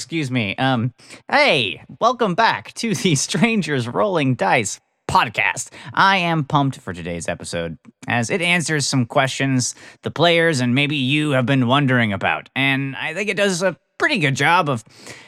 excuse 0.00 0.30
me. 0.30 0.56
Um, 0.56 0.94
hey, 1.30 1.84
welcome 2.00 2.34
back 2.34 2.72
to 2.72 2.94
the 2.94 3.14
Strangers 3.16 3.86
Rolling 3.86 4.34
Dice 4.34 4.80
podcast. 5.06 5.68
I 5.92 6.16
am 6.16 6.42
pumped 6.44 6.78
for 6.78 6.94
today's 6.94 7.28
episode 7.28 7.76
as 8.08 8.30
it 8.30 8.40
answers 8.40 8.86
some 8.86 9.04
questions 9.04 9.74
the 10.00 10.10
players 10.10 10.60
and 10.60 10.74
maybe 10.74 10.96
you 10.96 11.32
have 11.32 11.44
been 11.44 11.66
wondering 11.66 12.14
about. 12.14 12.48
And 12.56 12.96
I 12.96 13.12
think 13.12 13.28
it 13.28 13.36
does 13.36 13.62
a 13.62 13.76
pretty 13.98 14.18
good 14.18 14.36
job 14.36 14.70
of 14.70 14.82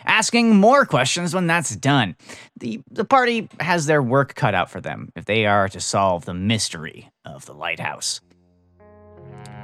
asking 0.07 0.57
more 0.57 0.87
questions 0.87 1.35
when 1.35 1.47
that's 1.47 1.77
done. 1.77 2.17
The 2.59 2.81
the 2.91 3.05
party 3.05 3.51
has 3.61 3.85
their 3.85 4.03
work 4.03 4.35
cut 4.35 4.55
out 4.55 4.71
for 4.71 4.81
them 4.81 5.13
if 5.15 5.27
they 5.27 5.45
are 5.45 5.69
to 5.69 5.81
solve 5.81 6.25
the 6.25 6.33
mystery 6.33 7.11
of 7.27 7.45
the 7.45 7.53
lighthouse. 7.53 8.23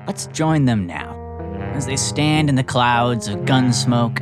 Let's 0.07 0.27
join 0.27 0.67
them 0.67 0.87
now 0.87 1.29
as 1.79 1.87
they 1.87 1.97
stand 1.97 2.49
in 2.49 2.57
the 2.57 2.65
clouds 2.65 3.29
of 3.29 3.45
gun 3.45 3.73
smoke 3.73 4.21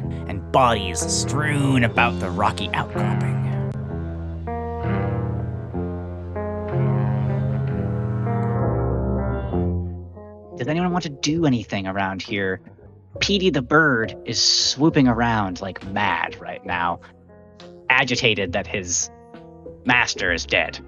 bodies 0.57 1.01
strewn 1.01 1.85
about 1.85 2.19
the 2.19 2.31
rocky 2.31 2.71
outcropping. 2.73 3.45
Does 10.57 10.67
anyone 10.67 10.93
want 10.93 11.03
to 11.03 11.11
do 11.11 11.45
anything 11.45 11.87
around 11.87 12.23
here? 12.23 12.63
Petey 13.21 13.51
the 13.51 13.61
bird 13.61 14.17
is 14.25 14.41
swooping 14.41 15.07
around 15.07 15.61
like 15.61 15.87
mad 15.89 16.41
right 16.41 16.65
now, 16.65 17.01
agitated 17.91 18.55
that 18.55 18.67
his 18.67 19.11
master 19.85 20.33
is 20.33 20.47
dead. 20.47 20.79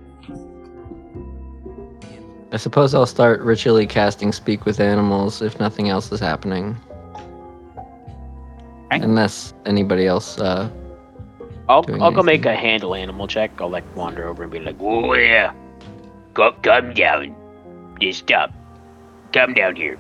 I 2.52 2.56
suppose 2.56 2.94
I'll 2.94 3.04
start 3.04 3.42
ritually 3.42 3.86
casting 3.86 4.32
Speak 4.32 4.64
with 4.64 4.80
Animals 4.80 5.42
if 5.42 5.60
nothing 5.60 5.90
else 5.90 6.10
is 6.10 6.20
happening. 6.20 6.74
Okay. 8.90 9.02
Unless 9.04 9.54
anybody 9.66 10.06
else. 10.06 10.38
Uh, 10.38 10.70
I'll 11.68 11.84
I'll 12.02 12.10
go 12.10 12.22
make 12.22 12.46
a 12.46 12.54
handle 12.56 12.94
animal 12.94 13.26
check. 13.26 13.50
I'll 13.60 13.68
like 13.68 13.84
wander 13.94 14.26
over 14.26 14.44
and 14.44 14.52
be 14.52 14.60
like, 14.60 14.76
"Oh 14.80 15.12
yeah, 15.12 15.52
go 16.32 16.52
come 16.62 16.94
down, 16.94 17.34
just 18.00 18.20
stop, 18.20 18.50
come 19.34 19.52
down 19.52 19.76
here." 19.76 19.98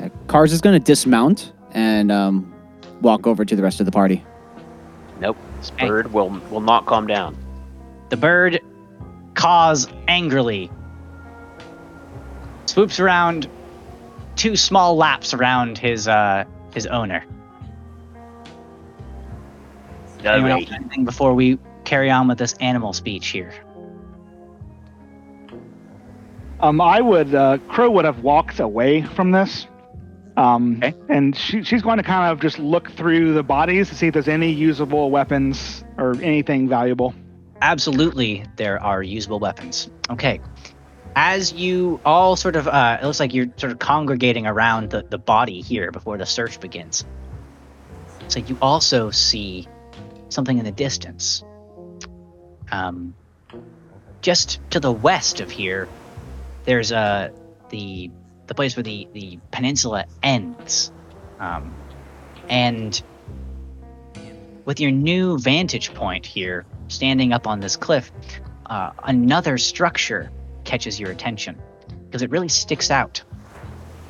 Uh, 0.00 0.08
Cars 0.26 0.52
is 0.52 0.60
going 0.60 0.74
to 0.78 0.84
dismount 0.84 1.52
and 1.72 2.10
um, 2.10 2.52
walk 3.00 3.26
over 3.28 3.44
to 3.44 3.54
the 3.54 3.62
rest 3.62 3.78
of 3.78 3.86
the 3.86 3.92
party. 3.92 4.24
Nope, 5.20 5.36
this 5.60 5.70
Hey. 5.76 5.86
bird 5.86 6.12
will 6.12 6.30
will 6.50 6.60
not 6.60 6.86
calm 6.86 7.06
down. 7.06 7.36
The 8.08 8.16
bird 8.16 8.60
caws 9.34 9.86
angrily, 10.08 10.68
swoops 12.66 12.98
around 12.98 13.48
two 14.34 14.56
small 14.56 14.96
laps 14.96 15.32
around 15.34 15.78
his 15.78 16.08
uh 16.08 16.44
his 16.74 16.86
owner. 16.86 17.24
Anyone 20.24 20.50
else 20.50 20.72
anything 20.72 21.04
before 21.04 21.34
we 21.34 21.58
carry 21.84 22.10
on 22.10 22.28
with 22.28 22.38
this 22.38 22.54
animal 22.54 22.92
speech 22.92 23.28
here? 23.28 23.52
Um, 26.60 26.80
I 26.80 27.00
would. 27.00 27.34
Uh, 27.34 27.58
Crow 27.68 27.90
would 27.90 28.04
have 28.04 28.24
walked 28.24 28.58
away 28.58 29.02
from 29.02 29.30
this. 29.30 29.66
Um, 30.36 30.80
Okay. 30.82 30.94
And 31.08 31.36
she, 31.36 31.62
she's 31.62 31.82
going 31.82 31.98
to 31.98 32.02
kind 32.02 32.32
of 32.32 32.40
just 32.40 32.58
look 32.58 32.90
through 32.92 33.34
the 33.34 33.42
bodies 33.42 33.88
to 33.88 33.94
see 33.94 34.08
if 34.08 34.14
there's 34.14 34.28
any 34.28 34.50
usable 34.50 35.10
weapons 35.10 35.84
or 35.96 36.14
anything 36.20 36.68
valuable. 36.68 37.14
Absolutely, 37.60 38.44
there 38.56 38.80
are 38.82 39.02
usable 39.02 39.40
weapons. 39.40 39.90
Okay. 40.10 40.40
As 41.20 41.52
you 41.52 42.00
all 42.04 42.36
sort 42.36 42.54
of, 42.54 42.68
uh, 42.68 42.98
it 43.02 43.04
looks 43.04 43.18
like 43.18 43.34
you're 43.34 43.48
sort 43.56 43.72
of 43.72 43.80
congregating 43.80 44.46
around 44.46 44.90
the, 44.90 45.02
the 45.02 45.18
body 45.18 45.62
here 45.62 45.90
before 45.90 46.16
the 46.16 46.24
search 46.24 46.60
begins. 46.60 47.04
So 48.28 48.38
you 48.38 48.56
also 48.62 49.10
see 49.10 49.66
something 50.28 50.56
in 50.56 50.64
the 50.64 50.70
distance. 50.70 51.42
Um, 52.70 53.16
just 54.20 54.60
to 54.70 54.78
the 54.78 54.92
west 54.92 55.40
of 55.40 55.50
here, 55.50 55.88
there's 56.66 56.92
uh, 56.92 57.30
the 57.70 58.12
the 58.46 58.54
place 58.54 58.76
where 58.76 58.84
the, 58.84 59.08
the 59.12 59.40
peninsula 59.50 60.04
ends. 60.22 60.92
Um, 61.40 61.74
and 62.48 63.02
with 64.64 64.78
your 64.78 64.92
new 64.92 65.36
vantage 65.36 65.92
point 65.94 66.26
here, 66.26 66.64
standing 66.86 67.32
up 67.32 67.48
on 67.48 67.58
this 67.58 67.74
cliff, 67.74 68.12
uh, 68.66 68.92
another 69.02 69.58
structure 69.58 70.30
catches 70.68 71.00
your 71.00 71.10
attention 71.10 71.58
because 72.06 72.20
it 72.20 72.30
really 72.30 72.48
sticks 72.48 72.90
out. 72.90 73.22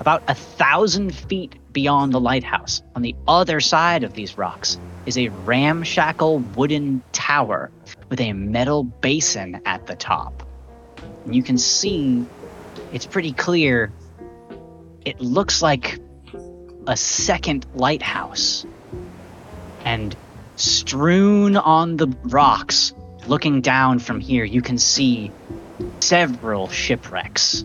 About 0.01 0.25
a 0.29 0.35
thousand 0.35 1.15
feet 1.15 1.55
beyond 1.73 2.13
the 2.13 2.21
lighthouse, 2.21 2.83
on 2.97 3.03
the 3.03 3.15
other 3.29 3.61
side 3.61 4.03
of 4.03 4.13
these 4.15 4.37
rocks, 4.37 4.79
is 5.07 5.17
a 5.17 5.29
ramshackle 5.29 6.41
wooden 6.57 7.03
tower 7.13 7.71
with 8.09 8.21
a 8.21 8.33
metal 8.33 8.83
basin 8.83 9.61
at 9.67 9.87
the 9.87 9.95
top. 9.95 10.43
And 11.25 11.35
you 11.35 11.45
can 11.45 11.59
see 11.59 12.27
it's 12.93 13.07
pretty 13.07 13.33
clear. 13.33 13.93
It 15.05 15.21
looks 15.21 15.63
like 15.63 16.01
a 16.89 16.97
second 16.97 17.67
lighthouse. 17.75 18.67
And 19.85 20.17
strewn 20.57 21.57
on 21.57 21.97
the 21.97 22.09
rocks, 22.25 22.93
looking 23.29 23.61
down 23.61 24.01
from 24.01 24.19
here, 24.19 24.45
you 24.45 24.61
can 24.61 24.79
see 24.79 25.31
several 26.01 26.69
shipwrecks. 26.69 27.65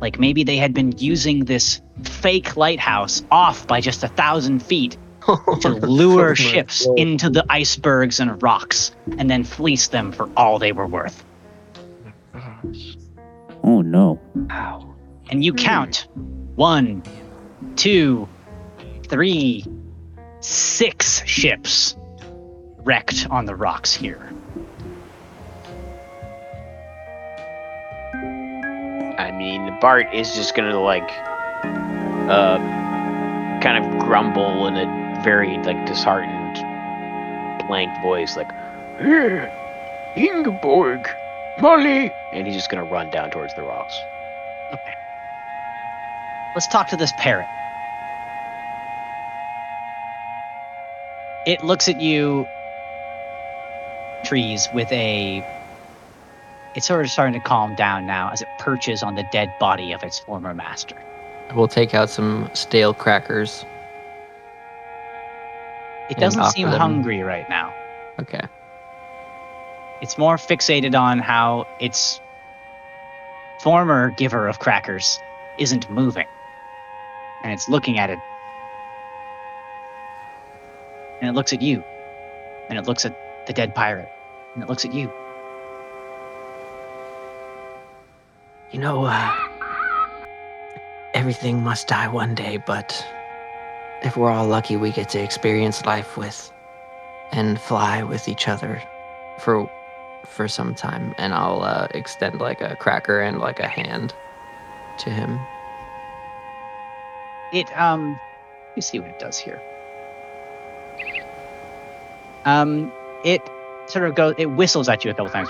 Like 0.00 0.18
maybe 0.18 0.44
they 0.44 0.56
had 0.56 0.74
been 0.74 0.92
using 0.98 1.44
this 1.44 1.80
fake 2.02 2.56
lighthouse 2.56 3.22
off 3.30 3.66
by 3.66 3.80
just 3.80 4.04
a 4.04 4.08
thousand 4.08 4.60
feet 4.60 4.96
to 5.60 5.68
lure 5.68 6.30
Oh 6.30 6.34
ships 6.34 6.86
God. 6.86 6.98
into 6.98 7.30
the 7.30 7.44
icebergs 7.48 8.20
and 8.20 8.40
rocks 8.42 8.94
and 9.18 9.30
then 9.30 9.44
fleece 9.44 9.88
them 9.88 10.12
for 10.12 10.28
all 10.36 10.58
they 10.58 10.72
were 10.72 10.86
worth. 10.86 11.24
Oh 13.64 13.80
no. 13.80 14.20
And 15.30 15.44
you 15.44 15.52
hmm. 15.52 15.58
count 15.58 16.08
one, 16.54 17.02
two, 17.74 18.28
three, 19.04 19.64
six 20.40 21.24
ships 21.26 21.96
wrecked 22.78 23.26
on 23.30 23.46
the 23.46 23.54
rocks 23.54 23.94
here. 23.94 24.30
I 29.18 29.30
mean, 29.30 29.76
Bart 29.80 30.12
is 30.12 30.34
just 30.34 30.54
gonna 30.54 30.78
like, 30.80 31.10
uh, 32.28 32.58
kind 33.60 33.84
of 33.84 33.98
grumble 34.00 34.66
in 34.66 34.76
a 34.76 35.20
very 35.22 35.56
like 35.58 35.86
disheartened, 35.86 36.56
blank 37.66 37.90
voice, 38.02 38.36
like, 38.36 38.52
"Eh, 39.00 39.48
Ingeborg, 40.16 41.08
Molly, 41.58 42.12
and 42.32 42.46
he's 42.46 42.56
just 42.56 42.68
gonna 42.68 42.84
run 42.84 43.10
down 43.10 43.30
towards 43.30 43.54
the 43.54 43.62
rocks. 43.62 43.98
Okay. 44.72 44.94
Let's 46.54 46.66
talk 46.66 46.88
to 46.88 46.96
this 46.96 47.12
parrot. 47.12 47.48
It 51.46 51.62
looks 51.62 51.88
at 51.88 52.00
you, 52.00 52.46
trees, 54.24 54.68
with 54.72 54.90
a. 54.92 55.44
It's 56.76 56.86
sort 56.86 57.06
of 57.06 57.10
starting 57.10 57.32
to 57.32 57.40
calm 57.40 57.74
down 57.74 58.04
now 58.04 58.28
as 58.30 58.42
it 58.42 58.48
perches 58.58 59.02
on 59.02 59.14
the 59.14 59.22
dead 59.32 59.50
body 59.58 59.92
of 59.92 60.02
its 60.02 60.18
former 60.18 60.52
master. 60.52 60.94
We'll 61.54 61.68
take 61.68 61.94
out 61.94 62.10
some 62.10 62.50
stale 62.52 62.92
crackers. 62.92 63.64
It 66.10 66.18
doesn't 66.18 66.44
seem 66.50 66.70
them- 66.70 66.78
hungry 66.78 67.22
right 67.22 67.48
now. 67.48 67.72
Okay. 68.20 68.42
It's 70.02 70.18
more 70.18 70.36
fixated 70.36 70.94
on 70.94 71.18
how 71.18 71.66
its 71.80 72.20
former 73.60 74.10
giver 74.10 74.46
of 74.46 74.58
crackers 74.58 75.18
isn't 75.58 75.88
moving. 75.90 76.26
And 77.42 77.54
it's 77.54 77.70
looking 77.70 77.98
at 77.98 78.10
it. 78.10 78.18
And 81.22 81.30
it 81.30 81.32
looks 81.32 81.54
at 81.54 81.62
you. 81.62 81.82
And 82.68 82.78
it 82.78 82.86
looks 82.86 83.06
at 83.06 83.16
the 83.46 83.54
dead 83.54 83.74
pirate. 83.74 84.10
And 84.52 84.62
it 84.62 84.68
looks 84.68 84.84
at 84.84 84.92
you. 84.92 85.10
You 88.72 88.80
know, 88.80 89.04
uh, 89.04 89.34
everything 91.14 91.62
must 91.62 91.88
die 91.88 92.08
one 92.08 92.34
day, 92.34 92.56
but 92.66 93.06
if 94.02 94.16
we're 94.16 94.30
all 94.30 94.46
lucky, 94.46 94.76
we 94.76 94.90
get 94.90 95.08
to 95.10 95.22
experience 95.22 95.84
life 95.86 96.16
with 96.16 96.52
and 97.32 97.60
fly 97.60 98.02
with 98.02 98.28
each 98.28 98.48
other 98.48 98.82
for 99.38 99.70
for 100.24 100.48
some 100.48 100.74
time. 100.74 101.14
And 101.16 101.32
I'll 101.32 101.62
uh, 101.62 101.86
extend 101.92 102.40
like 102.40 102.60
a 102.60 102.76
cracker 102.76 103.20
and 103.20 103.38
like 103.38 103.60
a 103.60 103.68
hand 103.68 104.12
to 104.98 105.10
him. 105.10 105.38
It, 107.52 107.66
um, 107.78 108.18
you 108.74 108.82
see 108.82 108.98
what 108.98 109.08
it 109.08 109.18
does 109.18 109.38
here. 109.38 109.62
Um, 112.44 112.92
it 113.24 113.40
sort 113.86 114.08
of 114.08 114.16
goes, 114.16 114.34
it 114.38 114.46
whistles 114.46 114.88
at 114.88 115.04
you 115.04 115.10
a 115.10 115.14
couple 115.14 115.30
times. 115.30 115.48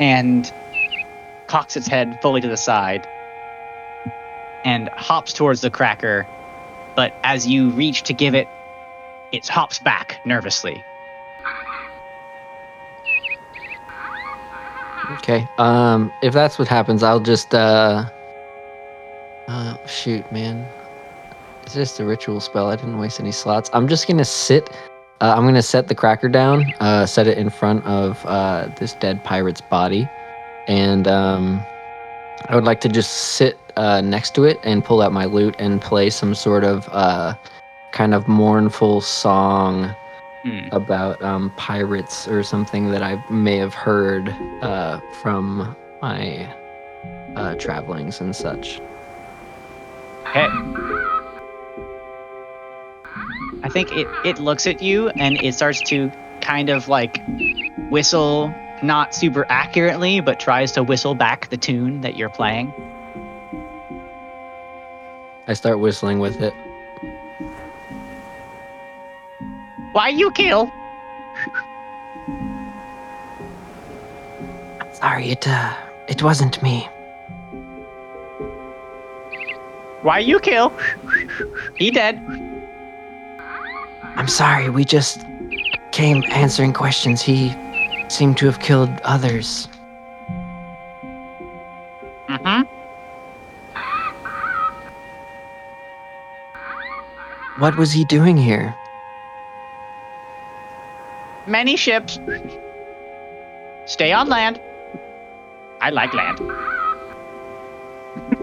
And 0.00 0.52
cocks 1.46 1.76
its 1.76 1.86
head 1.86 2.18
fully 2.22 2.40
to 2.40 2.48
the 2.48 2.56
side. 2.56 3.06
and 4.64 4.88
hops 4.90 5.32
towards 5.32 5.60
the 5.60 5.70
cracker. 5.70 6.26
But 6.96 7.14
as 7.22 7.46
you 7.46 7.70
reach 7.70 8.02
to 8.04 8.12
give 8.12 8.34
it, 8.34 8.48
it 9.32 9.46
hops 9.48 9.78
back 9.78 10.20
nervously. 10.24 10.84
Okay. 15.18 15.48
Um, 15.58 16.12
if 16.22 16.32
that's 16.32 16.58
what 16.58 16.68
happens, 16.68 17.02
I'll 17.02 17.20
just 17.20 17.54
uh. 17.54 18.04
Uh, 19.48 19.76
shoot, 19.86 20.30
man. 20.30 20.66
It's 21.62 21.74
just 21.74 21.98
a 22.00 22.04
ritual 22.04 22.40
spell. 22.40 22.68
I 22.68 22.76
didn't 22.76 22.98
waste 22.98 23.18
any 23.18 23.32
slots. 23.32 23.70
I'm 23.72 23.88
just 23.88 24.06
gonna 24.06 24.24
sit. 24.24 24.70
Uh, 25.20 25.34
I'm 25.36 25.44
gonna 25.44 25.62
set 25.62 25.88
the 25.88 25.94
cracker 25.94 26.28
down. 26.28 26.72
Uh, 26.80 27.04
set 27.06 27.26
it 27.26 27.36
in 27.38 27.50
front 27.50 27.84
of 27.84 28.24
uh 28.26 28.68
this 28.78 28.94
dead 28.94 29.22
pirate's 29.24 29.60
body, 29.60 30.08
and 30.66 31.06
um, 31.06 31.62
I 32.48 32.54
would 32.54 32.64
like 32.64 32.80
to 32.82 32.88
just 32.88 33.10
sit 33.36 33.58
uh 33.76 34.00
next 34.00 34.34
to 34.36 34.44
it 34.44 34.58
and 34.64 34.84
pull 34.84 35.02
out 35.02 35.12
my 35.12 35.26
lute 35.26 35.54
and 35.58 35.80
play 35.80 36.10
some 36.10 36.34
sort 36.34 36.64
of 36.64 36.88
uh 36.92 37.34
kind 37.92 38.14
of 38.14 38.28
mournful 38.28 39.00
song 39.00 39.94
Hmm. 40.42 40.68
about 40.72 41.20
um, 41.22 41.52
pirates 41.58 42.26
or 42.26 42.42
something 42.42 42.90
that 42.92 43.02
I 43.02 43.22
may 43.30 43.58
have 43.58 43.74
heard 43.74 44.30
uh, 44.62 44.98
from 45.20 45.76
my 46.00 46.48
uh, 47.36 47.56
travelings 47.56 48.22
and 48.22 48.34
such. 48.34 48.80
Okay. 50.28 50.48
I 53.70 53.72
think 53.72 53.92
it, 53.92 54.08
it 54.24 54.40
looks 54.40 54.66
at 54.66 54.82
you 54.82 55.10
and 55.10 55.40
it 55.40 55.54
starts 55.54 55.80
to 55.82 56.10
kind 56.40 56.70
of 56.70 56.88
like 56.88 57.22
whistle, 57.88 58.52
not 58.82 59.14
super 59.14 59.46
accurately, 59.48 60.18
but 60.18 60.40
tries 60.40 60.72
to 60.72 60.82
whistle 60.82 61.14
back 61.14 61.50
the 61.50 61.56
tune 61.56 62.00
that 62.00 62.16
you're 62.16 62.30
playing. 62.30 62.74
I 65.46 65.52
start 65.52 65.78
whistling 65.78 66.18
with 66.18 66.42
it. 66.42 66.52
Why 69.92 70.08
you 70.08 70.32
kill? 70.32 70.72
Sorry, 74.94 75.30
it 75.30 75.46
uh, 75.46 75.76
it 76.08 76.24
wasn't 76.24 76.60
me. 76.60 76.88
Why 80.02 80.18
you 80.18 80.40
kill? 80.40 80.72
He 81.76 81.92
dead. 81.92 82.49
I'm 84.16 84.28
sorry. 84.28 84.68
We 84.68 84.84
just 84.84 85.24
came 85.92 86.24
answering 86.28 86.72
questions. 86.72 87.22
He 87.22 87.54
seemed 88.08 88.36
to 88.38 88.46
have 88.46 88.60
killed 88.60 88.90
others. 89.04 89.68
Mm-hmm. 92.28 92.62
What 97.60 97.76
was 97.76 97.92
he 97.92 98.04
doing 98.04 98.36
here? 98.36 98.74
Many 101.46 101.76
ships. 101.76 102.18
Stay 103.86 104.12
on 104.12 104.28
land. 104.28 104.60
I 105.80 105.90
like 105.90 106.14
land. 106.14 106.38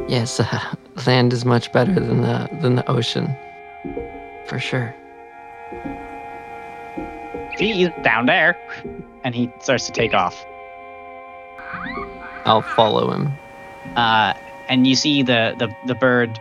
Yes, 0.07 0.39
uh, 0.39 0.75
land 1.07 1.33
is 1.33 1.45
much 1.45 1.71
better 1.71 1.93
than 1.93 2.21
the 2.21 2.49
than 2.61 2.75
the 2.75 2.89
ocean, 2.89 3.35
for 4.45 4.59
sure. 4.59 4.93
See, 7.57 7.73
he's 7.73 7.89
down 8.03 8.25
there. 8.25 8.57
And 9.23 9.35
he 9.35 9.51
starts 9.59 9.85
to 9.87 9.91
take 9.91 10.13
off. 10.13 10.45
I'll 12.45 12.61
follow 12.61 13.11
him. 13.11 13.33
uh, 13.95 14.33
and 14.69 14.85
you 14.87 14.95
see 14.95 15.23
the, 15.23 15.55
the 15.57 15.73
the 15.85 15.95
bird 15.95 16.39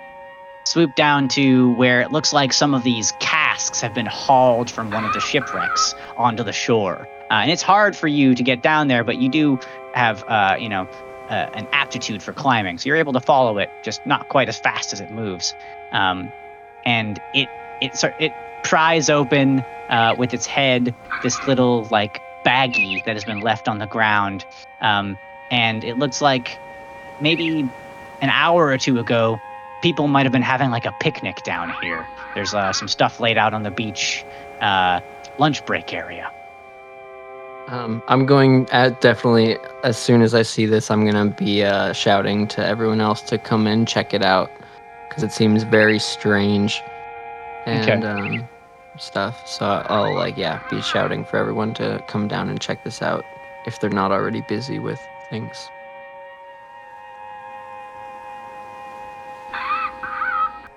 swoop 0.64 0.94
down 0.96 1.28
to 1.28 1.72
where 1.74 2.00
it 2.00 2.10
looks 2.12 2.32
like 2.32 2.52
some 2.52 2.74
of 2.74 2.82
these 2.82 3.12
casks 3.20 3.80
have 3.80 3.94
been 3.94 4.06
hauled 4.06 4.70
from 4.70 4.90
one 4.90 5.04
of 5.04 5.12
the 5.12 5.20
shipwrecks 5.20 5.94
onto 6.16 6.42
the 6.42 6.52
shore. 6.52 7.08
Uh, 7.30 7.34
and 7.34 7.50
it's 7.50 7.62
hard 7.62 7.96
for 7.96 8.08
you 8.08 8.34
to 8.34 8.42
get 8.42 8.62
down 8.62 8.88
there, 8.88 9.04
but 9.04 9.18
you 9.18 9.28
do 9.28 9.58
have, 9.94 10.24
uh, 10.28 10.56
you 10.58 10.68
know, 10.68 10.88
uh, 11.28 11.48
an 11.54 11.66
aptitude 11.72 12.22
for 12.22 12.32
climbing, 12.32 12.78
so 12.78 12.86
you're 12.88 12.96
able 12.96 13.12
to 13.12 13.20
follow 13.20 13.58
it, 13.58 13.68
just 13.82 14.04
not 14.06 14.28
quite 14.28 14.48
as 14.48 14.58
fast 14.58 14.92
as 14.92 15.00
it 15.00 15.10
moves. 15.10 15.54
Um, 15.92 16.32
and 16.84 17.20
it 17.34 17.48
it 17.80 17.92
it 18.20 18.32
pries 18.62 19.08
open 19.08 19.64
uh, 19.88 20.14
with 20.18 20.34
its 20.34 20.46
head 20.46 20.94
this 21.22 21.46
little 21.46 21.86
like 21.90 22.20
baggie 22.44 23.04
that 23.04 23.14
has 23.14 23.24
been 23.24 23.40
left 23.40 23.68
on 23.68 23.78
the 23.78 23.86
ground, 23.86 24.44
um, 24.80 25.18
and 25.50 25.84
it 25.84 25.98
looks 25.98 26.20
like 26.20 26.58
maybe 27.20 27.68
an 28.20 28.30
hour 28.30 28.66
or 28.66 28.78
two 28.78 28.98
ago, 28.98 29.38
people 29.82 30.08
might 30.08 30.24
have 30.24 30.32
been 30.32 30.42
having 30.42 30.70
like 30.70 30.86
a 30.86 30.92
picnic 31.00 31.42
down 31.44 31.72
here. 31.82 32.06
There's 32.34 32.54
uh, 32.54 32.72
some 32.72 32.88
stuff 32.88 33.20
laid 33.20 33.38
out 33.38 33.54
on 33.54 33.62
the 33.62 33.70
beach, 33.70 34.24
uh, 34.60 35.00
lunch 35.38 35.64
break 35.66 35.92
area. 35.92 36.30
Um, 37.68 38.00
I'm 38.06 38.26
going 38.26 38.68
at 38.70 39.00
definitely 39.00 39.56
as 39.82 39.98
soon 39.98 40.22
as 40.22 40.34
I 40.34 40.42
see 40.42 40.66
this, 40.66 40.90
I'm 40.90 41.04
gonna 41.04 41.30
be 41.30 41.64
uh, 41.64 41.92
shouting 41.92 42.46
to 42.48 42.64
everyone 42.64 43.00
else 43.00 43.22
to 43.22 43.38
come 43.38 43.66
in 43.66 43.86
check 43.86 44.14
it 44.14 44.22
out 44.22 44.50
because 45.08 45.24
it 45.24 45.32
seems 45.32 45.64
very 45.64 45.98
strange 45.98 46.80
and 47.66 48.04
um, 48.04 48.48
stuff. 48.98 49.46
So 49.46 49.66
I'll 49.66 50.14
like 50.14 50.36
yeah 50.36 50.62
be 50.70 50.80
shouting 50.80 51.24
for 51.24 51.36
everyone 51.36 51.74
to 51.74 52.02
come 52.08 52.28
down 52.28 52.48
and 52.48 52.60
check 52.60 52.84
this 52.84 53.02
out 53.02 53.24
if 53.66 53.80
they're 53.80 53.90
not 53.90 54.12
already 54.12 54.42
busy 54.42 54.78
with 54.78 55.00
things. 55.30 55.68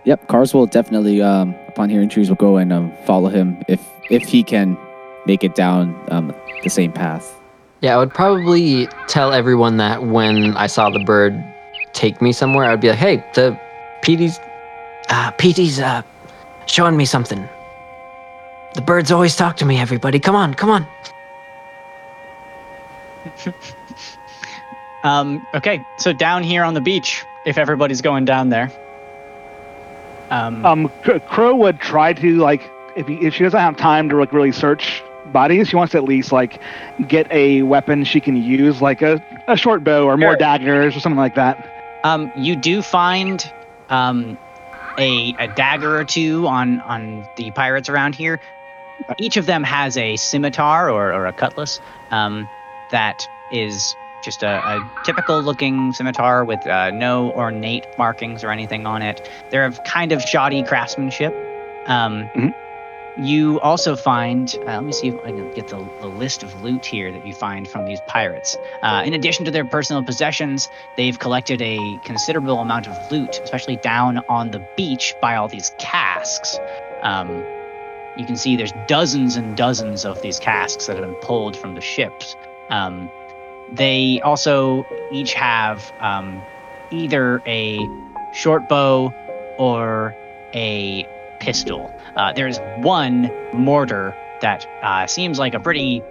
Yep, 0.05 0.27
cars 0.27 0.53
will 0.53 0.65
definitely, 0.65 1.21
um, 1.21 1.53
upon 1.67 1.89
hearing 1.89 2.09
trees, 2.09 2.29
will 2.29 2.35
go 2.37 2.57
and 2.57 2.71
um, 2.73 2.91
follow 3.05 3.29
him 3.29 3.61
if 3.67 3.85
if 4.09 4.23
he 4.23 4.43
can 4.43 4.77
make 5.25 5.43
it 5.43 5.55
down 5.55 5.95
um, 6.09 6.33
the 6.63 6.69
same 6.69 6.91
path. 6.91 7.39
Yeah, 7.81 7.95
I 7.95 7.97
would 7.97 8.13
probably 8.13 8.87
tell 9.07 9.33
everyone 9.33 9.77
that 9.77 10.03
when 10.03 10.55
I 10.57 10.67
saw 10.67 10.89
the 10.89 11.03
bird 11.03 11.41
take 11.93 12.21
me 12.21 12.31
somewhere, 12.31 12.65
I'd 12.65 12.81
be 12.81 12.89
like, 12.89 12.97
"Hey, 12.97 13.23
the 13.35 13.59
Petey's, 14.01 14.39
uh, 15.09 15.31
Petey's 15.31 15.79
uh, 15.79 16.01
showing 16.69 16.95
me 16.97 17.05
something. 17.05 17.47
The 18.73 18.81
birds 18.81 19.11
always 19.11 19.35
talk 19.35 19.57
to 19.57 19.65
me. 19.65 19.77
Everybody, 19.79 20.19
come 20.19 20.35
on, 20.35 20.53
come 20.53 20.69
on." 20.69 20.87
Um, 25.01 25.47
okay, 25.53 25.85
so 25.97 26.11
down 26.11 26.43
here 26.43 26.61
on 26.61 26.73
the 26.73 26.81
beach, 26.81 27.25
if 27.45 27.57
everybody's 27.57 28.01
going 28.01 28.25
down 28.25 28.49
there. 28.49 28.69
Um, 30.29 30.65
Um, 30.65 30.91
C- 31.05 31.19
Crow 31.29 31.55
would 31.55 31.79
try 31.79 32.11
to 32.11 32.35
like 32.37 32.69
if 32.97 33.07
he, 33.07 33.15
if 33.15 33.33
she 33.33 33.43
doesn't 33.43 33.59
have 33.61 33.77
time 33.77 34.09
to 34.09 34.17
like 34.17 34.33
really 34.33 34.51
search 34.51 35.01
bodies, 35.27 35.69
she 35.69 35.77
wants 35.77 35.93
to 35.93 35.99
at 35.99 36.03
least 36.03 36.33
like 36.33 36.59
get 37.07 37.31
a 37.31 37.61
weapon 37.61 38.03
she 38.03 38.19
can 38.19 38.35
use, 38.35 38.81
like 38.81 39.01
a, 39.01 39.23
a 39.47 39.55
short 39.55 39.85
bow 39.85 40.03
or 40.05 40.17
more 40.17 40.31
Sure. 40.31 40.37
daggers 40.37 40.97
or 40.97 40.99
something 40.99 41.17
like 41.17 41.35
that. 41.35 42.01
Um, 42.03 42.29
you 42.35 42.57
do 42.57 42.81
find 42.81 43.49
um, 43.89 44.37
a, 44.99 45.35
a 45.39 45.47
dagger 45.47 45.97
or 45.97 46.05
two 46.05 46.47
on, 46.47 46.79
on 46.81 47.27
the 47.35 47.51
pirates 47.51 47.89
around 47.89 48.15
here. 48.15 48.39
Each 49.17 49.37
of 49.37 49.45
them 49.45 49.63
has 49.63 49.97
a 49.97 50.17
scimitar 50.17 50.89
or, 50.89 51.13
or 51.13 51.25
a 51.25 51.33
cutlass 51.33 51.79
um, 52.11 52.49
that 52.89 53.27
is 53.49 53.95
just 54.21 54.43
a, 54.43 54.47
a 54.49 54.79
typical 55.05 55.41
looking 55.41 55.93
scimitar 55.93 56.43
with 56.43 56.67
uh, 56.67 56.91
no 56.91 57.31
ornate 57.31 57.87
markings 57.97 58.43
or 58.43 58.51
anything 58.51 58.85
on 58.85 59.01
it. 59.01 59.29
They're 59.49 59.65
of 59.65 59.83
kind 59.85 60.11
of 60.11 60.21
shoddy 60.21 60.63
craftsmanship. 60.63 61.33
Um, 61.85 62.29
Mhm. 62.35 62.53
You 63.21 63.59
also 63.59 63.97
find, 63.97 64.53
uh, 64.61 64.75
let 64.75 64.83
me 64.85 64.93
see 64.93 65.09
if 65.09 65.15
I 65.25 65.31
can 65.31 65.51
get 65.51 65.67
the, 65.67 65.85
the 65.99 66.07
list 66.07 66.41
of 66.41 66.61
loot 66.61 66.85
here 66.85 67.11
that 67.11 67.27
you 67.27 67.33
find 67.33 67.67
from 67.67 67.85
these 67.85 67.99
pirates. 68.07 68.55
Uh, 68.81 69.03
in 69.05 69.13
addition 69.13 69.43
to 69.43 69.51
their 69.51 69.65
personal 69.65 70.01
possessions, 70.03 70.69
they've 70.95 71.19
collected 71.19 71.61
a 71.61 71.77
considerable 72.05 72.59
amount 72.59 72.87
of 72.87 73.11
loot, 73.11 73.39
especially 73.43 73.75
down 73.75 74.21
on 74.29 74.51
the 74.51 74.65
beach 74.77 75.13
by 75.21 75.35
all 75.35 75.49
these 75.49 75.71
casks. 75.79 76.57
Um, 77.01 77.43
you 78.17 78.25
can 78.25 78.37
see 78.37 78.55
there's 78.55 78.73
dozens 78.87 79.35
and 79.35 79.57
dozens 79.57 80.05
of 80.05 80.21
these 80.21 80.39
casks 80.39 80.87
that 80.87 80.95
have 80.95 81.05
been 81.05 81.15
pulled 81.15 81.57
from 81.57 81.75
the 81.75 81.81
ships. 81.81 82.37
Um, 82.69 83.09
they 83.73 84.21
also 84.23 84.85
each 85.11 85.33
have 85.33 85.91
um, 85.99 86.41
either 86.89 87.41
a 87.45 87.79
short 88.33 88.69
bow 88.69 89.13
or 89.57 90.15
a 90.53 91.05
pistol. 91.39 91.93
Uh, 92.19 92.33
there's 92.33 92.59
one 92.79 93.31
mortar 93.53 94.13
that 94.41 94.67
uh, 94.83 95.07
seems 95.07 95.39
like 95.39 95.53
a 95.53 95.59
pretty 95.59 96.03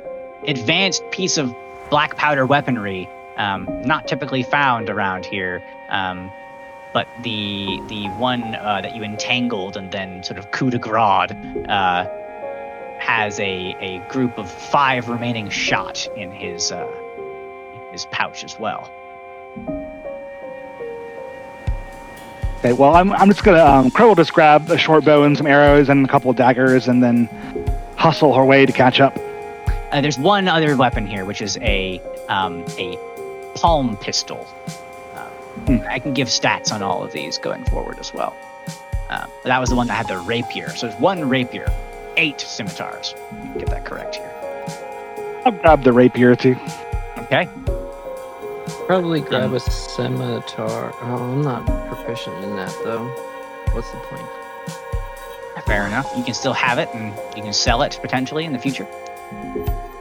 advanced 0.46 1.02
piece 1.10 1.36
of 1.36 1.54
black 1.90 2.16
powder 2.16 2.46
weaponry, 2.46 3.06
um, 3.36 3.68
not 3.84 4.08
typically 4.08 4.42
found 4.42 4.88
around 4.88 5.26
here. 5.26 5.62
Um, 5.90 6.32
but 6.94 7.06
the 7.22 7.66
the 7.88 8.06
one 8.16 8.54
uh, 8.54 8.80
that 8.80 8.96
you 8.96 9.02
entangled 9.02 9.76
and 9.76 9.92
then 9.92 10.22
sort 10.22 10.38
of 10.38 10.50
coup 10.50 10.70
de 10.70 10.78
grace 10.78 11.30
uh, 11.68 12.06
has 12.98 13.38
a, 13.38 13.76
a 13.78 13.98
group 14.08 14.38
of 14.38 14.50
five 14.50 15.10
remaining 15.10 15.50
shot 15.50 16.06
in 16.16 16.32
his 16.32 16.72
uh, 16.72 16.88
his 17.92 18.06
pouch 18.06 18.44
as 18.44 18.58
well. 18.58 18.90
Okay, 22.58 22.72
well, 22.72 22.94
I'm, 22.94 23.12
I'm 23.12 23.28
just 23.28 23.44
gonna 23.44 23.64
um, 23.64 23.90
Crow 23.90 24.08
will 24.08 24.14
just 24.16 24.32
grab 24.32 24.68
a 24.70 24.78
short 24.78 25.04
bow 25.04 25.22
and 25.22 25.36
some 25.36 25.46
arrows 25.46 25.88
and 25.88 26.04
a 26.04 26.08
couple 26.08 26.30
of 26.30 26.36
daggers, 26.36 26.88
and 26.88 27.02
then 27.02 27.26
hustle 27.96 28.34
her 28.34 28.44
way 28.44 28.66
to 28.66 28.72
catch 28.72 29.00
up. 29.00 29.16
Uh, 29.92 30.00
there's 30.00 30.18
one 30.18 30.48
other 30.48 30.76
weapon 30.76 31.06
here, 31.06 31.24
which 31.24 31.40
is 31.40 31.56
a 31.58 32.00
um, 32.28 32.64
a 32.78 32.98
palm 33.54 33.96
pistol. 33.98 34.46
Uh, 35.14 35.28
Hmm. 35.66 35.78
I 35.88 35.98
can 35.98 36.14
give 36.14 36.28
stats 36.28 36.72
on 36.72 36.82
all 36.82 37.02
of 37.02 37.12
these 37.12 37.36
going 37.38 37.64
forward 37.64 37.98
as 37.98 38.14
well. 38.14 38.34
Uh, 39.10 39.26
but 39.42 39.48
that 39.48 39.58
was 39.58 39.70
the 39.70 39.76
one 39.76 39.86
that 39.88 39.94
had 39.94 40.06
the 40.06 40.18
rapier. 40.18 40.70
So 40.70 40.86
there's 40.88 41.00
one 41.00 41.28
rapier, 41.28 41.66
eight 42.16 42.40
scimitars. 42.40 43.14
Get 43.58 43.68
that 43.70 43.84
correct 43.84 44.16
here. 44.16 44.32
I'll 45.44 45.52
grab 45.52 45.82
the 45.82 45.92
rapier 45.92 46.36
too. 46.36 46.56
Okay. 47.18 47.48
Probably 48.88 49.21
grab 49.21 49.52
a 49.52 49.61
scimitar. 49.61 50.92
Oh, 51.02 51.14
I'm 51.33 51.42
not 51.42 51.64
proficient 51.88 52.42
in 52.42 52.57
that 52.57 52.75
though. 52.83 53.04
What's 53.73 53.90
the 53.92 53.99
point? 53.99 54.26
Fair 55.66 55.87
enough. 55.87 56.11
You 56.16 56.25
can 56.25 56.33
still 56.33 56.54
have 56.54 56.78
it, 56.78 56.88
and 56.95 57.14
you 57.37 57.42
can 57.42 57.52
sell 57.52 57.83
it 57.83 57.99
potentially 58.00 58.47
in 58.47 58.54
the 58.54 58.59
future. 58.59 58.87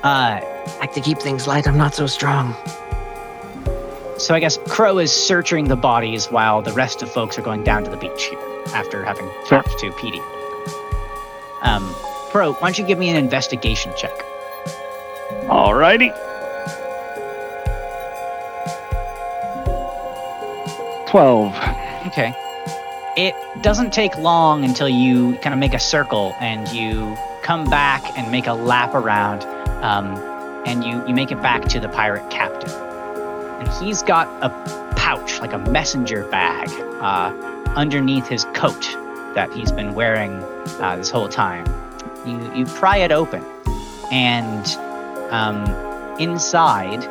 Uh, 0.01 0.39
like 0.79 0.93
to 0.93 1.01
keep 1.01 1.19
things 1.19 1.45
light. 1.45 1.67
I'm 1.67 1.77
not 1.77 1.93
so 1.93 2.07
strong. 2.07 2.55
so 4.17 4.33
I 4.33 4.39
guess 4.39 4.57
Crow 4.69 4.97
is 4.99 5.11
searching 5.11 5.67
the 5.67 5.75
bodies 5.75 6.27
while 6.27 6.61
the 6.61 6.71
rest 6.71 7.01
of 7.03 7.11
folks 7.11 7.37
are 7.37 7.41
going 7.41 7.65
down 7.65 7.83
to 7.83 7.91
the 7.91 7.97
beach 7.97 8.23
here 8.29 8.39
after 8.73 9.03
having 9.03 9.25
Sure. 9.47 9.61
talked 9.61 9.77
to 9.79 9.91
Petey. 9.93 10.21
Um, 11.61 11.93
Crow, 12.31 12.53
why 12.53 12.69
don't 12.69 12.77
you 12.79 12.85
give 12.85 12.97
me 12.97 13.09
an 13.09 13.17
investigation 13.17 13.91
check? 13.97 14.13
Alrighty. 15.49 16.13
Twelve. 21.07 21.55
Okay. 22.07 22.33
It 23.15 23.33
doesn't 23.63 23.91
take 23.91 24.15
long 24.17 24.63
until 24.63 24.89
you 24.89 25.37
kind 25.37 25.53
of 25.53 25.59
make 25.59 25.73
a 25.73 25.79
circle 25.79 26.35
and 26.39 26.67
you 26.69 27.17
come 27.41 27.69
back 27.69 28.03
and 28.17 28.31
make 28.31 28.45
a 28.45 28.53
lap 28.53 28.93
around, 28.93 29.43
um, 29.83 30.15
and 30.67 30.83
you, 30.83 31.07
you 31.07 31.15
make 31.15 31.31
it 31.31 31.41
back 31.41 31.63
to 31.69 31.79
the 31.79 31.89
pirate 31.89 32.29
captain. 32.29 32.69
And 32.69 33.67
he's 33.81 34.03
got 34.03 34.27
a 34.43 34.49
pouch, 34.95 35.39
like 35.39 35.53
a 35.53 35.57
messenger 35.57 36.27
bag, 36.29 36.69
uh, 37.01 37.33
underneath 37.75 38.27
his 38.27 38.43
coat 38.53 38.81
that 39.33 39.51
he's 39.53 39.71
been 39.71 39.95
wearing 39.95 40.43
uh, 40.81 40.97
this 40.97 41.09
whole 41.09 41.29
time. 41.29 41.65
You, 42.25 42.53
you 42.53 42.65
pry 42.65 42.97
it 42.97 43.11
open, 43.11 43.43
and 44.11 44.67
um, 45.31 45.65
inside 46.19 47.07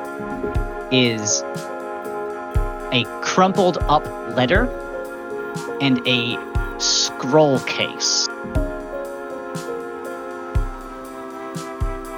is 0.93 1.43
a 2.93 3.05
crumpled 3.21 3.79
up 3.89 4.05
letter 4.37 4.65
and 5.81 6.07
a 6.07 6.39
scroll 6.79 7.61
case. 7.61 8.29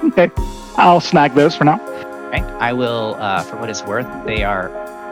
Okay. 0.05 0.31
I'll 0.77 1.01
snag 1.01 1.35
those 1.35 1.57
for 1.57 1.65
now. 1.65 1.81
Okay, 2.29 2.43
I 2.61 2.73
will, 2.73 3.17
uh, 3.19 3.43
for 3.43 3.57
what 3.57 3.69
it's 3.69 3.83
worth, 3.83 4.07
they 4.25 4.45
are 4.45 4.71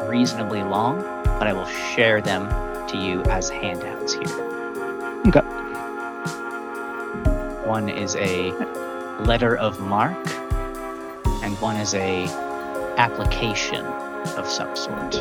reasonably 0.09 0.63
long, 0.63 1.03
but 1.25 1.47
I 1.47 1.53
will 1.53 1.67
share 1.67 2.21
them 2.21 2.49
to 2.89 2.97
you 2.97 3.23
as 3.25 3.49
handouts 3.49 4.15
here. 4.15 4.29
Okay. 5.27 5.41
One 7.67 7.89
is 7.89 8.15
a 8.17 8.53
letter 9.25 9.57
of 9.57 9.81
marque, 9.81 10.29
and 11.43 11.59
one 11.61 11.77
is 11.77 11.95
a 11.95 12.27
application 12.97 13.85
of 14.37 14.47
some 14.47 14.77
sort. 14.77 15.15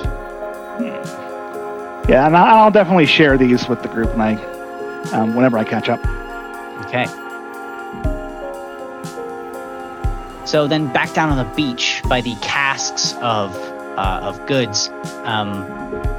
Yeah, 2.08 2.28
and 2.28 2.38
I'll 2.38 2.70
definitely 2.70 3.08
share 3.08 3.36
these 3.38 3.68
with 3.68 3.82
the 3.82 3.88
group 3.88 4.10
when 4.16 4.22
I, 4.22 5.12
um, 5.12 5.34
whenever 5.34 5.58
I 5.58 5.64
catch 5.64 5.90
up. 5.90 6.00
Okay. 6.86 7.06
So 10.46 10.68
then 10.68 10.94
back 10.94 11.14
down 11.14 11.30
on 11.30 11.38
the 11.38 11.56
beach 11.56 12.04
by 12.08 12.22
the 12.22 12.36
casks 12.36 13.14
of 13.22 13.56
uh, 13.98 14.20
of 14.22 14.46
goods. 14.46 14.90
Um, 15.24 15.64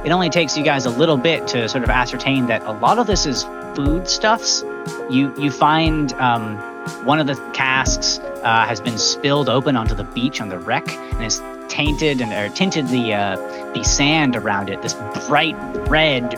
it 0.03 0.11
only 0.11 0.29
takes 0.29 0.57
you 0.57 0.63
guys 0.63 0.85
a 0.85 0.89
little 0.89 1.17
bit 1.17 1.47
to 1.49 1.69
sort 1.69 1.83
of 1.83 1.89
ascertain 1.89 2.47
that 2.47 2.63
a 2.63 2.71
lot 2.71 2.99
of 2.99 3.07
this 3.07 3.25
is 3.25 3.43
foodstuffs. 3.75 4.63
You 5.09 5.33
you 5.37 5.51
find 5.51 6.11
um, 6.13 6.57
one 7.05 7.19
of 7.19 7.27
the 7.27 7.35
casks 7.53 8.19
uh, 8.43 8.65
has 8.65 8.81
been 8.81 8.97
spilled 8.97 9.47
open 9.47 9.77
onto 9.77 9.95
the 9.95 10.03
beach 10.03 10.41
on 10.41 10.49
the 10.49 10.59
wreck 10.59 10.89
and 10.89 11.23
is 11.23 11.39
tainted 11.67 12.21
and 12.21 12.31
or 12.33 12.53
tinted 12.53 12.87
the 12.87 13.13
uh, 13.13 13.35
the 13.73 13.83
sand 13.83 14.35
around 14.35 14.69
it 14.69 14.81
this 14.81 14.93
bright 15.27 15.55
red 15.89 16.35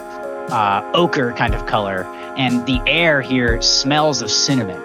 uh, 0.51 0.89
ochre 0.93 1.33
kind 1.33 1.53
of 1.53 1.65
color, 1.65 2.03
and 2.37 2.65
the 2.65 2.81
air 2.87 3.21
here 3.21 3.61
smells 3.61 4.21
of 4.21 4.31
cinnamon. 4.31 4.81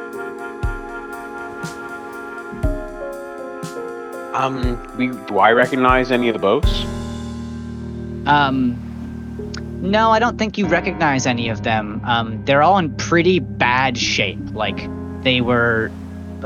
Um, 4.34 4.96
we 4.96 5.08
do 5.26 5.38
I 5.38 5.52
recognize 5.52 6.10
any 6.10 6.28
of 6.28 6.32
the 6.32 6.40
boats? 6.40 6.84
Um, 8.26 8.80
no, 9.80 10.10
I 10.10 10.18
don't 10.18 10.38
think 10.38 10.56
you 10.58 10.66
recognize 10.66 11.26
any 11.26 11.48
of 11.48 11.62
them. 11.62 12.00
Um, 12.04 12.44
they're 12.44 12.62
all 12.62 12.78
in 12.78 12.94
pretty 12.96 13.38
bad 13.38 13.98
shape. 13.98 14.40
Like 14.52 14.88
they 15.22 15.40
were, 15.40 15.90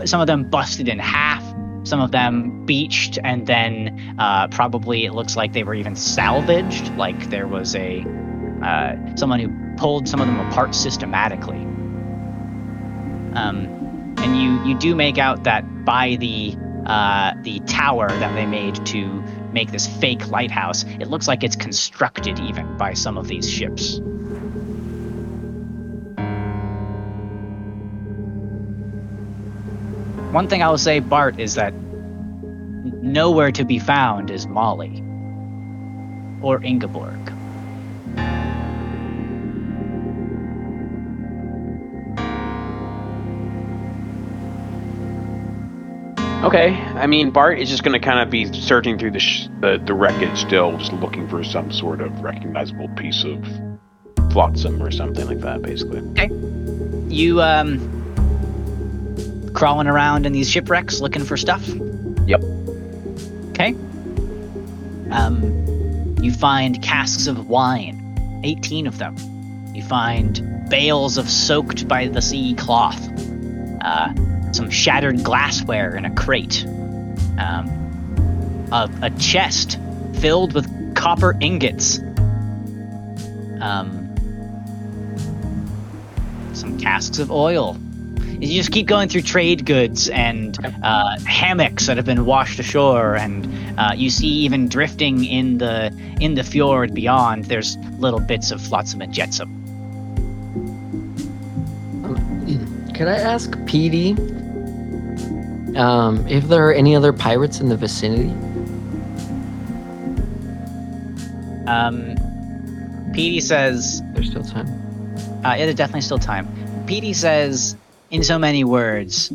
some 0.04 0.20
of 0.20 0.26
them 0.26 0.44
busted 0.44 0.88
in 0.88 0.98
half, 0.98 1.42
some 1.84 2.00
of 2.00 2.10
them 2.10 2.64
beached, 2.66 3.18
and 3.22 3.46
then 3.46 4.16
uh, 4.18 4.48
probably 4.48 5.04
it 5.04 5.12
looks 5.12 5.36
like 5.36 5.52
they 5.52 5.64
were 5.64 5.74
even 5.74 5.96
salvaged. 5.96 6.94
Like 6.96 7.30
there 7.30 7.46
was 7.46 7.74
a 7.74 8.04
uh, 8.62 9.16
someone 9.16 9.40
who 9.40 9.76
pulled 9.76 10.08
some 10.08 10.20
of 10.20 10.26
them 10.26 10.40
apart 10.40 10.74
systematically. 10.74 11.58
Um, 13.34 14.14
and 14.18 14.36
you 14.36 14.64
you 14.64 14.78
do 14.78 14.94
make 14.94 15.18
out 15.18 15.44
that 15.44 15.84
by 15.84 16.16
the 16.16 16.56
uh, 16.86 17.34
the 17.42 17.60
tower 17.60 18.08
that 18.08 18.34
they 18.34 18.46
made 18.46 18.84
to 18.86 19.22
make 19.52 19.70
this 19.70 19.86
fake 19.86 20.28
lighthouse. 20.28 20.84
It 20.84 21.08
looks 21.08 21.28
like 21.28 21.44
it's 21.44 21.56
constructed 21.56 22.38
even 22.40 22.76
by 22.76 22.94
some 22.94 23.18
of 23.18 23.28
these 23.28 23.48
ships. 23.48 24.00
One 30.32 30.46
thing 30.46 30.62
I 30.62 30.68
will 30.68 30.76
say, 30.78 31.00
Bart, 31.00 31.40
is 31.40 31.54
that 31.54 31.72
nowhere 33.02 33.50
to 33.52 33.64
be 33.64 33.78
found 33.78 34.30
is 34.30 34.46
Molly 34.46 35.02
or 36.42 36.62
Ingeborg. 36.62 37.18
Okay, 46.44 46.72
I 46.94 47.06
mean 47.06 47.30
Bart 47.30 47.58
is 47.58 47.68
just 47.68 47.82
gonna 47.82 47.98
kind 47.98 48.20
of 48.20 48.30
be 48.30 48.52
searching 48.52 48.96
through 48.96 49.10
the, 49.10 49.18
sh- 49.18 49.48
the 49.60 49.82
the 49.84 49.92
wreckage 49.92 50.38
still, 50.38 50.76
just 50.78 50.92
looking 50.92 51.26
for 51.28 51.42
some 51.42 51.72
sort 51.72 52.00
of 52.00 52.20
recognizable 52.20 52.88
piece 52.90 53.24
of 53.24 53.44
flotsam 54.30 54.80
or 54.82 54.90
something 54.92 55.26
like 55.26 55.40
that, 55.40 55.62
basically. 55.62 55.98
Okay. 56.10 56.30
You 57.12 57.42
um 57.42 57.97
crawling 59.54 59.86
around 59.86 60.26
in 60.26 60.32
these 60.32 60.50
shipwrecks 60.50 61.00
looking 61.00 61.24
for 61.24 61.36
stuff? 61.36 61.66
Yep. 62.26 62.42
Okay. 63.50 63.74
Um 65.10 66.16
you 66.20 66.32
find 66.32 66.82
casks 66.82 67.26
of 67.28 67.48
wine, 67.48 68.40
18 68.44 68.86
of 68.86 68.98
them. 68.98 69.16
You 69.74 69.82
find 69.82 70.68
bales 70.68 71.16
of 71.16 71.30
soaked 71.30 71.86
by 71.86 72.08
the 72.08 72.20
sea 72.20 72.54
cloth. 72.54 73.00
Uh 73.80 74.14
some 74.52 74.70
shattered 74.70 75.22
glassware 75.22 75.96
in 75.96 76.04
a 76.04 76.14
crate. 76.14 76.64
Um 77.38 78.68
a, 78.72 78.90
a 79.02 79.10
chest 79.18 79.78
filled 80.14 80.52
with 80.52 80.94
copper 80.94 81.36
ingots. 81.40 81.98
Um 83.60 84.04
some 86.52 86.78
casks 86.78 87.18
of 87.18 87.30
oil. 87.30 87.76
You 88.40 88.54
just 88.54 88.70
keep 88.70 88.86
going 88.86 89.08
through 89.08 89.22
trade 89.22 89.64
goods 89.66 90.08
and 90.10 90.56
uh, 90.84 91.18
hammocks 91.26 91.86
that 91.86 91.96
have 91.96 92.06
been 92.06 92.24
washed 92.24 92.58
ashore, 92.60 93.16
and 93.16 93.46
uh, 93.78 93.92
you 93.96 94.10
see 94.10 94.28
even 94.28 94.68
drifting 94.68 95.24
in 95.24 95.58
the 95.58 95.92
in 96.20 96.34
the 96.34 96.44
fjord 96.44 96.94
beyond. 96.94 97.46
There's 97.46 97.76
little 97.98 98.20
bits 98.20 98.50
of 98.52 98.60
flotsam 98.60 99.00
and 99.02 99.12
jetsam. 99.12 99.48
Could 102.94 103.08
I 103.08 103.16
ask 103.16 103.56
Petey 103.66 104.12
um, 105.76 106.24
if 106.28 106.46
there 106.48 106.66
are 106.68 106.72
any 106.72 106.94
other 106.94 107.12
pirates 107.12 107.58
in 107.60 107.68
the 107.68 107.76
vicinity? 107.76 108.30
Um, 111.66 112.14
Petey 113.12 113.40
says, 113.40 114.00
There's 114.14 114.30
still 114.30 114.44
time. 114.44 114.66
uh, 115.44 115.54
"Yeah, 115.58 115.64
there's 115.66 115.74
definitely 115.74 116.00
still 116.02 116.18
time." 116.18 116.48
Petey 116.86 117.12
says, 117.12 117.76
in 118.10 118.22
so 118.22 118.38
many 118.38 118.64
words, 118.64 119.32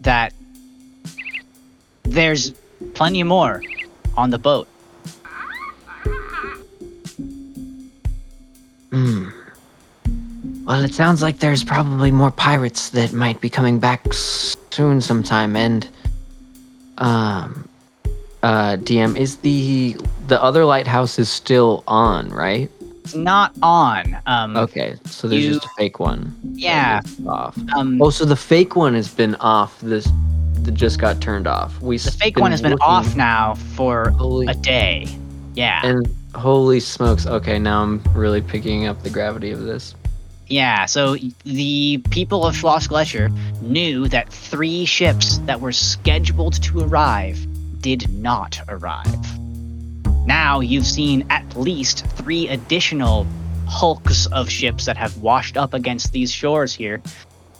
that 0.00 0.32
there's 2.04 2.52
plenty 2.94 3.22
more 3.22 3.62
on 4.16 4.30
the 4.30 4.38
boat. 4.38 4.68
Hmm. 8.90 9.28
Well, 10.64 10.82
it 10.82 10.94
sounds 10.94 11.22
like 11.22 11.38
there's 11.38 11.62
probably 11.62 12.10
more 12.10 12.30
pirates 12.30 12.90
that 12.90 13.12
might 13.12 13.40
be 13.40 13.48
coming 13.48 13.78
back 13.78 14.12
soon 14.12 15.00
sometime. 15.00 15.54
And, 15.54 15.88
um, 16.98 17.68
uh, 18.42 18.76
DM, 18.76 19.16
is 19.16 19.36
the 19.38 19.96
the 20.28 20.42
other 20.42 20.64
lighthouse 20.64 21.18
is 21.18 21.28
still 21.28 21.84
on, 21.86 22.28
right? 22.30 22.70
It's 23.06 23.14
not 23.14 23.52
on. 23.62 24.16
Um, 24.26 24.56
Okay, 24.56 24.96
so 25.04 25.28
there's 25.28 25.44
You- 25.44 25.52
just 25.54 25.64
a 25.66 25.68
fake 25.76 26.00
one. 26.00 26.34
Yeah. 26.54 27.02
Off. 27.24 27.56
Um, 27.76 28.02
Oh, 28.02 28.10
so 28.10 28.24
the 28.24 28.34
fake 28.34 28.74
one 28.74 28.94
has 28.94 29.06
been 29.08 29.36
off. 29.36 29.78
This 29.80 30.08
that 30.62 30.74
just 30.74 30.98
got 30.98 31.20
turned 31.20 31.46
off. 31.46 31.80
We 31.80 31.98
the 31.98 32.10
fake 32.10 32.36
one 32.40 32.50
has 32.50 32.60
been 32.60 32.76
off 32.80 33.14
now 33.14 33.54
for 33.76 34.10
Holy 34.10 34.48
a 34.48 34.54
day. 34.54 35.06
Yeah. 35.54 35.80
and 35.86 36.08
holy 36.34 36.80
smokes! 36.80 37.26
Okay, 37.26 37.58
now 37.60 37.82
I'm 37.82 38.02
really 38.12 38.42
picking 38.42 38.86
up 38.88 39.02
the 39.04 39.10
gravity 39.10 39.52
of 39.52 39.60
this. 39.60 39.94
Yeah, 40.48 40.84
so 40.86 41.16
the 41.44 41.98
people 42.10 42.44
of 42.44 42.56
Schloss 42.56 42.88
Gletscher 42.88 43.30
knew 43.62 44.08
that 44.08 44.28
three 44.32 44.84
ships 44.84 45.38
that 45.46 45.60
were 45.60 45.72
scheduled 45.72 46.60
to 46.64 46.80
arrive 46.80 47.46
did 47.80 48.10
not 48.10 48.60
arrive. 48.68 49.35
Now 50.26 50.60
you've 50.60 50.86
seen 50.86 51.26
at 51.30 51.56
least 51.56 52.06
three 52.08 52.48
additional 52.48 53.26
hulks 53.66 54.26
of 54.26 54.50
ships 54.50 54.84
that 54.86 54.96
have 54.96 55.16
washed 55.18 55.56
up 55.56 55.74
against 55.74 56.12
these 56.12 56.30
shores 56.30 56.74
here. 56.74 57.00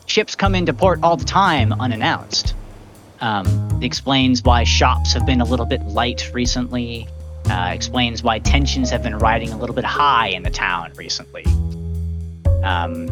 Ships 0.06 0.34
come 0.34 0.54
into 0.54 0.72
port 0.72 1.00
all 1.02 1.16
the 1.16 1.24
time 1.24 1.72
unannounced. 1.72 2.54
Um, 3.20 3.80
explains 3.82 4.42
why 4.42 4.64
shops 4.64 5.12
have 5.14 5.24
been 5.24 5.40
a 5.40 5.44
little 5.44 5.66
bit 5.66 5.82
light 5.86 6.30
recently. 6.34 7.08
Uh, 7.48 7.70
explains 7.72 8.22
why 8.22 8.40
tensions 8.40 8.90
have 8.90 9.02
been 9.02 9.18
riding 9.18 9.52
a 9.52 9.56
little 9.56 9.74
bit 9.74 9.84
high 9.84 10.28
in 10.28 10.42
the 10.42 10.50
town 10.50 10.92
recently 10.96 11.44
um, 12.66 13.08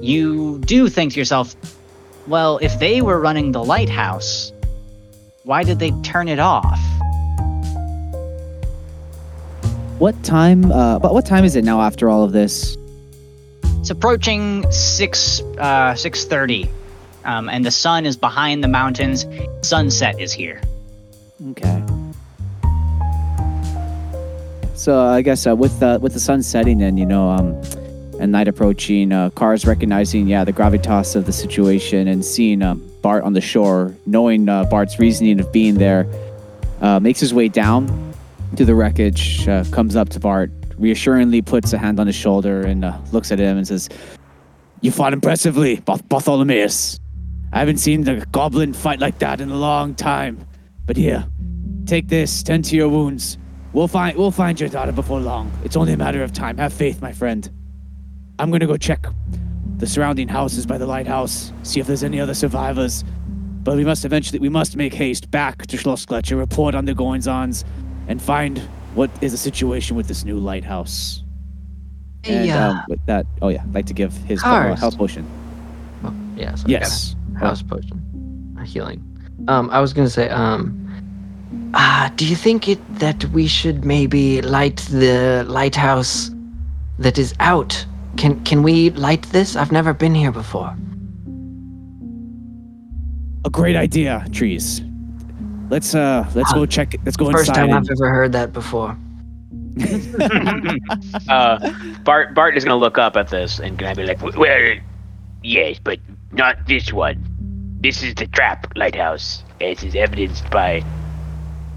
you 0.00 0.58
do 0.60 0.88
think 0.88 1.12
to 1.14 1.18
yourself, 1.18 1.56
well, 2.26 2.58
if 2.58 2.78
they 2.78 3.00
were 3.00 3.18
running 3.18 3.52
the 3.52 3.64
lighthouse, 3.64 4.52
why 5.44 5.64
did 5.64 5.78
they 5.78 5.90
turn 6.02 6.28
it 6.28 6.38
off? 6.38 6.80
What 9.98 10.20
time? 10.24 10.72
Uh, 10.72 10.98
but 10.98 11.14
what 11.14 11.24
time 11.24 11.44
is 11.44 11.54
it 11.54 11.64
now 11.64 11.80
after 11.80 12.10
all 12.10 12.24
of 12.24 12.32
this? 12.32 12.76
It's 13.78 13.90
approaching 13.90 14.70
six 14.72 15.40
uh, 15.58 15.94
six 15.94 16.24
thirty, 16.24 16.68
um, 17.24 17.48
and 17.48 17.64
the 17.64 17.70
sun 17.70 18.04
is 18.04 18.16
behind 18.16 18.64
the 18.64 18.68
mountains. 18.68 19.24
Sunset 19.62 20.18
is 20.18 20.32
here. 20.32 20.60
Okay. 21.50 21.84
So 24.74 25.00
I 25.00 25.22
guess 25.22 25.46
uh, 25.46 25.54
with 25.54 25.78
the 25.78 26.00
with 26.02 26.12
the 26.12 26.20
sun 26.20 26.42
setting 26.42 26.82
and 26.82 26.98
you 26.98 27.06
know 27.06 27.30
um, 27.30 27.54
and 28.18 28.32
night 28.32 28.48
approaching, 28.48 29.12
uh, 29.12 29.30
cars 29.30 29.64
recognizing 29.64 30.26
yeah 30.26 30.42
the 30.42 30.52
gravitas 30.52 31.14
of 31.14 31.24
the 31.24 31.32
situation 31.32 32.08
and 32.08 32.24
seeing 32.24 32.62
uh, 32.62 32.74
Bart 32.74 33.22
on 33.22 33.32
the 33.32 33.40
shore, 33.40 33.94
knowing 34.06 34.48
uh, 34.48 34.64
Bart's 34.64 34.98
reasoning 34.98 35.38
of 35.38 35.52
being 35.52 35.76
there, 35.76 36.08
uh, 36.80 36.98
makes 36.98 37.20
his 37.20 37.32
way 37.32 37.48
down 37.48 38.13
to 38.56 38.64
the 38.64 38.74
wreckage, 38.74 39.46
uh, 39.48 39.64
comes 39.70 39.96
up 39.96 40.08
to 40.10 40.20
Bart, 40.20 40.50
reassuringly 40.78 41.42
puts 41.42 41.72
a 41.72 41.78
hand 41.78 42.00
on 42.00 42.06
his 42.06 42.16
shoulder 42.16 42.62
and 42.62 42.84
uh, 42.84 42.96
looks 43.12 43.30
at 43.32 43.38
him 43.38 43.56
and 43.56 43.66
says, 43.66 43.88
"You 44.80 44.90
fought 44.90 45.12
impressively, 45.12 45.80
Barth- 45.80 46.08
Bartholomeus. 46.08 47.00
I 47.52 47.60
haven't 47.60 47.78
seen 47.78 48.02
the 48.02 48.26
goblin 48.32 48.72
fight 48.72 48.98
like 48.98 49.18
that 49.20 49.40
in 49.40 49.50
a 49.50 49.56
long 49.56 49.94
time. 49.94 50.44
But 50.86 50.96
here, 50.96 51.24
Take 51.86 52.08
this, 52.08 52.42
tend 52.42 52.64
to 52.66 52.76
your 52.76 52.88
wounds. 52.88 53.36
We'll 53.74 53.88
find 53.88 54.16
we'll 54.16 54.30
find 54.30 54.58
your 54.58 54.70
daughter 54.70 54.92
before 54.92 55.20
long. 55.20 55.52
It's 55.64 55.76
only 55.76 55.92
a 55.92 55.98
matter 55.98 56.22
of 56.22 56.32
time. 56.32 56.56
Have 56.56 56.72
faith, 56.72 57.02
my 57.02 57.12
friend. 57.12 57.50
I'm 58.38 58.50
gonna 58.50 58.66
go 58.66 58.78
check 58.78 59.06
the 59.76 59.86
surrounding 59.86 60.28
houses 60.28 60.64
by 60.64 60.78
the 60.78 60.86
lighthouse, 60.86 61.52
see 61.62 61.80
if 61.80 61.86
there's 61.86 62.02
any 62.02 62.20
other 62.20 62.32
survivors. 62.32 63.04
But 63.62 63.76
we 63.76 63.84
must 63.84 64.04
eventually 64.06 64.38
we 64.38 64.48
must 64.48 64.76
make 64.76 64.94
haste 64.94 65.30
back 65.30 65.66
to 65.66 65.76
Schloss 65.76 66.06
Gletscher, 66.06 66.38
report 66.38 66.74
on 66.74 66.86
the 66.86 66.94
goings-ons, 66.94 67.64
and 68.08 68.20
find 68.22 68.58
what 68.94 69.10
is 69.20 69.32
the 69.32 69.38
situation 69.38 69.96
with 69.96 70.06
this 70.08 70.24
new 70.24 70.38
lighthouse. 70.38 71.22
Hey, 72.22 72.48
And 72.48 72.50
uh, 72.50 72.70
um, 72.70 72.84
with 72.88 73.04
that, 73.06 73.26
oh 73.42 73.48
yeah, 73.48 73.62
I'd 73.62 73.74
like 73.74 73.86
to 73.86 73.94
give 73.94 74.12
his 74.24 74.40
uh, 74.40 74.44
Cars. 74.46 74.80
health 74.80 74.96
potion. 74.96 75.26
oh, 76.04 76.14
yeah, 76.36 76.54
so 76.54 76.62
I 76.62 76.62
got 76.62 76.68
Yes. 76.70 77.16
a 77.36 77.38
house 77.40 77.62
potion, 77.62 78.56
a 78.60 78.64
healing. 78.64 79.02
Um, 79.48 79.68
I 79.70 79.80
was 79.80 79.92
gonna 79.92 80.08
say, 80.08 80.28
um, 80.30 81.70
ah, 81.74 82.10
do 82.16 82.24
you 82.26 82.36
think 82.36 82.68
it 82.68 82.78
that 82.98 83.24
we 83.26 83.46
should 83.46 83.84
maybe 83.84 84.40
light 84.42 84.76
the 84.90 85.44
lighthouse 85.48 86.30
that 86.98 87.18
is 87.18 87.34
out? 87.40 87.84
Can 88.16 88.42
can 88.44 88.62
we 88.62 88.90
light 88.90 89.22
this? 89.32 89.56
I've 89.56 89.72
never 89.72 89.92
been 89.92 90.14
here 90.14 90.30
before. 90.32 90.74
A 93.44 93.50
great 93.50 93.76
idea, 93.76 94.24
trees. 94.32 94.80
Let's 95.74 95.92
uh 95.92 96.24
let's 96.36 96.52
go 96.52 96.66
check 96.66 96.94
let's 97.04 97.16
go 97.16 97.32
First 97.32 97.48
inside. 97.48 97.54
time 97.66 97.70
and- 97.70 97.78
I've 97.78 97.90
ever 97.90 98.08
heard 98.08 98.30
that 98.30 98.52
before. 98.52 98.96
Uh, 101.28 101.58
Bart 102.04 102.32
Bart 102.32 102.56
is 102.56 102.64
gonna 102.64 102.76
look 102.76 102.96
up 102.96 103.16
at 103.16 103.26
this 103.28 103.58
and 103.58 103.76
gonna 103.76 103.96
be 103.96 104.04
like, 104.06 104.20
"W- 104.20 104.38
"Well, 104.38 104.76
yes, 105.42 105.80
but 105.82 105.98
not 106.30 106.64
this 106.68 106.92
one. 106.92 107.18
This 107.80 108.04
is 108.04 108.14
the 108.14 108.28
trap 108.28 108.68
lighthouse, 108.76 109.42
as 109.60 109.82
is 109.82 109.96
evidenced 109.96 110.48
by." 110.50 110.84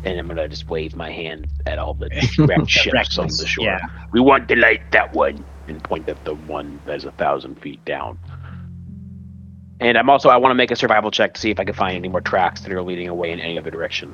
And 0.03 0.19
I'm 0.19 0.27
gonna 0.27 0.47
just 0.47 0.69
wave 0.69 0.95
my 0.95 1.09
hand 1.11 1.47
at 1.65 1.79
all 1.79 1.95
the 1.95 2.09
wrecked 2.37 2.69
ships 2.69 3.17
on 3.17 3.27
the 3.29 3.47
shore. 3.47 3.65
yeah. 3.65 3.79
We 4.11 4.19
want 4.19 4.47
to 4.49 4.55
light 4.55 4.91
that 4.91 5.13
one, 5.15 5.43
and 5.67 5.83
point 5.83 6.07
at 6.07 6.23
the 6.23 6.35
one 6.35 6.79
that's 6.85 7.05
a 7.05 7.11
thousand 7.13 7.59
feet 7.61 7.83
down. 7.85 8.19
And 9.79 9.97
I'm 9.97 10.09
also 10.09 10.29
I 10.29 10.37
want 10.37 10.51
to 10.51 10.55
make 10.55 10.71
a 10.71 10.75
survival 10.75 11.11
check 11.11 11.33
to 11.35 11.41
see 11.41 11.51
if 11.51 11.59
I 11.59 11.63
can 11.63 11.73
find 11.73 11.95
any 11.95 12.07
more 12.07 12.21
tracks 12.21 12.61
that 12.61 12.71
are 12.71 12.81
leading 12.81 13.07
away 13.07 13.31
in 13.31 13.39
any 13.39 13.57
other 13.59 13.69
direction. 13.69 14.13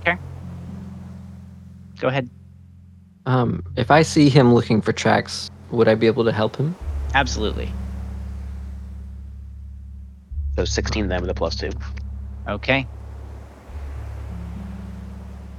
Okay. 0.00 0.16
Go 1.98 2.08
ahead. 2.08 2.30
Um, 3.26 3.62
if 3.76 3.90
I 3.90 4.02
see 4.02 4.28
him 4.28 4.54
looking 4.54 4.80
for 4.80 4.92
tracks, 4.92 5.50
would 5.70 5.88
I 5.88 5.94
be 5.94 6.06
able 6.06 6.24
to 6.24 6.32
help 6.32 6.56
him? 6.56 6.76
Absolutely. 7.14 7.72
So 10.56 10.64
16 10.64 11.08
then 11.08 11.20
with 11.20 11.30
a 11.30 11.34
plus 11.34 11.56
two. 11.56 11.70
Okay. 12.48 12.86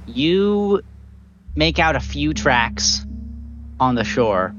You 0.06 0.80
make 1.56 1.78
out 1.78 1.96
a 1.96 2.00
few 2.00 2.32
tracks 2.32 3.04
on 3.80 3.94
the 3.94 4.04
shore. 4.04 4.54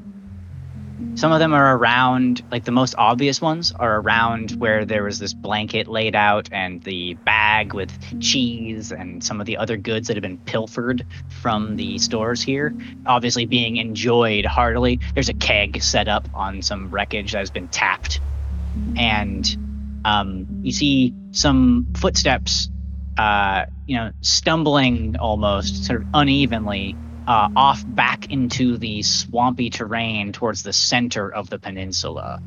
Some 1.16 1.32
of 1.32 1.40
them 1.40 1.54
are 1.54 1.78
around, 1.78 2.44
like 2.52 2.64
the 2.64 2.72
most 2.72 2.96
obvious 2.98 3.42
ones 3.42 3.72
are 3.72 4.00
around 4.00 4.52
where 4.52 4.86
there 4.86 5.04
was 5.04 5.20
this 5.20 5.34
blanket 5.34 5.88
laid 5.88 6.16
out 6.16 6.50
and 6.52 6.82
the 6.84 7.14
bag 7.14 7.74
with 7.74 7.92
cheese 8.20 8.92
and 8.92 9.24
some 9.24 9.40
of 9.40 9.46
the 9.46 9.58
other 9.58 9.78
goods 9.78 10.08
that 10.08 10.16
have 10.16 10.22
been 10.22 10.38
pilfered 10.40 11.06
from 11.42 11.76
the 11.76 11.98
stores 11.98 12.42
here, 12.42 12.76
obviously 13.06 13.46
being 13.46 13.78
enjoyed 13.78 14.46
heartily. 14.46 15.00
There's 15.14 15.30
a 15.30 15.34
keg 15.34 15.82
set 15.82 16.08
up 16.08 16.28
on 16.34 16.62
some 16.62 16.90
wreckage 16.90 17.34
that 17.34 17.40
has 17.40 17.52
been 17.52 17.68
tapped. 17.68 18.20
And 18.96 20.02
um, 20.06 20.48
you 20.62 20.72
see 20.72 21.14
some 21.32 21.88
footsteps 21.96 22.70
uh, 23.18 23.66
you 23.88 23.96
know, 23.96 24.12
stumbling 24.22 25.18
almost 25.18 25.86
sort 25.86 26.02
of 26.02 26.08
unevenly 26.14 26.96
uh, 27.28 27.50
off 27.56 27.84
back 27.86 28.32
into 28.32 28.78
the 28.78 29.04
swampy 29.04 29.70
terrain 29.70 30.32
towards 30.32 30.64
the 30.64 30.74
center 30.74 31.32
of 31.32 31.50
the 31.50 31.60
peninsula. 31.60 32.40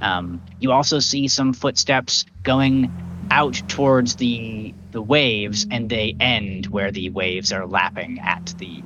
Um, 0.00 0.42
you 0.60 0.72
also 0.72 0.98
see 0.98 1.26
some 1.28 1.54
footsteps 1.54 2.26
going 2.42 3.28
out 3.30 3.54
towards 3.66 4.16
the 4.16 4.74
the 4.92 5.02
waves, 5.02 5.66
and 5.70 5.88
they 5.88 6.14
end 6.20 6.66
where 6.66 6.92
the 6.92 7.08
waves 7.10 7.52
are 7.52 7.66
lapping 7.66 8.18
at 8.20 8.54
the 8.58 8.82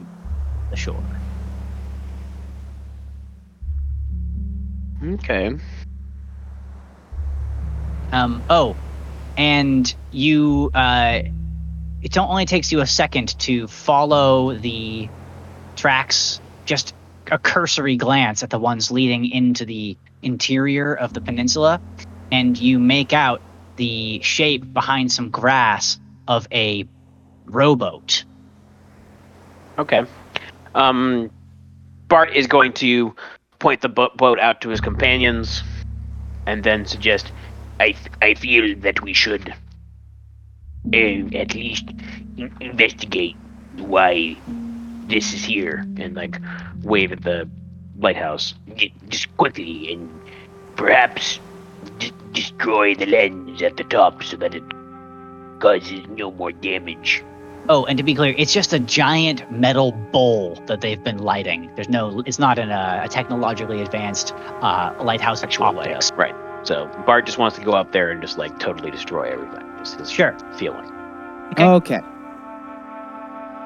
the 0.71 0.77
shore. 0.77 1.03
Okay. 5.03 5.51
Um, 8.13 8.43
oh, 8.51 8.77
and 9.37 9.95
you, 10.11 10.71
uh, 10.75 11.23
it 12.03 12.19
only 12.19 12.45
takes 12.45 12.73
you 12.73 12.81
a 12.81 12.87
second 12.87 13.39
to 13.41 13.67
follow 13.69 14.55
the 14.55 15.09
tracks, 15.81 16.41
just 16.67 16.95
a 17.31 17.39
cursory 17.39 17.97
glance 17.97 18.43
at 18.43 18.51
the 18.51 18.59
ones 18.59 18.91
leading 18.91 19.25
into 19.31 19.65
the 19.65 19.97
interior 20.23 20.95
of 20.95 21.15
the 21.15 21.21
peninsula, 21.21 21.81
and 22.31 22.59
you 22.59 22.79
make 22.79 23.13
out 23.13 23.41
the 23.77 24.21
shape 24.21 24.73
behind 24.75 25.11
some 25.11 25.31
grass 25.31 25.99
of 26.29 26.47
a 26.53 26.87
rowboat. 27.47 28.25
Okay. 29.79 30.05
Um, 30.75 31.31
Bart 32.09 32.37
is 32.37 32.47
going 32.47 32.75
to 32.75 33.15
point 33.59 33.81
the 33.81 33.89
bo- 33.89 34.13
boat 34.17 34.39
out 34.39 34.61
to 34.61 34.69
his 34.69 34.81
companions, 34.81 35.63
and 36.47 36.63
then 36.63 36.85
suggest, 36.85 37.33
"I 37.79 37.93
th- 37.93 38.13
I 38.21 38.35
feel 38.35 38.77
that 38.81 39.01
we 39.01 39.15
should, 39.15 39.55
uh, 40.93 41.37
at 41.37 41.55
least 41.55 41.89
in- 42.37 42.53
investigate 42.61 43.37
why 43.79 44.37
this 45.11 45.35
is 45.35 45.45
here," 45.45 45.85
and 45.99 46.15
like 46.15 46.41
wave 46.83 47.13
at 47.13 47.23
the 47.23 47.49
lighthouse. 47.99 48.55
Just 49.09 49.37
quickly 49.37 49.93
and 49.93 50.09
perhaps 50.77 51.39
d- 51.99 52.13
destroy 52.33 52.95
the 52.95 53.07
lens 53.07 53.61
at 53.63 53.77
the 53.77 53.85
top 53.85 54.23
so 54.23 54.37
that 54.39 54.55
it 54.55 54.63
causes 55.61 56.01
no 56.09 56.31
more 56.31 56.53
damage. 56.53 57.23
Oh, 57.69 57.85
and 57.85 57.99
to 57.99 58.03
be 58.03 58.15
clear, 58.15 58.35
it's 58.39 58.55
just 58.55 58.73
a 58.73 58.79
giant 58.81 59.51
metal 59.53 59.93
bowl 59.93 60.57
that 60.67 60.81
they've 60.81 61.03
been 61.05 61.19
lighting. 61.19 61.71
There's 61.77 61.91
no, 61.91 62.23
it's 62.27 62.39
not 62.39 62.59
in 62.59 62.71
a, 62.71 63.03
a 63.05 63.09
technologically 63.09 63.83
advanced 63.83 64.33
uh, 64.63 64.95
lighthouse 65.03 65.43
Actual 65.43 65.75
way. 65.75 65.93
optics. 65.95 66.11
Right. 66.17 66.35
So 66.63 66.87
Bart 67.07 67.27
just 67.27 67.37
wants 67.39 67.59
to 67.59 67.65
go 67.65 67.73
up 67.73 67.93
there 67.93 68.11
and 68.11 68.21
just 68.23 68.39
like 68.39 68.59
totally 68.59 68.91
destroy 68.91 69.25
everything. 69.31 69.67
Is 69.83 69.93
his 69.95 70.11
Sure. 70.11 70.37
feeling. 70.57 70.91
Okay. 71.53 71.65
Okay. 71.65 72.01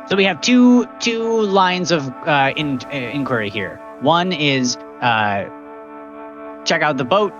So 0.06 0.16
we 0.16 0.24
have 0.24 0.40
two 0.40 0.86
two 1.00 1.42
lines 1.42 1.90
of 1.90 2.08
uh, 2.26 2.52
in, 2.56 2.78
uh, 2.86 2.90
inquiry 2.90 3.48
here. 3.48 3.80
One 4.00 4.32
is 4.32 4.76
uh, 5.00 5.44
check 6.64 6.82
out 6.82 6.98
the 6.98 7.04
boat 7.04 7.32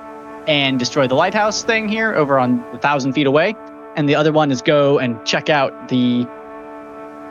and 0.46 0.78
destroy 0.78 1.06
the 1.06 1.14
lighthouse 1.14 1.62
thing 1.62 1.88
here 1.88 2.14
over 2.14 2.38
on 2.38 2.60
a 2.72 2.78
thousand 2.78 3.12
feet 3.12 3.26
away, 3.26 3.54
and 3.96 4.08
the 4.08 4.14
other 4.14 4.32
one 4.32 4.50
is 4.50 4.62
go 4.62 4.98
and 4.98 5.24
check 5.26 5.50
out 5.50 5.88
the 5.88 6.26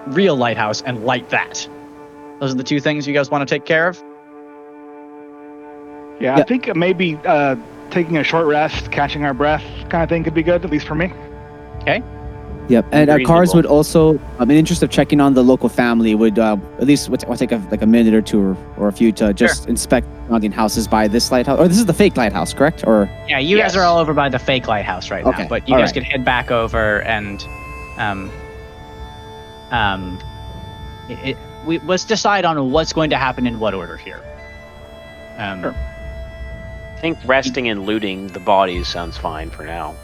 real 0.07 0.35
lighthouse 0.35 0.81
and 0.81 1.03
light 1.03 1.29
that. 1.29 1.67
Those 2.39 2.51
are 2.51 2.57
the 2.57 2.63
two 2.63 2.79
things 2.79 3.07
you 3.07 3.13
guys 3.13 3.31
want 3.31 3.47
to 3.47 3.55
take 3.55 3.65
care 3.65 3.87
of. 3.87 4.03
Yeah, 6.19 6.35
Yeah. 6.35 6.35
I 6.37 6.43
think 6.43 6.75
maybe 6.75 7.17
uh, 7.25 7.55
taking 7.89 8.17
a 8.17 8.23
short 8.23 8.45
rest, 8.47 8.91
catching 8.91 9.23
our 9.25 9.33
breath, 9.33 9.63
kind 9.89 10.03
of 10.03 10.09
thing 10.09 10.23
could 10.23 10.33
be 10.33 10.43
good, 10.43 10.63
at 10.63 10.71
least 10.71 10.85
for 10.87 10.95
me. 10.95 11.11
Yep. 12.69 12.86
And 12.91 13.10
uh, 13.10 13.19
cars 13.26 13.54
would 13.54 13.65
also, 13.65 14.19
um, 14.39 14.49
in 14.49 14.58
interest 14.58 14.84
of 14.84 14.89
checking 14.89 15.19
on 15.19 15.34
the 15.34 15.43
local 15.43 15.67
family, 15.69 16.15
would 16.15 16.39
uh, 16.39 16.56
at 16.80 16.88
least 16.88 17.10
would, 17.10 17.23
would 17.28 17.38
take 17.38 17.52
a, 17.52 17.58
like 17.71 17.82
a 17.82 17.86
minute 17.86 18.13
or 18.13 18.21
two 18.21 18.41
or, 18.41 18.58
or 18.78 18.88
a 18.88 18.91
few 18.91 19.12
to 19.13 19.34
just 19.34 19.67
inspect 19.67 20.08
surrounding 20.28 20.52
houses 20.52 20.88
by 20.88 21.08
this 21.08 21.32
lighthouse. 21.32 21.60
Or 21.60 21.67
this 21.67 21.78
is 21.78 21.86
the 21.86 21.93
fake 21.93 22.15
lighthouse, 22.15 22.54
correct? 22.54 22.86
Or 22.88 23.10
Yeah, 23.28 23.39
you 23.39 23.58
guys 23.58 23.76
are 23.76 23.84
all 23.84 23.97
over 23.99 24.13
by 24.13 24.30
the 24.30 24.39
fake 24.39 24.67
lighthouse 24.67 25.12
right 25.12 25.26
Okay, 25.26 25.43
now, 25.43 25.49
but 25.49 25.67
you 25.67 25.76
all 25.76 25.82
guys 25.82 25.88
right. 25.88 25.95
could 25.95 26.04
head 26.04 26.23
back 26.23 26.52
over 26.52 27.02
and 27.04 27.45
um 27.97 28.32
um 29.71 30.19
it, 31.10 31.30
it, 31.30 31.38
we 31.65 31.80
let's 31.80 32.06
decide 32.06 32.45
on 32.45 32.71
what's 32.71 32.93
going 32.93 33.10
to 33.10 33.17
happen 33.17 33.45
in 33.45 33.60
what 33.60 33.73
order 33.73 33.97
here. 33.97 34.21
Um, 35.38 35.62
Sure. 35.62 35.76
I 35.76 36.99
think 37.04 37.17
resting 37.26 37.67
and 37.67 37.86
looting 37.86 38.28
the 38.28 38.39
bodies 38.39 38.88
sounds 38.88 39.17
fine 39.17 39.49
for 39.49 39.65
now. 39.65 39.95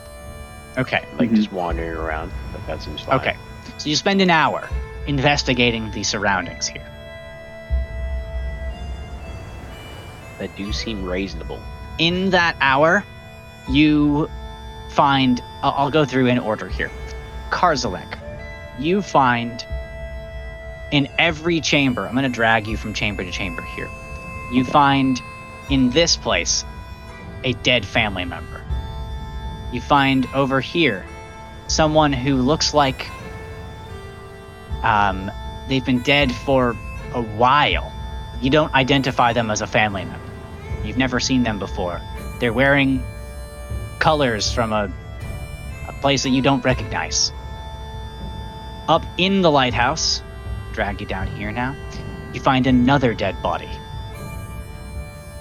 Okay. 0.77 1.03
Like 1.17 1.29
Mhm. 1.31 1.35
just 1.35 1.51
wandering 1.51 1.91
around. 1.91 2.31
But 2.51 2.65
that 2.67 2.81
seems 2.81 3.01
fine. 3.01 3.19
Okay. 3.19 3.35
So 3.77 3.89
you 3.89 3.95
spend 3.95 4.21
an 4.21 4.29
hour 4.29 4.67
investigating 5.07 5.91
the 5.91 6.03
surroundings 6.03 6.67
here. 6.67 6.85
That 10.39 10.55
do 10.55 10.71
seem 10.71 11.03
reasonable. 11.03 11.59
In 11.97 12.29
that 12.29 12.55
hour, 12.61 13.03
you 13.69 14.29
find. 14.91 15.41
I'll, 15.61 15.73
I'll 15.77 15.91
go 15.91 16.05
through 16.05 16.27
in 16.27 16.39
order 16.39 16.67
here. 16.69 16.89
Karzalek, 17.49 18.17
you 18.79 19.01
find 19.01 19.63
in 20.91 21.09
every 21.17 21.59
chamber. 21.59 22.05
I'm 22.07 22.13
going 22.13 22.23
to 22.23 22.29
drag 22.29 22.67
you 22.67 22.77
from 22.77 22.93
chamber 22.93 23.23
to 23.23 23.31
chamber 23.31 23.61
here. 23.75 23.89
You 24.53 24.63
find 24.63 25.19
in 25.69 25.89
this 25.89 26.15
place 26.15 26.63
a 27.43 27.53
dead 27.53 27.85
family 27.85 28.25
member. 28.25 28.58
You 29.71 29.81
find 29.81 30.27
over 30.33 30.59
here 30.59 31.05
someone 31.67 32.13
who 32.13 32.35
looks 32.35 32.73
like 32.73 33.09
um, 34.83 35.31
they've 35.67 35.85
been 35.85 36.01
dead 36.01 36.31
for 36.31 36.75
a 37.13 37.21
while. 37.21 37.93
You 38.41 38.49
don't 38.49 38.73
identify 38.73 39.33
them 39.33 39.51
as 39.51 39.61
a 39.61 39.67
family 39.67 40.05
member. 40.05 40.31
You've 40.83 40.97
never 40.97 41.19
seen 41.19 41.43
them 41.43 41.59
before. 41.59 42.01
They're 42.39 42.53
wearing 42.53 43.03
colors 43.99 44.51
from 44.51 44.71
a, 44.71 44.91
a 45.87 45.93
place 46.01 46.23
that 46.23 46.29
you 46.29 46.41
don't 46.41 46.63
recognize. 46.63 47.31
Up 48.87 49.05
in 49.17 49.41
the 49.41 49.51
lighthouse, 49.51 50.23
drag 50.73 51.01
you 51.01 51.07
down 51.07 51.27
here 51.27 51.51
now, 51.51 51.75
you 52.33 52.39
find 52.39 52.65
another 52.65 53.13
dead 53.13 53.41
body. 53.43 53.69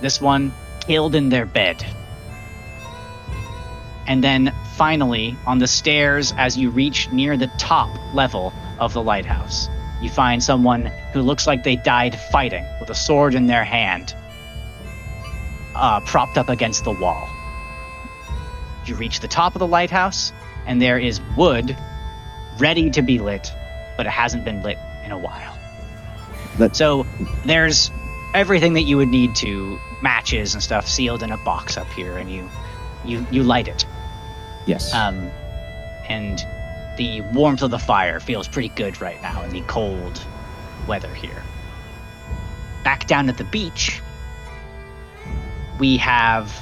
This 0.00 0.20
one 0.20 0.52
killed 0.80 1.14
in 1.14 1.28
their 1.28 1.46
bed. 1.46 1.84
And 4.08 4.24
then 4.24 4.54
finally, 4.76 5.36
on 5.46 5.58
the 5.58 5.66
stairs, 5.66 6.32
as 6.38 6.56
you 6.56 6.70
reach 6.70 7.12
near 7.12 7.36
the 7.36 7.48
top 7.58 7.90
level 8.14 8.54
of 8.78 8.94
the 8.94 9.02
lighthouse, 9.02 9.68
you 10.00 10.08
find 10.08 10.42
someone 10.42 10.86
who 11.12 11.20
looks 11.20 11.46
like 11.46 11.62
they 11.62 11.76
died 11.76 12.18
fighting 12.32 12.64
with 12.80 12.88
a 12.88 12.94
sword 12.94 13.34
in 13.34 13.46
their 13.46 13.64
hand, 13.64 14.14
uh, 15.74 16.00
propped 16.00 16.38
up 16.38 16.48
against 16.48 16.84
the 16.84 16.92
wall. 16.92 17.28
You 18.86 18.94
reach 18.94 19.20
the 19.20 19.28
top 19.28 19.54
of 19.54 19.58
the 19.58 19.66
lighthouse, 19.66 20.32
and 20.66 20.80
there 20.80 20.98
is 20.98 21.20
wood 21.36 21.76
ready 22.58 22.88
to 22.90 23.02
be 23.02 23.18
lit, 23.18 23.52
but 23.98 24.06
it 24.06 24.10
hasn't 24.10 24.42
been 24.42 24.62
lit 24.62 24.78
in 25.04 25.12
a 25.12 25.18
while. 25.18 25.58
So 26.72 27.06
there's 27.44 27.90
everything 28.34 28.72
that 28.72 28.82
you 28.82 28.96
would 28.96 29.08
need 29.08 29.36
to 29.36 29.78
matches 30.02 30.54
and 30.54 30.62
stuff 30.62 30.88
sealed 30.88 31.22
in 31.22 31.30
a 31.30 31.36
box 31.38 31.76
up 31.76 31.88
here, 31.88 32.16
and 32.16 32.30
you 32.30 32.48
you 33.04 33.26
you 33.30 33.42
light 33.42 33.68
it. 33.68 33.84
Yes. 34.68 34.94
Um, 34.94 35.30
and 36.08 36.38
the 36.96 37.20
warmth 37.32 37.62
of 37.62 37.70
the 37.70 37.78
fire 37.78 38.20
feels 38.20 38.48
pretty 38.48 38.68
good 38.70 39.00
right 39.00 39.20
now 39.22 39.42
in 39.42 39.50
the 39.50 39.62
cold 39.62 40.24
weather 40.86 41.12
here. 41.14 41.42
Back 42.84 43.06
down 43.06 43.28
at 43.28 43.38
the 43.38 43.44
beach, 43.44 44.00
we 45.78 45.96
have 45.98 46.52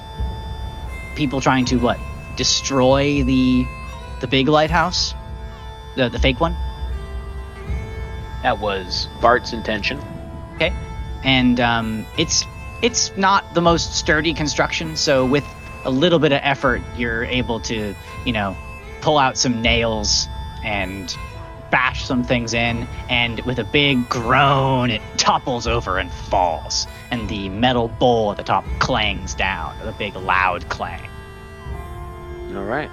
people 1.17 1.41
trying 1.41 1.65
to 1.67 1.77
what? 1.77 1.99
Destroy 2.37 3.23
the 3.23 3.67
the 4.21 4.27
big 4.27 4.49
lighthouse, 4.49 5.15
the 5.97 6.09
the 6.09 6.19
fake 6.19 6.41
one, 6.41 6.55
That 8.43 8.61
was 8.61 9.09
Bart's 9.21 9.53
intention. 9.53 9.99
Okay, 10.57 10.73
and 11.25 11.61
um, 11.61 12.07
it's 12.19 12.45
it's 12.83 13.17
not 13.17 13.55
the 13.55 13.63
most 13.63 13.95
sturdy 13.95 14.35
construction. 14.35 14.97
So 14.97 15.25
with 15.25 15.45
a 15.87 15.91
little 15.91 16.19
bit 16.19 16.33
of 16.33 16.41
effort, 16.43 16.83
you're 16.97 17.25
able 17.25 17.61
to 17.61 17.95
you 18.25 18.33
know 18.33 18.57
pull 19.01 19.19
out 19.19 19.39
some 19.39 19.63
nails 19.63 20.29
and 20.65 21.17
bash 21.71 22.05
some 22.05 22.23
things 22.23 22.55
in, 22.55 22.87
and 23.09 23.41
with 23.41 23.59
a 23.59 23.65
big 23.65 24.09
groan, 24.09 24.91
it 24.91 25.03
topples 25.17 25.67
over 25.67 25.99
and 25.99 26.11
falls, 26.13 26.87
and 27.11 27.29
the 27.29 27.49
metal 27.49 27.89
bowl 27.89 28.31
at 28.33 28.37
the 28.37 28.43
top 28.43 28.65
clangs 28.79 29.35
down 29.35 29.79
with 29.79 29.89
a 29.89 29.99
big 29.99 30.15
loud 30.17 30.69
clang. 30.69 31.09
All 32.55 32.65
right. 32.65 32.91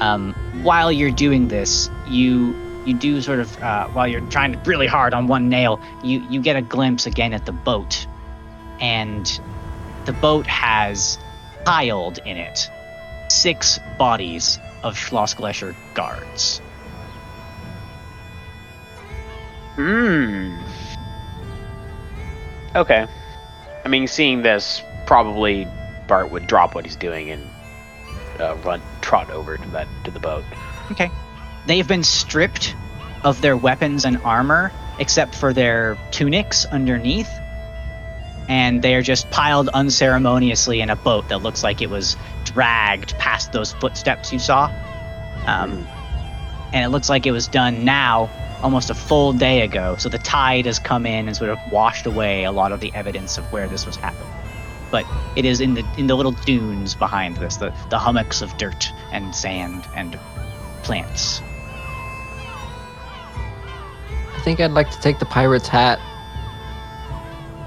Um, 0.00 0.34
while 0.62 0.90
you're 0.90 1.10
doing 1.10 1.48
this, 1.48 1.90
you 2.08 2.54
you 2.84 2.94
do 2.94 3.20
sort 3.20 3.40
of 3.40 3.62
uh, 3.62 3.88
while 3.88 4.06
you're 4.06 4.20
trying 4.22 4.60
really 4.64 4.86
hard 4.86 5.14
on 5.14 5.26
one 5.26 5.48
nail, 5.48 5.80
you 6.02 6.20
you 6.30 6.40
get 6.40 6.56
a 6.56 6.62
glimpse 6.62 7.06
again 7.06 7.32
at 7.32 7.46
the 7.46 7.52
boat, 7.52 8.06
and 8.80 9.40
the 10.06 10.12
boat 10.12 10.46
has 10.46 11.18
piled 11.64 12.18
in 12.24 12.36
it 12.36 12.70
six 13.28 13.78
bodies 13.98 14.58
of 14.82 14.96
Schloss 14.96 15.34
Gletscher 15.34 15.74
guards. 15.94 16.60
Hmm. 19.76 20.58
Okay. 22.74 23.06
I 23.84 23.88
mean, 23.88 24.06
seeing 24.06 24.42
this, 24.42 24.82
probably 25.06 25.66
Bart 26.06 26.30
would 26.30 26.46
drop 26.46 26.74
what 26.74 26.84
he's 26.84 26.96
doing 26.96 27.30
and 27.30 27.48
uh, 28.38 28.56
run, 28.56 28.82
trot 29.00 29.30
over 29.30 29.56
to 29.56 29.68
that 29.70 29.88
to 30.04 30.10
the 30.10 30.20
boat. 30.20 30.44
Okay. 30.90 31.10
They've 31.66 31.86
been 31.86 32.04
stripped 32.04 32.74
of 33.22 33.40
their 33.40 33.56
weapons 33.56 34.04
and 34.04 34.18
armor, 34.18 34.72
except 34.98 35.34
for 35.34 35.52
their 35.52 35.98
tunics 36.10 36.64
underneath. 36.64 37.30
And 38.50 38.82
they 38.82 38.96
are 38.96 39.02
just 39.02 39.30
piled 39.30 39.68
unceremoniously 39.68 40.80
in 40.80 40.90
a 40.90 40.96
boat 40.96 41.28
that 41.28 41.40
looks 41.40 41.62
like 41.62 41.80
it 41.80 41.88
was 41.88 42.16
dragged 42.42 43.16
past 43.16 43.52
those 43.52 43.72
footsteps 43.74 44.32
you 44.32 44.40
saw. 44.40 44.66
Um, 45.46 45.86
and 46.72 46.84
it 46.84 46.88
looks 46.88 47.08
like 47.08 47.26
it 47.26 47.30
was 47.30 47.46
done 47.46 47.84
now, 47.84 48.28
almost 48.60 48.90
a 48.90 48.94
full 48.94 49.32
day 49.32 49.60
ago. 49.60 49.94
So 50.00 50.08
the 50.08 50.18
tide 50.18 50.66
has 50.66 50.80
come 50.80 51.06
in 51.06 51.28
and 51.28 51.36
sort 51.36 51.50
of 51.50 51.58
washed 51.70 52.06
away 52.06 52.42
a 52.42 52.50
lot 52.50 52.72
of 52.72 52.80
the 52.80 52.92
evidence 52.92 53.38
of 53.38 53.44
where 53.52 53.68
this 53.68 53.86
was 53.86 53.94
happening. 53.94 54.26
But 54.90 55.06
it 55.36 55.44
is 55.44 55.60
in 55.60 55.74
the 55.74 55.84
in 55.96 56.08
the 56.08 56.16
little 56.16 56.32
dunes 56.32 56.96
behind 56.96 57.36
this, 57.36 57.56
the, 57.56 57.72
the 57.88 58.00
hummocks 58.00 58.42
of 58.42 58.56
dirt 58.58 58.88
and 59.12 59.32
sand 59.32 59.84
and 59.94 60.18
plants. 60.82 61.40
I 64.34 64.40
think 64.42 64.58
I'd 64.58 64.72
like 64.72 64.90
to 64.90 65.00
take 65.00 65.20
the 65.20 65.26
pirate's 65.26 65.68
hat, 65.68 66.00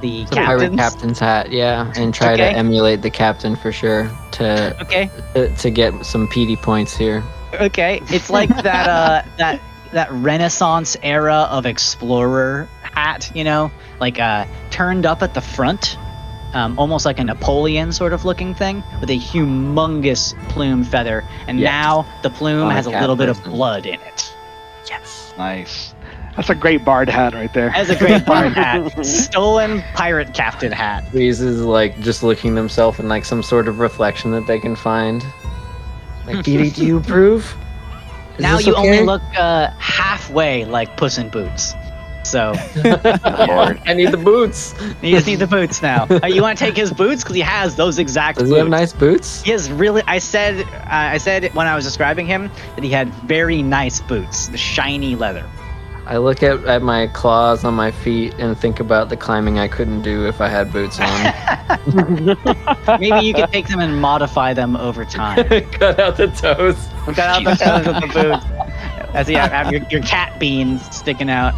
The 0.03 0.25
the 0.25 0.35
pirate 0.35 0.75
captains. 0.75 0.79
captain's 0.79 1.19
hat, 1.19 1.51
yeah, 1.51 1.91
and 1.95 2.13
try 2.13 2.33
Okay. 2.33 2.51
to 2.51 2.57
emulate 2.57 3.01
the 3.01 3.09
captain 3.09 3.55
for 3.55 3.71
sure 3.71 4.11
to 4.33 4.75
Okay, 4.81 5.09
to, 5.33 5.47
to 5.55 5.69
get 5.71 6.05
some 6.05 6.27
Petey 6.27 6.57
points 6.57 6.95
here. 6.95 7.23
okay. 7.53 8.01
It's 8.09 8.29
like 8.29 8.49
that 8.63 8.87
uh 8.87 9.21
that 9.37 9.61
that 9.93 10.11
Renaissance 10.11 10.97
era 11.03 11.47
of 11.49 11.65
explorer 11.65 12.67
hat, 12.81 13.31
you 13.33 13.43
know, 13.45 13.71
like 14.01 14.19
uh 14.19 14.45
turned 14.71 15.05
up 15.05 15.21
at 15.23 15.33
the 15.33 15.41
front 15.41 15.97
um, 16.53 16.77
almost 16.77 17.03
like 17.05 17.17
a 17.17 17.23
Napoleon 17.23 17.91
sort 17.91 18.13
of 18.13 18.25
looking 18.25 18.53
thing 18.53 18.83
with 19.01 19.09
a 19.09 19.17
humongous 19.17 20.35
plume 20.49 20.83
feather, 20.83 21.23
and 21.47 21.59
Yes. 21.59 21.71
now 21.71 22.05
the 22.23 22.29
plume 22.29 22.63
On 22.67 22.71
has 22.71 22.85
a 22.87 22.91
cat 22.91 23.01
little 23.01 23.15
bit 23.15 23.29
of 23.29 23.43
blood 23.43 23.85
in 23.87 23.99
it. 24.01 24.35
Yes. 24.87 25.33
Nice. 25.37 25.92
That's 26.35 26.49
a 26.49 26.55
great 26.55 26.83
bard 26.83 27.09
hat 27.09 27.33
right 27.33 27.53
there. 27.53 27.69
That's 27.69 27.89
a 27.89 27.95
great 27.95 28.25
bard 28.25 28.53
hat, 28.53 29.05
stolen 29.05 29.81
pirate 29.93 30.33
captain 30.33 30.71
hat. 30.71 31.09
Breeze 31.11 31.41
is 31.41 31.61
like 31.61 31.99
just 31.99 32.23
looking 32.23 32.55
themselves 32.55 32.99
in 32.99 33.07
like 33.07 33.23
some 33.25 33.43
sort 33.43 33.67
of 33.67 33.79
reflection 33.79 34.31
that 34.31 34.47
they 34.47 34.59
can 34.59 34.75
find. 34.75 35.23
Like, 36.25 36.43
Petey, 36.45 36.71
do 36.71 36.85
you 36.85 36.97
approve? 36.97 37.55
Is 38.37 38.39
now 38.39 38.57
this 38.57 38.65
you 38.65 38.75
only 38.75 39.01
look 39.01 39.21
uh, 39.37 39.69
halfway 39.77 40.65
like 40.65 40.97
Puss 40.97 41.19
in 41.19 41.29
Boots. 41.29 41.73
So 42.23 42.53
I 42.55 43.93
need 43.93 44.11
the 44.11 44.17
boots. 44.17 44.73
you 45.01 45.11
just 45.11 45.27
need 45.27 45.35
the 45.35 45.45
boots 45.45 45.81
now. 45.81 46.07
Uh, 46.09 46.25
you 46.25 46.41
want 46.41 46.57
to 46.57 46.65
take 46.65 46.75
his 46.75 46.91
boots 46.91 47.21
because 47.21 47.35
he 47.35 47.41
has 47.41 47.75
those 47.75 47.99
exact 47.99 48.39
Does 48.39 48.45
boots. 48.45 48.55
he 48.55 48.59
have 48.59 48.69
nice 48.69 48.93
boots? 48.93 49.43
He 49.43 49.51
has 49.51 49.69
really. 49.71 50.01
I 50.07 50.17
said. 50.19 50.61
Uh, 50.61 50.87
I 50.87 51.17
said 51.17 51.53
when 51.53 51.67
I 51.67 51.75
was 51.75 51.83
describing 51.83 52.25
him 52.25 52.49
that 52.75 52.83
he 52.83 52.89
had 52.89 53.09
very 53.25 53.61
nice 53.61 53.99
boots, 53.99 54.47
the 54.47 54.57
shiny 54.57 55.15
leather. 55.15 55.47
I 56.05 56.17
look 56.17 56.43
at, 56.43 56.65
at 56.65 56.81
my 56.81 57.07
claws 57.07 57.63
on 57.63 57.75
my 57.75 57.91
feet 57.91 58.33
and 58.37 58.57
think 58.57 58.81
about 58.81 59.07
the 59.07 59.15
climbing 59.15 59.57
I 59.57 59.69
couldn't 59.69 60.01
do 60.01 60.27
if 60.27 60.41
I 60.41 60.49
had 60.49 60.71
boots 60.71 60.99
on. 60.99 61.07
Maybe 62.99 63.25
you 63.25 63.33
could 63.33 63.49
take 63.51 63.67
them 63.67 63.79
and 63.79 64.01
modify 64.01 64.53
them 64.53 64.75
over 64.75 65.05
time. 65.05 65.47
Cut 65.71 65.99
out 65.99 66.17
the 66.17 66.27
toes. 66.27 66.77
Cut 67.05 67.19
out 67.19 67.43
the 67.45 67.55
toes 67.55 67.87
of 67.87 68.01
the 68.01 68.07
boots. 68.07 69.15
As 69.15 69.29
you 69.29 69.37
have, 69.37 69.51
have 69.51 69.71
your, 69.71 69.81
your 69.89 70.01
cat 70.01 70.37
beans 70.39 70.83
sticking 70.93 71.29
out. 71.29 71.53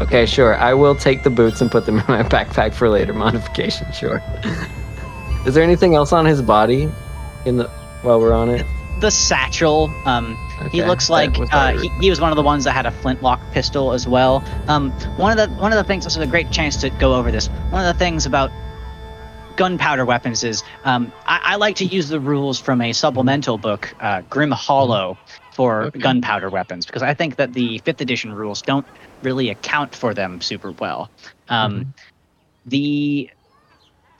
Okay, 0.00 0.26
sure. 0.26 0.56
I 0.56 0.74
will 0.74 0.96
take 0.96 1.22
the 1.22 1.30
boots 1.30 1.60
and 1.60 1.70
put 1.70 1.86
them 1.86 2.00
in 2.00 2.04
my 2.08 2.22
backpack 2.24 2.74
for 2.74 2.88
later 2.88 3.14
modification. 3.14 3.90
Sure. 3.92 4.20
Is 5.46 5.54
there 5.54 5.62
anything 5.62 5.94
else 5.94 6.12
on 6.12 6.26
his 6.26 6.42
body 6.42 6.90
in 7.44 7.56
the 7.56 7.68
while 8.02 8.20
we're 8.20 8.32
on 8.32 8.50
it? 8.50 8.66
The 9.00 9.10
satchel. 9.10 9.90
Um, 10.06 10.36
he 10.70 10.82
looks 10.82 11.10
like 11.10 11.36
uh, 11.52 11.72
he, 11.72 11.88
he 12.00 12.10
was 12.10 12.20
one 12.20 12.32
of 12.32 12.36
the 12.36 12.42
ones 12.42 12.64
that 12.64 12.72
had 12.72 12.86
a 12.86 12.90
flintlock 12.90 13.40
pistol 13.52 13.92
as 13.92 14.08
well. 14.08 14.42
Um, 14.68 14.90
one 15.18 15.38
of 15.38 15.50
the 15.50 15.54
one 15.56 15.72
of 15.72 15.76
the 15.76 15.84
things. 15.84 16.04
This 16.04 16.16
is 16.16 16.22
a 16.22 16.26
great 16.26 16.50
chance 16.50 16.76
to 16.78 16.90
go 16.90 17.14
over 17.14 17.30
this. 17.30 17.48
One 17.70 17.84
of 17.84 17.92
the 17.94 17.98
things 17.98 18.24
about 18.26 18.50
gunpowder 19.56 20.04
weapons 20.04 20.44
is 20.44 20.62
um, 20.84 21.12
I, 21.26 21.40
I 21.44 21.56
like 21.56 21.76
to 21.76 21.84
use 21.84 22.08
the 22.08 22.20
rules 22.20 22.58
from 22.60 22.80
a 22.80 22.92
supplemental 22.92 23.58
book, 23.58 23.94
uh, 24.00 24.22
Grim 24.28 24.50
Hollow, 24.50 25.18
for 25.52 25.84
Okay. 25.84 25.98
gunpowder 26.00 26.50
weapons 26.50 26.84
because 26.86 27.02
I 27.02 27.14
think 27.14 27.36
that 27.36 27.54
the 27.54 27.78
fifth 27.78 28.00
edition 28.00 28.34
rules 28.34 28.60
don't 28.62 28.86
really 29.22 29.48
account 29.50 29.94
for 29.94 30.12
them 30.14 30.40
super 30.40 30.72
well. 30.72 31.10
Um, 31.48 31.94
The 32.66 33.30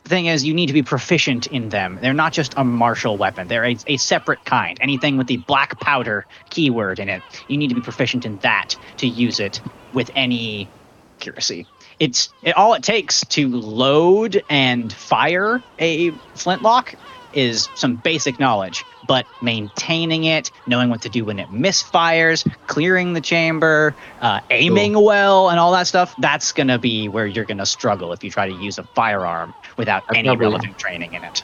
thing 0.08 0.26
is, 0.26 0.44
you 0.44 0.54
need 0.54 0.66
to 0.66 0.72
be 0.72 0.82
proficient 0.82 1.46
in 1.48 1.68
them. 1.70 1.98
They're 2.00 2.14
not 2.14 2.32
just 2.32 2.54
a 2.56 2.64
martial 2.64 3.18
weapon; 3.18 3.48
they're 3.48 3.64
a, 3.66 3.76
a 3.86 3.96
separate 3.98 4.44
kind. 4.44 4.78
Anything 4.80 5.16
with 5.16 5.26
the 5.28 5.38
black 5.38 5.78
powder 5.80 6.26
keyword 6.50 6.98
in 6.98 7.08
it, 7.08 7.24
you 7.48 7.58
need 7.58 7.68
to 7.68 7.74
be 7.74 7.80
proficient 7.82 8.24
in 8.26 8.38
that 8.38 8.76
to 8.98 9.06
use 9.08 9.40
it 9.40 9.60
with 9.92 10.10
any 10.14 10.72
accuracy. 11.20 11.68
It's 11.98 12.34
it, 12.42 12.56
all 12.56 12.74
it 12.74 12.82
takes 12.82 13.22
to 13.28 13.48
load 13.48 14.44
and 14.48 14.92
fire 14.92 15.64
a 15.80 16.12
flintlock 16.36 16.94
is 17.32 17.70
some 17.74 17.96
basic 17.96 18.38
knowledge, 18.38 18.86
but 19.06 19.26
maintaining 19.40 20.24
it, 20.24 20.50
knowing 20.66 20.90
what 20.90 21.02
to 21.02 21.08
do 21.08 21.24
when 21.24 21.38
it 21.38 21.50
misfires, 21.50 22.46
clearing 22.66 23.12
the 23.12 23.20
chamber, 23.20 23.96
uh, 24.20 24.40
aiming 24.50 25.00
well, 25.02 25.50
and 25.50 25.58
all 25.58 25.72
that 25.72 25.86
stuff, 25.86 26.14
that's 26.18 26.52
going 26.52 26.68
to 26.68 26.78
be 26.78 27.08
where 27.08 27.26
you're 27.26 27.44
going 27.44 27.58
to 27.58 27.66
struggle 27.66 28.12
if 28.12 28.24
you 28.24 28.30
try 28.30 28.46
to 28.46 28.54
use 28.54 28.78
a 28.78 28.84
firearm 28.94 29.54
without 29.76 30.04
I 30.10 30.18
any 30.18 30.36
relevant 30.36 30.78
training 30.78 31.14
in 31.14 31.24
it. 31.24 31.42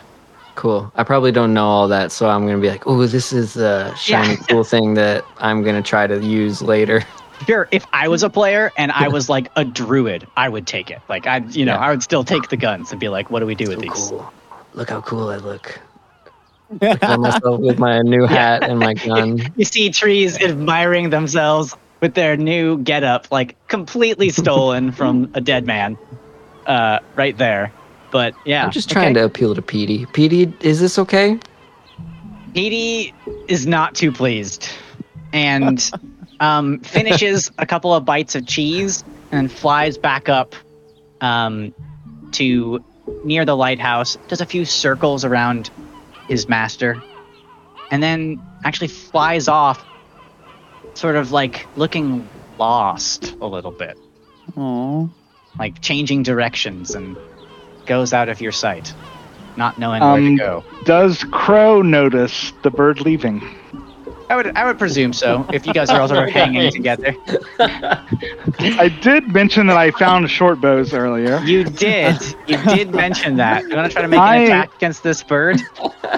Cool. 0.55 0.93
I 0.95 1.03
probably 1.05 1.33
don't 1.33 1.55
know 1.55 1.65
all 1.67 1.89
that, 1.89 2.13
so 2.13 2.29
I'm 2.29 2.45
gonna 2.47 2.59
be 2.59 2.69
like, 2.69 2.87
"Oh, 2.87 3.07
this 3.07 3.33
is 3.33 3.57
a 3.57 3.95
shiny, 3.97 4.35
Yeah. 4.35 4.37
cool 4.51 4.65
thing 4.65 4.95
that 4.95 5.27
I'm 5.39 5.63
gonna 5.63 5.83
try 5.83 6.07
to 6.07 6.23
use 6.23 6.61
later." 6.61 7.05
Sure, 7.49 7.69
if 7.73 7.87
I 7.93 8.09
was 8.09 8.23
a 8.23 8.29
player 8.31 8.71
and 8.77 8.93
I 8.93 9.09
was 9.17 9.31
like 9.31 9.51
a 9.57 9.65
druid, 9.65 10.29
I 10.37 10.51
would 10.51 10.67
take 10.67 10.91
it. 10.91 11.03
Like 11.09 11.27
I, 11.27 11.39
you 11.39 11.65
know, 11.65 11.73
Yeah. 11.73 11.79
I 11.81 11.91
would 11.91 12.03
still 12.03 12.23
take 12.23 12.49
the 12.49 12.59
guns 12.59 12.93
and 12.93 13.01
be 13.01 13.09
like, 13.09 13.31
"What 13.31 13.41
do 13.41 13.47
we 13.47 13.55
do 13.55 13.69
with 13.69 13.79
So 13.79 13.81
these?" 13.81 14.11
cool. 14.11 14.35
Look 14.75 14.91
how 14.91 15.01
cool 15.01 15.31
I 15.31 15.37
look. 15.37 15.81
Myself 16.81 17.61
with 17.61 17.79
my 17.79 18.01
new 18.01 18.25
hat 18.25 18.63
and 18.63 18.79
my 18.79 18.95
gun. 18.95 19.41
You 19.57 19.65
see 19.65 19.91
trees 19.91 20.41
admiring 20.41 21.11
themselves 21.11 21.77
with 22.01 22.15
their 22.15 22.37
new 22.37 22.79
getup, 22.79 23.31
like 23.31 23.57
completely 23.69 24.31
stolen 24.31 24.93
from 24.93 25.31
a 25.35 25.41
dead 25.41 25.67
man, 25.67 25.97
uh, 26.67 26.99
right 27.15 27.37
there. 27.37 27.73
But 28.11 28.35
yeah, 28.45 28.65
I'm 28.65 28.71
just 28.71 28.91
trying 28.91 29.15
to 29.15 29.25
appeal 29.25 29.55
to 29.55 29.63
Petey. 29.63 30.07
Petey, 30.07 30.53
is 30.61 30.81
this 30.81 30.99
okay? 30.99 31.39
Petey 32.55 33.15
is 33.49 33.67
not 33.67 33.95
too 33.95 34.13
pleased, 34.13 34.69
and 35.33 35.91
um, 36.41 36.81
finishes 36.81 37.51
a 37.59 37.67
couple 37.67 37.95
of 37.95 38.05
bites 38.05 38.35
of 38.35 38.47
cheese 38.47 39.05
and 39.31 39.51
flies 39.51 39.97
back 39.97 40.29
up 40.29 40.55
um, 41.21 41.75
to 42.33 42.85
near 43.25 43.45
the 43.45 43.57
lighthouse. 43.57 44.17
Does 44.29 44.41
a 44.41 44.47
few 44.47 44.65
circles 44.65 45.25
around 45.25 45.71
his 46.29 46.49
master, 46.49 47.03
and 47.91 48.03
then 48.03 48.41
actually 48.65 48.89
flies 48.89 49.49
off, 49.49 49.85
sort 50.95 51.17
of 51.17 51.33
like 51.33 51.67
looking 51.77 52.29
lost 52.59 53.35
a 53.41 53.47
little 53.47 53.71
bit, 53.73 53.99
Aw. 54.57 55.07
like 55.59 55.81
changing 55.81 56.23
directions, 56.23 56.95
and 56.95 57.17
goes 57.87 58.13
out 58.13 58.29
of 58.29 58.41
your 58.41 58.53
sight, 58.53 58.93
not 59.57 59.79
knowing 59.79 60.01
where 60.03 60.17
to 60.21 60.27
Um, 60.27 60.37
go. 60.37 60.65
Does 60.85 61.25
Crow 61.25 61.83
notice 61.83 62.53
the 62.63 62.71
bird 62.71 63.01
leaving? 63.01 63.43
I 64.33 64.37
would 64.37 64.57
I 64.57 64.65
would 64.65 64.79
presume 64.79 65.13
so. 65.13 65.45
If 65.53 65.67
you 65.67 65.75
guys 65.75 65.91
are 65.91 66.01
all 66.01 66.09
sort 66.09 66.27
of 66.27 66.31
hanging 66.33 66.73
together, 66.73 67.15
I 67.61 68.89
did 69.03 69.29
mention 69.31 69.67
that 69.67 69.77
I 69.77 69.91
found 69.91 70.31
short 70.31 70.59
bows 70.59 70.95
earlier. 70.95 71.39
you 71.45 71.65
did 71.65 72.17
you 72.47 72.57
did 72.65 72.95
mention 72.95 73.37
that. 73.37 73.65
You 73.69 73.77
want 73.77 73.89
to 73.89 73.93
try 73.93 74.01
to 74.01 74.09
make 74.09 74.19
I- 74.19 74.37
an 74.39 74.43
attack 74.45 74.75
against 74.77 75.03
this 75.03 75.23
bird? 75.23 75.61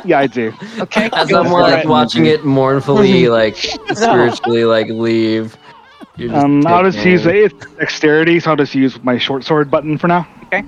Yeah, 0.04 0.20
I 0.20 0.28
do. 0.28 0.52
Okay, 0.78 1.10
As 1.12 1.32
I'm 1.32 1.46
for 1.46 1.62
like 1.62 1.88
watching 1.88 2.26
it 2.26 2.44
mournfully, 2.44 3.28
like 3.40 3.56
spiritually, 3.56 4.64
like 4.64 4.86
leave. 4.88 5.56
you're 6.16 6.28
just 6.28 6.44
Um, 6.44 6.64
I'll 6.68 6.84
just 6.84 6.98
taking 6.98 7.12
use 7.12 7.26
it. 7.26 7.34
it's 7.34 7.66
dexterity, 7.78 8.38
so 8.38 8.50
I'll 8.52 8.56
just 8.56 8.76
use 8.76 9.02
my 9.02 9.18
short 9.18 9.42
sword 9.42 9.72
button 9.72 9.98
for 9.98 10.06
now. 10.06 10.24
Okay. 10.44 10.62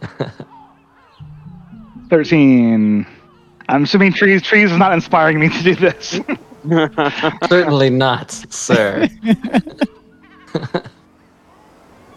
Thirteen. 2.08 3.06
I'm 3.68 3.84
assuming 3.84 4.12
trees. 4.12 4.42
Trees 4.42 4.72
is 4.72 4.78
not 4.78 4.92
inspiring 4.92 5.38
me 5.40 5.48
to 5.48 5.62
do 5.62 5.74
this. 5.74 6.20
Certainly 7.48 7.90
not, 7.90 8.30
sir. 8.30 9.08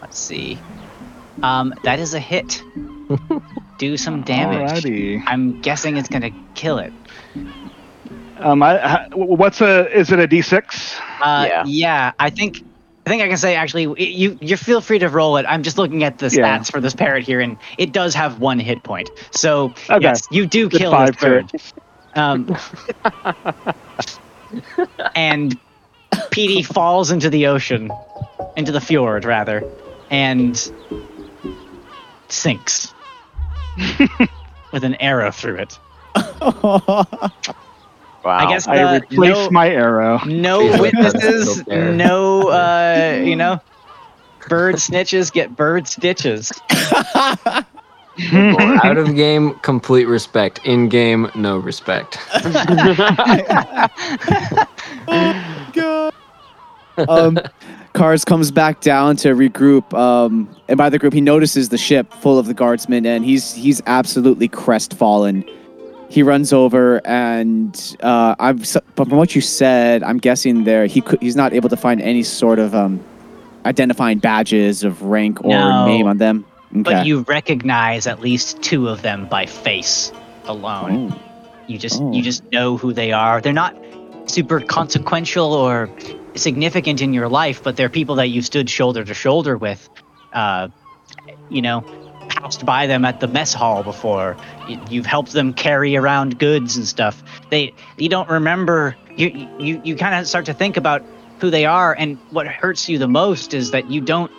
Let's 0.02 0.18
see. 0.18 0.58
Um, 1.44 1.74
that 1.84 2.00
is 2.00 2.14
a 2.14 2.20
hit. 2.20 2.64
Do 3.78 3.98
some 3.98 4.22
damage. 4.24 4.84
Alrighty. 4.84 5.24
I'm 5.28 5.60
guessing 5.62 5.98
it's 5.98 6.10
gonna 6.10 6.32
kill 6.56 6.78
it. 6.80 6.94
Um, 8.40 8.64
I, 8.64 8.80
I, 8.84 9.08
what's 9.14 9.62
a? 9.62 9.88
Is 9.98 10.12
it 10.12 10.20
a 10.20 10.28
D6? 10.28 11.00
Uh, 11.22 11.46
Yeah. 11.48 11.64
yeah. 11.66 12.12
I 12.20 12.30
think 12.30 12.64
I 12.64 12.64
think 13.12 13.22
I 13.24 13.28
can 13.28 13.38
say 13.38 13.56
actually 13.56 13.84
you 14.02 14.38
you 14.42 14.56
feel 14.56 14.80
free 14.80 15.00
to 15.00 15.10
roll 15.10 15.36
it. 15.36 15.46
I'm 15.48 15.64
just 15.64 15.78
looking 15.78 16.04
at 16.04 16.18
the 16.18 16.28
stats 16.28 16.38
Yeah. 16.38 16.62
for 16.64 16.80
this 16.80 16.94
parrot 16.96 17.26
here, 17.26 17.42
and 17.42 17.58
it 17.78 17.92
does 17.92 18.16
have 18.16 18.40
one 18.40 18.58
hit 18.58 18.84
point. 18.84 19.10
So 19.32 19.74
Okay. 19.90 20.02
yes, 20.02 20.22
you 20.32 20.46
do 20.48 20.70
Good 20.70 20.80
kill 20.80 20.92
this 20.92 21.10
five 21.10 21.20
bird. 21.20 21.52
Um, 22.16 22.58
and 25.16 25.58
Petey 26.32 26.64
falls 26.74 27.12
into 27.12 27.30
the 27.30 27.48
ocean, 27.48 27.92
into 28.56 28.72
the 28.72 28.82
fjord 28.82 29.26
rather, 29.26 29.62
and 30.10 30.72
sinks 32.30 32.94
with 34.72 34.84
an 34.86 34.96
arrow 34.96 35.32
through 35.32 35.66
it. 35.66 35.80
Wow. 38.24 38.38
I 38.38 38.50
guess 38.50 38.68
I 38.68 38.78
uh, 38.84 39.00
replace 39.00 39.34
no, 39.34 39.50
my 39.50 39.70
arrow. 39.70 40.20
no 40.26 40.80
witnesses, 40.80 41.22
that's 41.22 41.52
still 41.52 41.64
there. 41.66 41.92
no, 41.92 42.50
uh, 42.50 43.20
you 43.26 43.36
know, 43.36 43.60
bird 44.48 44.76
snitches 44.76 45.32
get 45.32 45.56
bird 45.56 45.88
stitches. 45.88 46.52
Out 48.34 48.98
of 48.98 49.16
game, 49.16 49.56
complete 49.60 50.06
respect. 50.06 50.60
In 50.66 50.90
game, 50.90 51.32
no 51.34 51.58
respect. 51.58 52.20
oh 55.08 55.72
God. 55.74 56.14
um, 57.08 57.40
Cars 57.94 58.24
comes 58.24 58.52
back 58.52 58.82
down 58.82 59.16
to 59.18 59.30
regroup, 59.30 59.94
um, 59.98 60.54
and 60.68 60.78
by 60.78 60.90
the 60.90 61.00
group, 61.00 61.14
he 61.14 61.22
notices 61.22 61.70
the 61.70 61.78
ship 61.78 62.14
full 62.16 62.38
of 62.38 62.46
the 62.46 62.54
guardsmen, 62.54 63.06
and 63.06 63.26
he's 63.26 63.54
he's 63.54 63.82
absolutely 63.86 64.48
crestfallen. 64.48 65.44
He 66.12 66.24
runs 66.24 66.52
over, 66.52 67.00
and 67.08 67.96
uh, 68.04 68.36
I'm. 68.38 68.58
But 68.96 69.08
from 69.08 69.18
what 69.18 69.34
you 69.34 69.40
said, 69.40 70.04
I'm 70.04 70.18
guessing 70.18 70.66
there 70.66 70.86
he 70.86 71.00
could. 71.00 71.22
He's 71.22 71.38
not 71.38 71.54
able 71.54 71.70
to 71.70 71.78
find 71.78 72.02
any 72.02 72.22
sort 72.24 72.60
of 72.60 72.76
um, 72.76 73.00
identifying 73.66 74.20
badges 74.20 74.84
of 74.84 75.02
rank 75.04 75.42
or 75.46 75.50
No. 75.52 75.86
name 75.86 76.08
on 76.08 76.18
them. 76.18 76.46
but 76.74 77.06
you 77.06 77.22
recognize 77.30 78.08
at 78.08 78.20
least 78.20 78.62
two 78.62 78.90
of 78.90 79.02
them 79.04 79.26
by 79.28 79.46
face 79.46 80.12
alone. 80.46 81.14
Oh, 81.14 81.20
You 81.68 81.78
just 81.78 82.02
Oh. 82.02 82.12
you 82.12 82.22
just 82.22 82.44
know 82.52 82.76
who 82.76 82.92
they 82.92 83.14
are. 83.14 83.40
They're 83.40 83.54
not 83.54 83.74
super 84.26 84.60
consequential 84.60 85.54
or 85.54 85.90
significant 86.36 87.02
in 87.02 87.14
your 87.14 87.30
life, 87.30 87.64
but 87.64 87.78
they're 87.78 87.90
people 87.90 88.16
that 88.16 88.28
you've 88.28 88.46
stood 88.46 88.70
shoulder 88.70 89.06
to 89.06 89.14
shoulder 89.14 89.58
with. 89.58 89.88
Uh, 90.34 90.68
you 91.50 91.62
know, 91.62 91.84
passed 92.42 92.66
by 92.66 92.88
them 92.88 93.06
at 93.06 93.20
the 93.20 93.28
mess 93.28 93.54
hall 93.54 93.84
before. 93.84 94.36
You, 94.68 94.80
you've 94.90 95.06
helped 95.06 95.32
them 95.32 95.54
carry 95.54 95.96
around 95.96 96.40
goods 96.40 96.78
and 96.78 96.88
stuff. 96.88 97.24
They 97.50 97.74
you 97.98 98.10
don't 98.10 98.30
remember. 98.30 98.96
You 99.16 99.48
you 99.60 99.82
you 99.84 99.96
kind 99.96 100.16
of 100.16 100.28
start 100.28 100.46
to 100.46 100.54
think 100.54 100.78
about 100.78 101.04
who 101.40 101.50
they 101.50 101.66
are, 101.66 101.94
and 101.94 102.18
what 102.32 102.48
hurts 102.48 102.88
you 102.90 102.98
the 102.98 103.08
most 103.08 103.54
is 103.54 103.72
that 103.72 103.90
you 103.90 104.02
don't 104.02 104.32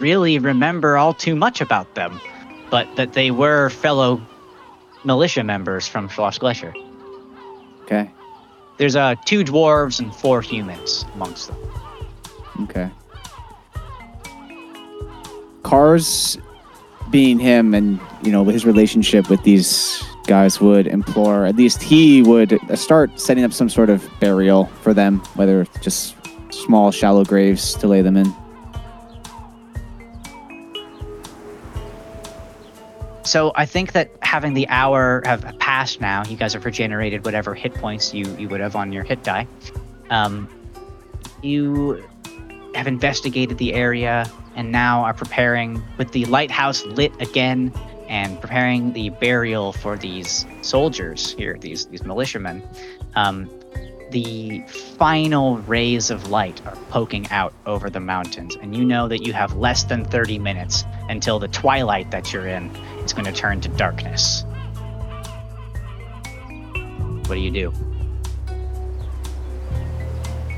really 0.00 0.38
remember 0.38 0.96
all 0.96 1.14
too 1.14 1.34
much 1.34 1.60
about 1.60 1.94
them, 1.94 2.20
but 2.70 2.86
that 2.96 3.12
they 3.12 3.30
were 3.30 3.70
fellow 3.70 4.20
militia 5.04 5.44
members 5.44 5.86
from 5.86 6.08
Schloss 6.08 6.38
Gletscher. 6.38 6.74
okay. 7.82 8.10
There's 8.78 8.96
uh, 8.96 9.14
two 9.24 9.42
dwarves 9.42 10.00
and 10.00 10.14
four 10.14 10.42
humans 10.42 11.06
amongst 11.14 11.48
them. 11.48 11.56
Okay. 12.64 12.90
Cars, 15.62 16.38
being 17.10 17.38
him 17.38 17.74
and, 17.74 18.00
you 18.22 18.32
know, 18.32 18.44
his 18.44 18.64
relationship 18.66 19.30
with 19.30 19.42
these 19.42 20.02
guys, 20.26 20.60
would 20.60 20.86
implore, 20.86 21.46
at 21.46 21.56
least 21.56 21.82
he 21.82 22.22
would 22.22 22.52
uh, 22.52 22.76
start 22.76 23.18
setting 23.20 23.44
up 23.44 23.52
some 23.52 23.68
sort 23.68 23.88
of 23.88 24.04
burial 24.20 24.66
for 24.82 24.92
them, 24.92 25.20
whether 25.34 25.64
just 25.80 26.16
small, 26.50 26.90
shallow 26.90 27.24
graves 27.24 27.74
to 27.74 27.86
lay 27.86 28.02
them 28.02 28.16
in. 28.16 28.34
So 33.22 33.52
I 33.56 33.66
think 33.66 33.92
that 33.92 34.10
having 34.22 34.54
the 34.54 34.68
hour 34.68 35.22
have 35.24 35.58
passed 35.58 36.00
now, 36.00 36.24
you 36.24 36.36
guys 36.36 36.52
have 36.52 36.64
regenerated 36.64 37.24
whatever 37.24 37.54
hit 37.54 37.74
points 37.74 38.14
you, 38.14 38.24
you 38.36 38.48
would 38.48 38.60
have 38.60 38.76
on 38.76 38.92
your 38.92 39.02
hit 39.02 39.24
die. 39.24 39.48
Um, 40.10 40.48
you 41.42 42.04
have 42.76 42.86
investigated 42.86 43.58
the 43.58 43.74
area 43.74 44.30
and 44.54 44.70
now 44.70 45.02
are 45.02 45.14
preparing 45.14 45.82
with 45.98 46.12
the 46.12 46.24
lighthouse 46.26 46.84
lit 46.84 47.12
again 47.20 47.72
and 48.08 48.40
preparing 48.40 48.92
the 48.92 49.10
burial 49.10 49.72
for 49.72 49.96
these 49.96 50.46
soldiers 50.62 51.32
here, 51.32 51.56
these 51.58 51.86
these 51.86 52.04
militiamen. 52.04 52.62
Um, 53.14 53.50
the 54.10 54.60
final 54.68 55.58
rays 55.58 56.10
of 56.10 56.30
light 56.30 56.64
are 56.64 56.76
poking 56.90 57.28
out 57.30 57.52
over 57.66 57.90
the 57.90 57.98
mountains, 57.98 58.56
and 58.56 58.76
you 58.76 58.84
know 58.84 59.08
that 59.08 59.26
you 59.26 59.32
have 59.32 59.56
less 59.56 59.82
than 59.84 60.04
30 60.04 60.38
minutes 60.38 60.84
until 61.08 61.40
the 61.40 61.48
twilight 61.48 62.10
that 62.12 62.32
you're 62.32 62.46
in 62.46 62.70
is 63.04 63.12
going 63.12 63.24
to 63.24 63.32
turn 63.32 63.60
to 63.62 63.68
darkness. 63.70 64.44
What 67.26 67.34
do 67.34 67.40
you 67.40 67.50
do? 67.50 67.72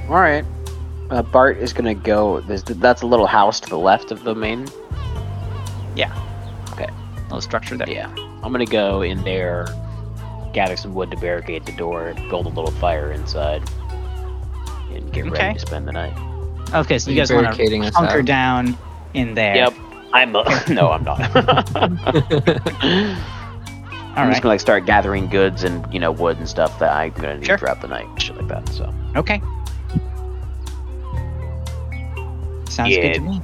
All 0.08 0.20
right. 0.20 0.44
Uh, 1.10 1.22
Bart 1.22 1.56
is 1.58 1.72
gonna 1.72 1.94
go. 1.94 2.40
There's, 2.40 2.62
that's 2.62 3.02
a 3.02 3.06
little 3.06 3.26
house 3.26 3.60
to 3.60 3.68
the 3.68 3.78
left 3.78 4.10
of 4.10 4.24
the 4.24 4.34
main. 4.34 4.66
Yeah. 5.96 6.12
Okay. 6.72 6.88
Little 7.24 7.40
structure 7.40 7.76
there. 7.76 7.88
Yeah. 7.88 8.10
I'm 8.42 8.52
gonna 8.52 8.66
go 8.66 9.02
in 9.02 9.22
there, 9.24 9.66
gather 10.52 10.76
some 10.76 10.94
wood 10.94 11.10
to 11.10 11.16
barricade 11.16 11.64
the 11.66 11.72
door, 11.72 12.14
build 12.28 12.46
a 12.46 12.50
little 12.50 12.70
fire 12.72 13.10
inside, 13.12 13.62
and 14.92 15.10
get 15.12 15.26
Okay. 15.26 15.46
ready 15.46 15.58
to 15.58 15.66
spend 15.66 15.88
the 15.88 15.92
night. 15.92 16.12
Okay, 16.74 16.98
so 16.98 17.10
you 17.10 17.16
you 17.16 17.22
guys 17.22 17.32
want 17.32 17.46
to 17.46 17.52
barricading 17.52 17.84
us 17.86 17.94
hunker 17.94 18.18
out? 18.18 18.24
down 18.26 18.76
in 19.14 19.34
there. 19.34 19.56
Yep. 19.56 19.74
I'm. 20.12 20.36
Uh, 20.36 20.44
no, 20.68 20.90
I'm 20.92 21.04
not. 21.04 21.20
All 21.36 21.82
I'm 24.16 24.30
just 24.30 24.42
gonna 24.42 24.52
like 24.52 24.60
start 24.60 24.84
gathering 24.84 25.28
goods 25.28 25.64
and 25.64 25.86
you 25.92 26.00
know 26.00 26.12
wood 26.12 26.38
and 26.38 26.48
stuff 26.48 26.78
that 26.80 26.92
I'm 26.92 27.12
gonna 27.12 27.38
need 27.38 27.46
Sure. 27.46 27.56
throughout 27.58 27.80
the 27.80 27.88
night, 27.88 28.06
shit 28.20 28.36
like 28.36 28.48
that. 28.48 28.68
So 28.68 28.92
Okay. 29.16 29.40
Sounds 32.78 32.94
good 32.94 33.14
to 33.14 33.20
Yeah. 33.20 33.28
me. 33.28 33.42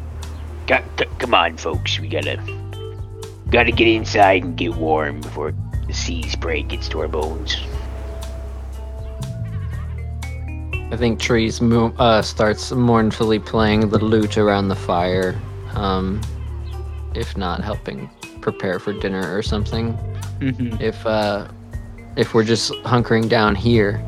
C- 0.68 0.74
c- 0.98 1.04
come 1.18 1.34
on, 1.34 1.56
folks. 1.56 1.98
We 1.98 2.06
gotta 2.08 2.38
gotta 3.50 3.72
get 3.72 3.88
inside 3.88 4.44
and 4.44 4.56
get 4.56 4.74
warm 4.76 5.20
before 5.20 5.52
the 5.88 5.92
sea 5.92 6.22
spray 6.22 6.62
gets 6.62 6.88
to 6.90 7.00
our 7.00 7.08
bones. 7.08 7.56
I 10.92 10.96
think 10.96 11.18
Trees 11.18 11.60
mo- 11.60 11.92
uh, 11.98 12.22
starts 12.22 12.70
mournfully 12.70 13.40
playing 13.40 13.88
the 13.88 13.98
lute 13.98 14.38
around 14.38 14.68
the 14.68 14.76
fire, 14.76 15.34
um, 15.74 16.20
if 17.16 17.36
not 17.36 17.60
helping 17.64 18.08
prepare 18.40 18.78
for 18.78 18.92
dinner 18.92 19.36
or 19.36 19.42
something. 19.42 19.92
hmm 20.38 20.76
If 20.80 21.04
uh, 21.06 21.48
if 22.16 22.34
we're 22.34 22.44
just 22.44 22.70
hunkering 22.84 23.28
down 23.28 23.56
here, 23.56 24.00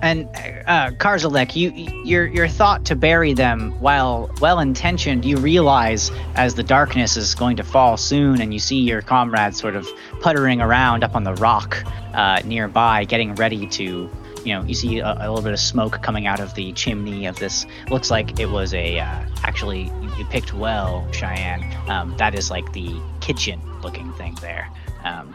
And 0.00 0.28
uh, 0.66 0.90
Karzalek, 0.92 1.56
you 1.56 1.70
your 2.04 2.26
your 2.26 2.46
thought 2.46 2.84
to 2.86 2.94
bury 2.94 3.32
them, 3.32 3.72
while 3.80 4.30
well 4.40 4.60
intentioned, 4.60 5.24
you 5.24 5.36
realize 5.38 6.12
as 6.34 6.54
the 6.54 6.62
darkness 6.62 7.16
is 7.16 7.34
going 7.34 7.56
to 7.56 7.64
fall 7.64 7.96
soon, 7.96 8.40
and 8.40 8.52
you 8.52 8.60
see 8.60 8.80
your 8.80 9.02
comrades 9.02 9.58
sort 9.58 9.74
of 9.74 9.88
puttering 10.20 10.60
around 10.60 11.02
up 11.02 11.16
on 11.16 11.24
the 11.24 11.34
rock 11.34 11.82
uh, 12.14 12.40
nearby, 12.44 13.04
getting 13.04 13.34
ready 13.34 13.66
to. 13.66 14.08
You 14.44 14.54
know, 14.54 14.62
you 14.62 14.74
see 14.74 15.00
a, 15.00 15.12
a 15.14 15.26
little 15.28 15.42
bit 15.42 15.52
of 15.52 15.58
smoke 15.58 16.00
coming 16.00 16.26
out 16.26 16.38
of 16.38 16.54
the 16.54 16.72
chimney 16.72 17.26
of 17.26 17.38
this. 17.38 17.66
Looks 17.90 18.08
like 18.08 18.38
it 18.38 18.48
was 18.48 18.72
a. 18.72 19.00
Uh, 19.00 19.24
actually, 19.42 19.90
you, 20.00 20.10
you 20.16 20.24
picked 20.26 20.54
well, 20.54 21.06
Cheyenne. 21.12 21.64
Um, 21.90 22.16
that 22.18 22.34
is 22.34 22.50
like 22.50 22.72
the 22.72 22.94
kitchen-looking 23.20 24.12
thing 24.12 24.36
there. 24.40 24.70
Um, 25.04 25.34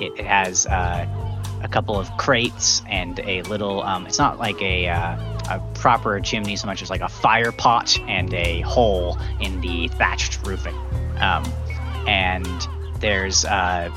it, 0.00 0.12
it 0.20 0.24
has 0.24 0.64
uh, 0.66 1.06
a 1.62 1.68
couple 1.68 1.98
of 1.98 2.14
crates 2.16 2.82
and 2.88 3.18
a 3.20 3.42
little 3.42 3.82
um, 3.82 4.06
it's 4.06 4.18
not 4.18 4.38
like 4.38 4.60
a, 4.60 4.88
uh, 4.88 5.16
a 5.50 5.72
proper 5.74 6.20
chimney 6.20 6.56
so 6.56 6.66
much 6.66 6.82
as 6.82 6.90
like 6.90 7.00
a 7.00 7.08
fire 7.08 7.52
pot 7.52 7.98
and 8.08 8.32
a 8.34 8.60
hole 8.62 9.18
in 9.40 9.60
the 9.60 9.88
thatched 9.88 10.46
roofing. 10.46 10.76
Um, 11.18 11.44
and 12.06 12.46
there's 13.00 13.44
uh, 13.44 13.90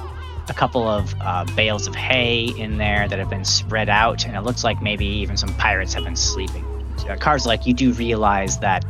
a 0.48 0.54
couple 0.54 0.88
of 0.88 1.14
uh, 1.22 1.46
bales 1.56 1.88
of 1.88 1.96
hay 1.96 2.46
in 2.58 2.78
there 2.78 3.08
that 3.08 3.20
have 3.20 3.30
been 3.30 3.46
spread 3.46 3.90
out 3.90 4.26
and 4.26 4.36
it 4.36 4.42
looks 4.42 4.64
like 4.64 4.82
maybe 4.82 5.06
even 5.06 5.38
some 5.38 5.54
pirates 5.56 5.94
have 5.94 6.04
been 6.04 6.16
sleeping. 6.16 6.66
Uh, 7.10 7.16
cars 7.18 7.46
like 7.46 7.66
you 7.66 7.74
do 7.74 7.92
realize 7.94 8.58
that 8.60 8.86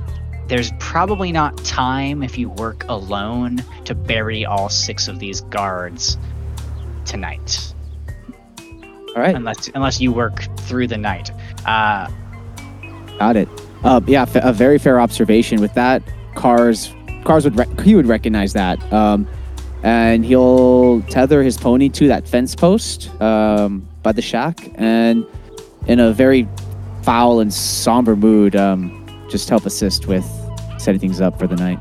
there's 0.47 0.71
probably 0.79 1.31
not 1.31 1.57
time 1.63 2.23
if 2.23 2.37
you 2.37 2.49
work 2.49 2.83
alone 2.89 3.63
to 3.85 3.93
bury 3.93 4.45
all 4.45 4.67
six 4.67 5.07
of 5.07 5.19
these 5.19 5.41
guards 5.41 6.17
tonight 7.05 7.73
All 9.15 9.21
right. 9.21 9.35
unless 9.35 9.69
unless 9.75 9.99
you 9.99 10.11
work 10.11 10.43
through 10.61 10.87
the 10.87 10.97
night. 10.97 11.31
Uh, 11.65 12.07
Got 13.17 13.35
it. 13.37 13.49
Uh, 13.83 13.99
yeah, 14.07 14.21
f- 14.23 14.35
a 14.35 14.53
very 14.53 14.77
fair 14.77 14.99
observation. 14.99 15.59
With 15.61 15.73
that, 15.73 16.03
cars, 16.35 16.93
cars 17.25 17.43
would 17.43 17.55
rec- 17.57 17.79
he 17.81 17.95
would 17.95 18.05
recognize 18.07 18.53
that, 18.53 18.81
um, 18.93 19.27
and 19.83 20.23
he'll 20.25 21.01
tether 21.03 21.43
his 21.43 21.57
pony 21.57 21.89
to 21.89 22.07
that 22.07 22.27
fence 22.27 22.55
post 22.55 23.09
um, 23.21 23.87
by 24.03 24.11
the 24.11 24.21
shack, 24.21 24.69
and 24.75 25.25
in 25.87 25.99
a 25.99 26.11
very 26.13 26.47
foul 27.03 27.39
and 27.39 27.53
somber 27.53 28.15
mood, 28.15 28.55
um, 28.55 29.05
just 29.29 29.49
help 29.49 29.65
assist 29.65 30.07
with 30.07 30.25
setting 30.77 30.99
things 30.99 31.19
up 31.19 31.37
for 31.39 31.47
the 31.47 31.55
night. 31.55 31.79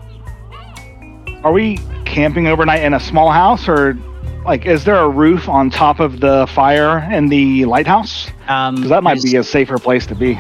Are 1.45 1.53
we 1.53 1.79
camping 2.05 2.49
overnight 2.49 2.83
in 2.83 2.95
a 2.95 3.01
small 3.01 3.31
house, 3.31 3.69
or 3.69 3.97
like 4.45 4.67
is 4.67 4.85
there 4.85 4.97
a 4.97 5.09
roof 5.09 5.49
on 5.49 5.71
top 5.71 6.01
of 6.01 6.21
the 6.21 6.47
fire 6.49 6.99
in 7.13 7.29
the 7.29 7.65
lighthouse? 7.67 8.29
um, 8.49 8.77
Because 8.77 8.91
that 8.91 9.03
might 9.03 9.23
be 9.23 9.37
a 9.37 9.45
safer 9.45 9.79
place 9.79 10.07
to 10.07 10.15
be. 10.15 10.39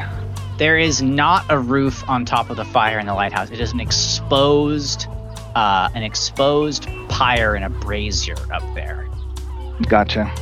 There 0.58 0.78
is 0.78 1.00
not 1.02 1.44
a 1.50 1.58
roof 1.58 2.02
on 2.08 2.24
top 2.24 2.50
of 2.50 2.56
the 2.56 2.64
fire 2.64 2.98
in 2.98 3.06
the 3.06 3.14
lighthouse. 3.14 3.50
It 3.50 3.60
is 3.60 3.72
an 3.72 3.78
exposed, 3.80 5.06
uh, 5.54 5.88
an 5.94 6.02
exposed 6.02 6.88
pyre 7.08 7.54
and 7.54 7.64
a 7.64 7.68
brazier 7.70 8.36
up 8.52 8.62
there. 8.74 9.06
Gotcha. 9.88 10.32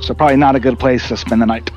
So 0.00 0.14
probably 0.14 0.36
not 0.36 0.54
a 0.54 0.60
good 0.60 0.78
place 0.78 1.08
to 1.08 1.16
spend 1.16 1.42
the 1.42 1.46
night. 1.46 1.70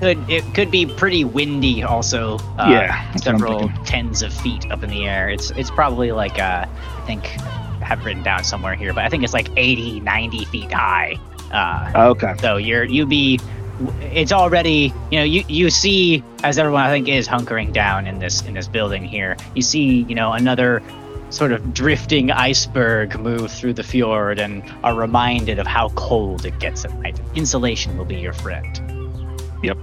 Could 0.00 0.30
it 0.30 0.44
could 0.54 0.70
be 0.70 0.86
pretty 0.86 1.24
windy 1.24 1.82
also. 1.82 2.38
Uh, 2.58 2.68
Yeah, 2.70 3.10
that's 3.12 3.26
what 3.26 3.34
I'm 3.34 3.38
several 3.38 3.68
tens 3.84 4.22
of 4.22 4.32
feet 4.32 4.70
up 4.70 4.82
in 4.82 4.90
the 4.90 5.06
air. 5.06 5.28
It's 5.28 5.50
it's 5.52 5.70
probably 5.70 6.12
like 6.12 6.38
uh, 6.38 6.66
I 6.66 7.00
think 7.06 7.24
have 7.90 8.00
it 8.00 8.04
written 8.04 8.22
down 8.22 8.44
somewhere 8.44 8.74
here, 8.76 8.94
but 8.94 9.04
I 9.04 9.08
think 9.08 9.24
it's 9.24 9.32
like 9.32 9.50
80, 9.56 10.00
90 10.00 10.44
feet 10.46 10.72
high. 10.72 11.18
Uh, 11.52 12.10
Okay. 12.12 12.34
So 12.38 12.56
you're 12.56 12.84
you 12.84 13.04
be 13.04 13.40
it's 14.00 14.30
already 14.30 14.92
you 15.10 15.18
know 15.18 15.24
you 15.24 15.42
you 15.48 15.70
see 15.70 16.22
as 16.44 16.58
everyone 16.58 16.82
I 16.82 16.90
think 16.90 17.08
is 17.08 17.26
hunkering 17.26 17.72
down 17.72 18.06
in 18.06 18.20
this 18.20 18.42
in 18.46 18.54
this 18.54 18.68
building 18.68 19.04
here. 19.04 19.36
You 19.56 19.62
see 19.62 20.02
you 20.02 20.14
know 20.14 20.32
another 20.32 20.80
sort 21.30 21.50
of 21.52 21.74
drifting 21.74 22.30
iceberg 22.30 23.18
move 23.18 23.50
through 23.50 23.74
the 23.74 23.82
fjord 23.82 24.38
and 24.38 24.62
are 24.84 24.94
reminded 24.94 25.58
of 25.58 25.66
how 25.66 25.88
cold 25.90 26.44
it 26.46 26.58
gets 26.60 26.84
at 26.84 26.92
night. 27.00 27.20
Insulation 27.34 27.96
will 27.98 28.04
be 28.04 28.16
your 28.16 28.32
friend. 28.34 28.70
Yep. 29.64 29.78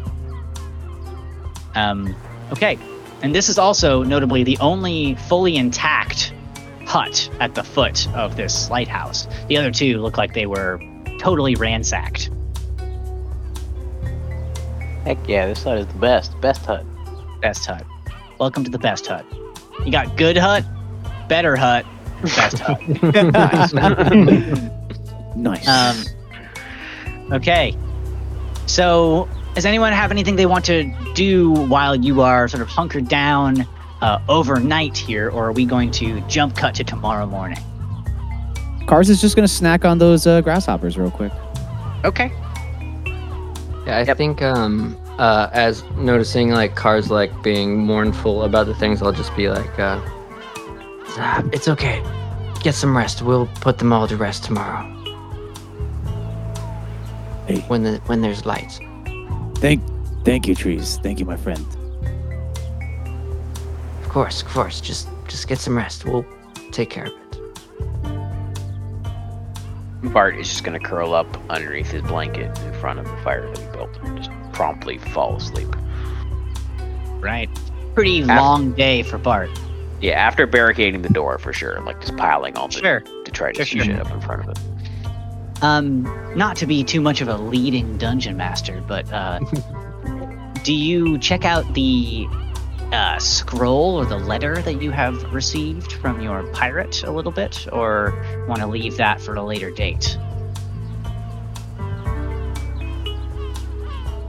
Um 1.75 2.15
okay. 2.53 2.77
And 3.21 3.35
this 3.35 3.49
is 3.49 3.57
also 3.57 4.03
notably 4.03 4.43
the 4.43 4.57
only 4.59 5.15
fully 5.27 5.57
intact 5.57 6.33
hut 6.87 7.29
at 7.41 7.53
the 7.53 7.63
foot 7.63 8.07
of 8.15 8.37
this 8.37 8.69
lighthouse. 8.69 9.27
The 9.49 9.57
other 9.57 9.71
two 9.71 10.01
look 10.01 10.17
like 10.17 10.33
they 10.33 10.45
were 10.45 10.81
totally 11.19 11.55
ransacked. 11.55 12.31
Heck 15.03 15.17
yeah, 15.27 15.47
this 15.47 15.63
hut 15.63 15.77
is 15.77 15.87
the 15.87 15.99
best. 15.99 16.39
Best 16.39 16.65
hut. 16.65 16.85
Best 17.41 17.65
hut. 17.65 17.85
Welcome 18.39 18.63
to 18.63 18.71
the 18.71 18.79
best 18.79 19.05
hut. 19.05 19.25
You 19.85 19.91
got 19.91 20.15
good 20.15 20.37
hut, 20.37 20.63
better 21.27 21.55
hut, 21.55 21.85
best 22.23 22.59
hut. 22.59 22.81
Nice. 25.37 25.67
Um, 25.67 26.03
okay. 27.31 27.77
So, 28.65 29.29
does 29.53 29.65
anyone 29.65 29.93
have 29.93 30.09
anything 30.09 30.35
they 30.35 30.47
want 30.47 30.65
to 30.65 30.91
do 31.13 31.51
while 31.51 31.95
you 31.95 32.21
are 32.21 32.47
sort 32.47 32.61
of 32.61 32.67
hunkered 32.67 33.07
down 33.07 33.67
uh, 34.01 34.19
overnight 34.29 34.97
here, 34.97 35.29
or 35.29 35.47
are 35.47 35.51
we 35.51 35.65
going 35.65 35.91
to 35.91 36.21
jump 36.21 36.55
cut 36.55 36.75
to 36.75 36.83
tomorrow 36.83 37.25
morning? 37.25 37.57
Cars 38.87 39.09
is 39.09 39.19
just 39.19 39.35
gonna 39.35 39.47
snack 39.47 39.83
on 39.85 39.97
those 39.97 40.25
uh, 40.27 40.39
grasshoppers 40.41 40.97
real 40.97 41.11
quick. 41.11 41.31
Okay. 42.05 42.31
Yeah, 43.85 43.97
I 43.97 44.03
Yep. 44.03 44.17
think 44.17 44.41
um 44.41 44.95
uh 45.17 45.49
as 45.51 45.83
noticing 45.97 46.51
like 46.51 46.75
cars 46.75 47.09
like 47.09 47.31
being 47.41 47.77
mournful 47.79 48.43
about 48.43 48.65
the 48.67 48.75
things, 48.75 49.01
I'll 49.01 49.11
just 49.11 49.35
be 49.35 49.49
like, 49.49 49.79
uh 49.79 49.99
"Ah, 51.17 51.43
it's 51.51 51.67
okay. 51.67 52.01
Get 52.61 52.75
some 52.75 52.95
rest. 52.95 53.21
We'll 53.21 53.47
put 53.61 53.77
them 53.77 53.91
all 53.93 54.07
to 54.07 54.15
rest 54.17 54.43
tomorrow. 54.45 54.83
Hey. 57.47 57.59
When 57.67 57.83
the 57.83 57.99
when 58.07 58.21
there's 58.21 58.45
light. 58.45 58.79
Thank, 59.55 59.81
thank 60.23 60.47
you, 60.47 60.55
trees. 60.55 60.99
Thank 61.01 61.19
you, 61.19 61.25
my 61.25 61.37
friend. 61.37 61.65
Of 64.17 64.23
course, 64.23 64.41
of 64.41 64.47
course. 64.47 64.81
Just 64.81 65.07
just 65.27 65.47
get 65.47 65.59
some 65.59 65.77
rest. 65.77 66.03
We'll 66.03 66.25
take 66.71 66.89
care 66.89 67.05
of 67.05 67.11
it. 67.13 67.39
Bart 70.11 70.35
is 70.39 70.49
just 70.49 70.63
gonna 70.63 70.79
curl 70.79 71.13
up 71.13 71.27
underneath 71.51 71.91
his 71.91 72.01
blanket 72.01 72.57
in 72.63 72.73
front 72.79 72.97
of 72.97 73.05
the 73.05 73.15
fire 73.17 73.47
that 73.47 73.59
he 73.59 73.65
built 73.77 73.95
and 74.01 74.17
just 74.17 74.31
promptly 74.53 74.97
fall 74.97 75.35
asleep. 75.35 75.67
Right. 77.19 77.47
Pretty 77.93 78.21
Af- 78.21 78.29
long 78.29 78.71
day 78.71 79.03
for 79.03 79.19
Bart. 79.19 79.51
Yeah, 80.01 80.13
after 80.13 80.47
barricading 80.47 81.03
the 81.03 81.09
door 81.09 81.37
for 81.37 81.53
sure, 81.53 81.79
like 81.81 82.01
just 82.01 82.17
piling 82.17 82.57
all 82.57 82.69
the 82.69 82.79
Sure. 82.79 83.01
detritus 83.23 83.67
Sure, 83.67 83.81
and 83.81 83.85
sure. 83.91 83.97
shit 83.97 84.03
up 84.07 84.11
in 84.11 84.19
front 84.21 84.41
of 84.41 84.49
it. 84.49 85.63
Um, 85.63 86.33
not 86.35 86.55
to 86.57 86.65
be 86.65 86.83
too 86.83 87.01
much 87.01 87.21
of 87.21 87.27
a 87.27 87.37
leading 87.37 87.97
dungeon 87.99 88.35
master, 88.35 88.83
but 88.87 89.11
uh, 89.13 89.37
do 90.63 90.73
you 90.73 91.19
check 91.19 91.45
out 91.45 91.71
the 91.75 92.25
uh, 92.91 93.19
scroll 93.19 93.95
or 93.95 94.05
the 94.05 94.17
letter 94.17 94.61
that 94.61 94.81
you 94.81 94.91
have 94.91 95.21
received 95.33 95.93
from 95.93 96.21
your 96.21 96.43
pirate 96.53 97.03
a 97.03 97.11
little 97.11 97.31
bit, 97.31 97.67
or 97.71 98.13
want 98.47 98.61
to 98.61 98.67
leave 98.67 98.97
that 98.97 99.19
for 99.21 99.35
a 99.35 99.43
later 99.43 99.71
date? 99.71 100.17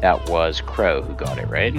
That 0.00 0.28
was 0.28 0.60
Crow 0.60 1.02
who 1.02 1.14
got 1.14 1.38
it, 1.38 1.48
right? 1.48 1.74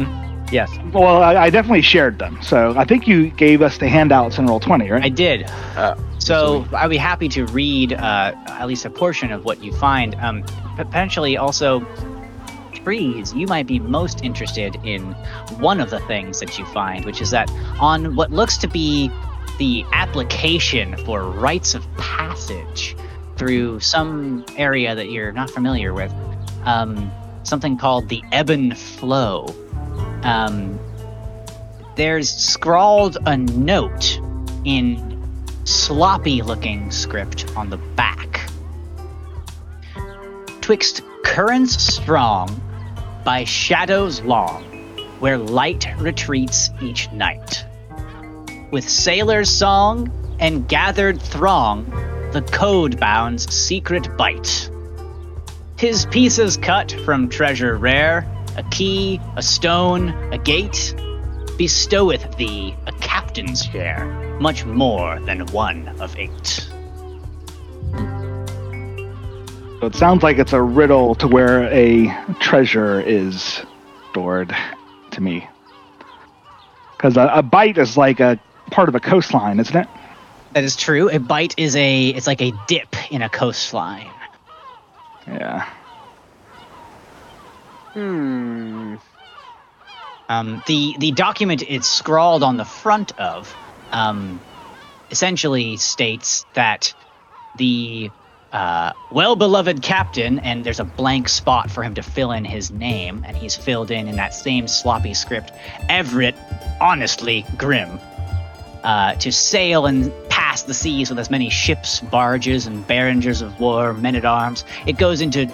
Yes, 0.51 0.71
Well, 0.91 1.21
I, 1.21 1.35
I 1.35 1.49
definitely 1.51 1.83
shared 1.83 2.17
them. 2.17 2.41
So 2.41 2.73
I 2.75 2.83
think 2.83 3.07
you 3.07 3.29
gave 3.29 3.61
us 3.61 3.77
the 3.77 3.87
handouts 3.87 4.39
in 4.39 4.47
roll 4.47 4.59
twenty, 4.59 4.89
right? 4.89 5.03
I 5.03 5.09
did. 5.09 5.45
Oh, 5.77 5.95
so 6.17 6.65
I'd 6.73 6.89
be 6.89 6.97
happy 6.97 7.29
to 7.29 7.45
read 7.45 7.93
uh, 7.93 8.33
at 8.47 8.67
least 8.67 8.83
a 8.83 8.89
portion 8.89 9.31
of 9.31 9.45
what 9.45 9.63
you 9.63 9.71
find. 9.73 10.15
Um, 10.15 10.43
potentially 10.75 11.37
also. 11.37 11.85
Trees, 12.83 13.33
you 13.33 13.47
might 13.47 13.67
be 13.67 13.79
most 13.79 14.23
interested 14.23 14.75
in 14.83 15.13
one 15.59 15.79
of 15.79 15.89
the 15.89 15.99
things 16.01 16.39
that 16.39 16.57
you 16.57 16.65
find, 16.67 17.05
which 17.05 17.21
is 17.21 17.31
that 17.31 17.49
on 17.79 18.15
what 18.15 18.31
looks 18.31 18.57
to 18.57 18.67
be 18.67 19.11
the 19.57 19.85
application 19.91 20.95
for 21.05 21.23
rites 21.23 21.75
of 21.75 21.85
passage 21.97 22.95
through 23.35 23.79
some 23.79 24.45
area 24.57 24.95
that 24.95 25.11
you're 25.11 25.31
not 25.31 25.49
familiar 25.49 25.93
with, 25.93 26.13
um, 26.65 27.11
something 27.43 27.77
called 27.77 28.09
the 28.09 28.23
ebb 28.31 28.49
and 28.49 28.77
flow. 28.77 29.45
Um, 30.23 30.79
there's 31.95 32.29
scrawled 32.29 33.17
a 33.25 33.37
note 33.37 34.19
in 34.63 35.21
sloppy 35.65 36.41
looking 36.41 36.89
script 36.91 37.45
on 37.55 37.69
the 37.69 37.77
back. 37.77 38.49
Twixt 40.61 41.01
currents 41.23 41.81
strong, 41.81 42.61
by 43.23 43.43
shadows 43.43 44.21
long, 44.21 44.63
where 45.19 45.37
light 45.37 45.87
retreats 45.97 46.69
each 46.81 47.11
night. 47.11 47.65
With 48.71 48.87
sailor's 48.87 49.49
song 49.49 50.11
and 50.39 50.67
gathered 50.67 51.21
throng, 51.21 51.85
the 52.31 52.41
code 52.51 52.99
bound's 52.99 53.51
secret 53.53 54.15
bite. 54.17 54.69
His 55.77 56.05
pieces 56.07 56.57
cut 56.57 56.91
from 57.05 57.29
treasure 57.29 57.77
rare, 57.77 58.27
a 58.57 58.63
key, 58.69 59.19
a 59.35 59.41
stone, 59.41 60.09
a 60.33 60.37
gate, 60.37 60.93
bestoweth 61.57 62.37
thee 62.37 62.75
a 62.87 62.91
captain's 62.93 63.63
share, 63.63 64.05
much 64.39 64.65
more 64.65 65.19
than 65.21 65.45
one 65.47 65.87
of 65.99 66.15
eight. 66.17 66.69
So 69.79 69.85
it 69.87 69.95
sounds 69.95 70.23
like 70.23 70.37
it's 70.37 70.51
a 70.51 70.61
riddle 70.61 71.15
to 71.15 71.27
where 71.27 71.63
a 71.71 72.13
treasure 72.39 72.99
is 72.99 73.65
stored 74.09 74.53
to 75.11 75.21
me. 75.21 75.47
Because 76.97 77.15
a, 77.15 77.31
a 77.35 77.41
bight 77.41 77.77
is 77.77 77.95
like 77.95 78.19
a 78.19 78.37
part 78.71 78.89
of 78.89 78.95
a 78.95 78.99
coastline, 78.99 79.57
isn't 79.57 79.75
it? 79.75 79.87
That 80.51 80.65
is 80.65 80.75
true. 80.75 81.09
A 81.09 81.19
bight 81.19 81.53
is 81.57 81.77
a 81.77 82.09
it's 82.09 82.27
like 82.27 82.41
a 82.41 82.51
dip 82.67 82.93
in 83.09 83.21
a 83.21 83.29
coastline. 83.29 84.11
Yeah. 85.25 85.69
Hmm. 87.93 88.95
Um, 90.27 90.61
the 90.65 90.97
the 90.99 91.11
document 91.11 91.63
it's 91.65 91.87
scrawled 91.87 92.43
on 92.43 92.57
the 92.57 92.65
front 92.65 93.17
of 93.17 93.55
um, 93.93 94.41
essentially 95.09 95.77
states 95.77 96.45
that 96.53 96.93
the 97.55 98.11
uh, 98.51 98.93
well 99.11 99.35
beloved 99.35 99.81
captain 99.81 100.39
and 100.39 100.63
there's 100.63 100.79
a 100.79 100.83
blank 100.83 101.29
spot 101.29 101.69
for 101.69 101.83
him 101.83 101.93
to 101.93 102.01
fill 102.01 102.31
in 102.31 102.45
his 102.45 102.71
name 102.71 103.23
and 103.27 103.37
he's 103.37 103.55
filled 103.55 103.91
in 103.91 104.07
in 104.07 104.15
that 104.15 104.33
same 104.33 104.67
sloppy 104.67 105.13
script 105.13 105.51
Everett 105.87 106.35
honestly 106.81 107.45
grim 107.57 107.99
uh, 108.83 109.13
to 109.15 109.31
sail 109.31 109.85
and 109.85 110.11
pass 110.29 110.63
the 110.63 110.73
seas 110.73 111.09
with 111.09 111.19
as 111.19 111.29
many 111.29 111.49
ships 111.49 111.99
barges 111.99 112.65
and 112.65 112.85
barringers 112.87 113.41
of 113.41 113.59
war 113.59 113.93
men 113.93 114.15
at 114.15 114.25
arms 114.25 114.63
it 114.87 114.97
goes 114.97 115.21
into 115.21 115.51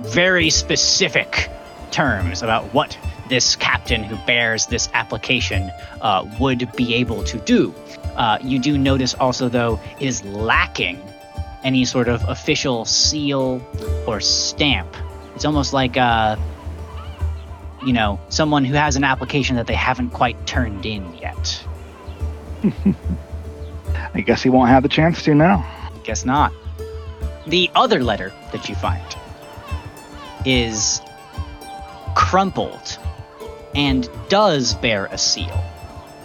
very 0.00 0.50
specific 0.50 1.50
terms 1.90 2.42
about 2.42 2.62
what 2.74 2.96
this 3.28 3.56
captain 3.56 4.02
who 4.02 4.16
bears 4.26 4.66
this 4.66 4.88
application 4.94 5.70
uh, 6.00 6.24
would 6.40 6.70
be 6.72 6.94
able 6.94 7.22
to 7.24 7.38
do. 7.38 7.74
Uh, 8.16 8.38
you 8.42 8.58
do 8.58 8.78
notice 8.78 9.14
also, 9.14 9.48
though, 9.48 9.78
is 10.00 10.24
lacking 10.24 11.00
any 11.64 11.84
sort 11.84 12.08
of 12.08 12.22
official 12.28 12.84
seal 12.84 13.62
or 14.06 14.20
stamp. 14.20 14.96
It's 15.34 15.44
almost 15.44 15.72
like, 15.72 15.96
uh, 15.96 16.36
you 17.84 17.92
know, 17.92 18.20
someone 18.28 18.64
who 18.64 18.74
has 18.74 18.96
an 18.96 19.04
application 19.04 19.56
that 19.56 19.66
they 19.66 19.74
haven't 19.74 20.10
quite 20.10 20.46
turned 20.46 20.84
in 20.86 21.14
yet. 21.14 21.64
I 24.14 24.20
guess 24.20 24.42
he 24.42 24.50
won't 24.50 24.68
have 24.68 24.82
the 24.82 24.88
chance 24.88 25.22
to 25.24 25.34
now. 25.34 25.64
Guess 26.04 26.24
not. 26.24 26.52
The 27.46 27.70
other 27.74 28.02
letter 28.02 28.32
that 28.52 28.68
you 28.68 28.74
find 28.74 29.04
is 30.44 31.00
crumpled 32.14 32.98
and 33.74 34.08
does 34.28 34.74
bear 34.74 35.06
a 35.06 35.18
seal. 35.18 35.64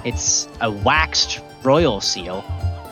It's 0.04 0.48
a 0.60 0.72
waxed 0.72 1.40
royal 1.64 2.02
seal. 2.02 2.44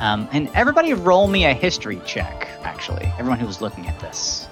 Um, 0.01 0.27
and 0.33 0.49
everybody 0.55 0.93
roll 0.93 1.27
me 1.27 1.45
a 1.45 1.53
history 1.53 2.01
check, 2.05 2.49
actually. 2.63 3.05
Everyone 3.19 3.39
who 3.39 3.45
was 3.45 3.61
looking 3.61 3.87
at 3.87 3.97
this. 3.99 4.47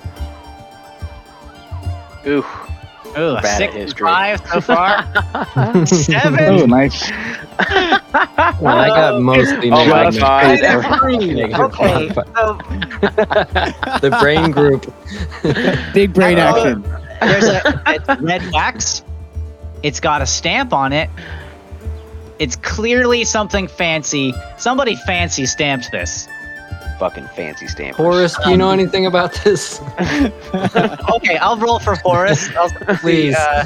Ooh. 2.28 2.46
Oh, 3.16 3.36
a 3.38 3.42
Bad 3.42 3.46
at 3.46 3.58
six 3.58 3.74
and 3.74 3.82
history. 3.84 4.06
five 4.08 4.40
so 4.48 4.62
far. 4.62 5.04
Oh, 5.56 5.84
Seven. 5.86 6.70
nice. 6.70 7.10
Well, 8.62 8.78
I 8.78 8.88
got 8.90 9.22
mostly 9.22 9.70
Oh 9.72 9.86
my 9.86 10.04
negative. 10.10 10.20
God. 10.22 10.60
Negative 11.20 11.60
okay. 11.60 12.10
So 12.14 14.00
the 14.00 14.18
brain 14.20 14.52
group. 14.52 14.92
Big 15.94 16.14
brain 16.14 16.38
Oh. 16.40 16.42
action. 16.42 16.82
There's 17.22 17.46
a 17.46 17.84
it's 17.88 18.22
red 18.22 18.42
wax. 18.52 19.04
It's 19.84 20.00
got 20.00 20.22
a 20.22 20.26
stamp 20.28 20.74
on 20.74 20.92
it. 20.94 21.10
It's 22.40 22.56
clearly 22.56 23.26
something 23.26 23.68
fancy. 23.68 24.34
Somebody 24.58 24.96
fancy 24.96 25.46
stamped 25.46 25.92
this. 25.92 26.28
Fucking 26.98 27.28
fancy 27.28 27.68
stampers. 27.68 27.98
Horace, 27.98 28.38
do 28.44 28.52
you 28.52 28.58
know 28.58 28.72
anything 28.72 29.06
about 29.06 29.34
this? 29.44 29.80
Okay, 31.16 31.38
I'll 31.38 31.58
roll 31.58 31.80
for 31.80 31.96
Horace. 31.96 32.50
I'll 32.56 32.70
see, 32.70 32.86
Please. 33.02 33.36
uh, 33.36 33.66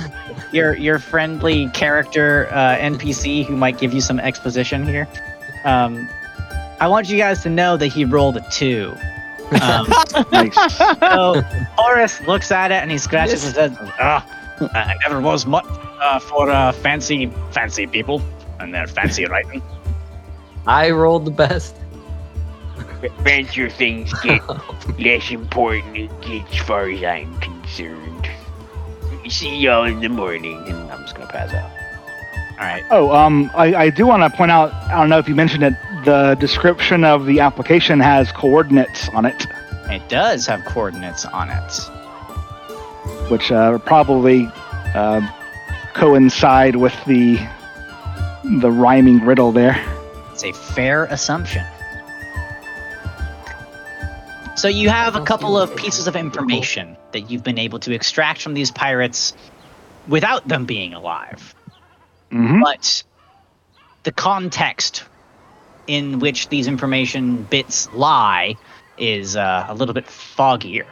your 0.52 0.76
your 0.76 0.98
friendly 0.98 1.70
character 1.70 2.48
uh, 2.52 2.78
NPC 2.78 3.46
who 3.46 3.56
might 3.56 3.78
give 3.78 3.94
you 3.94 4.02
some 4.02 4.20
exposition 4.20 4.86
here. 4.88 5.08
Um, 5.66 6.10
I 6.80 6.88
want 6.88 7.10
you 7.10 7.18
guys 7.18 7.44
to 7.44 7.50
know 7.50 7.78
that 7.78 7.88
he 7.88 8.06
rolled 8.06 8.38
a 8.38 8.46
two. 8.50 8.96
Um, 9.62 9.86
so 11.00 11.42
Horace 11.78 12.22
looks 12.22 12.52
at 12.52 12.72
it 12.72 12.76
and 12.82 12.90
he 12.90 12.98
scratches 12.98 13.44
his 13.44 13.56
head. 13.56 13.78
Ah, 14.00 14.26
I 14.74 14.96
never 15.08 15.22
was 15.22 15.46
much 15.46 15.66
uh, 15.68 16.20
for 16.20 16.50
uh, 16.50 16.72
fancy, 16.72 17.28
fancy 17.52 17.86
people 17.88 18.22
and 18.64 18.74
their 18.74 18.88
fancy 18.88 19.26
writing. 19.34 19.62
I 20.66 20.90
rolled 20.92 21.26
the 21.26 21.32
best. 21.32 21.76
Fancier 23.24 23.70
things 23.70 24.14
get 24.22 24.42
less 25.00 25.30
important 25.30 26.10
as 26.26 26.58
far 26.60 26.90
as 26.90 27.04
I'm 27.04 27.38
concerned. 27.42 28.30
See 29.30 29.56
y'all 29.58 29.84
in 29.86 30.00
the 30.00 30.08
morning. 30.10 30.64
And 30.68 30.90
I'm 30.92 31.02
just 31.02 31.16
gonna 31.16 31.28
pass 31.28 31.54
out. 31.54 31.70
All 32.54 32.66
right. 32.66 32.84
Oh, 32.92 33.12
um, 33.12 33.52
I, 33.56 33.76
I 33.76 33.90
do 33.90 34.08
want 34.08 34.24
to 34.24 34.30
point 34.38 34.52
out. 34.52 34.74
I 34.74 34.92
don't 35.00 35.10
know 35.10 35.18
if 35.18 35.28
you 35.28 35.36
mentioned 35.36 35.64
it. 35.64 35.74
The 36.06 36.36
description 36.40 37.04
of 37.04 37.26
the 37.26 37.40
application 37.42 38.00
has 38.00 38.32
coordinates 38.32 39.10
on 39.10 39.26
it, 39.26 39.48
It 39.90 40.08
does 40.10 40.46
have 40.48 40.64
coordinates 40.66 41.26
on 41.26 41.50
it. 41.50 41.72
which 43.30 43.52
uh, 43.52 43.78
probably 43.80 44.50
uh, 44.94 45.22
coincide 45.94 46.76
with 46.78 46.94
the 47.06 47.38
the 48.44 48.72
rhyming 48.72 49.20
riddle 49.26 49.52
there. 49.52 49.84
It's 50.32 50.44
a 50.44 50.54
fair 50.54 51.06
assumption. 51.06 51.66
So 54.56 54.68
you 54.68 54.90
have 54.90 55.16
a 55.16 55.22
couple 55.22 55.58
of 55.58 55.76
pieces 55.76 56.08
of 56.08 56.16
information 56.16 56.96
that 57.12 57.30
you've 57.30 57.44
been 57.44 57.58
able 57.58 57.80
to 57.80 57.94
extract 57.94 58.42
from 58.42 58.54
these 58.54 58.72
pirates 58.72 59.34
without 60.08 60.48
them 60.48 60.66
being 60.66 60.94
alive. 60.94 61.56
hmm 62.32 62.62
But 62.62 63.04
the 64.04 64.12
context 64.12 65.04
in 65.88 66.20
which 66.20 66.50
these 66.50 66.68
information 66.68 67.44
bits 67.44 67.92
lie 67.94 68.56
is 68.98 69.36
uh, 69.36 69.66
a 69.68 69.74
little 69.74 69.94
bit 69.94 70.06
foggier. 70.06 70.86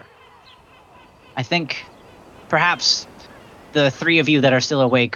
I 1.38 1.44
think 1.44 1.86
perhaps 2.50 3.08
the 3.74 3.90
three 3.92 4.20
of 4.20 4.28
you 4.28 4.42
that 4.42 4.54
are 4.54 4.60
still 4.60 4.82
awake 4.82 5.16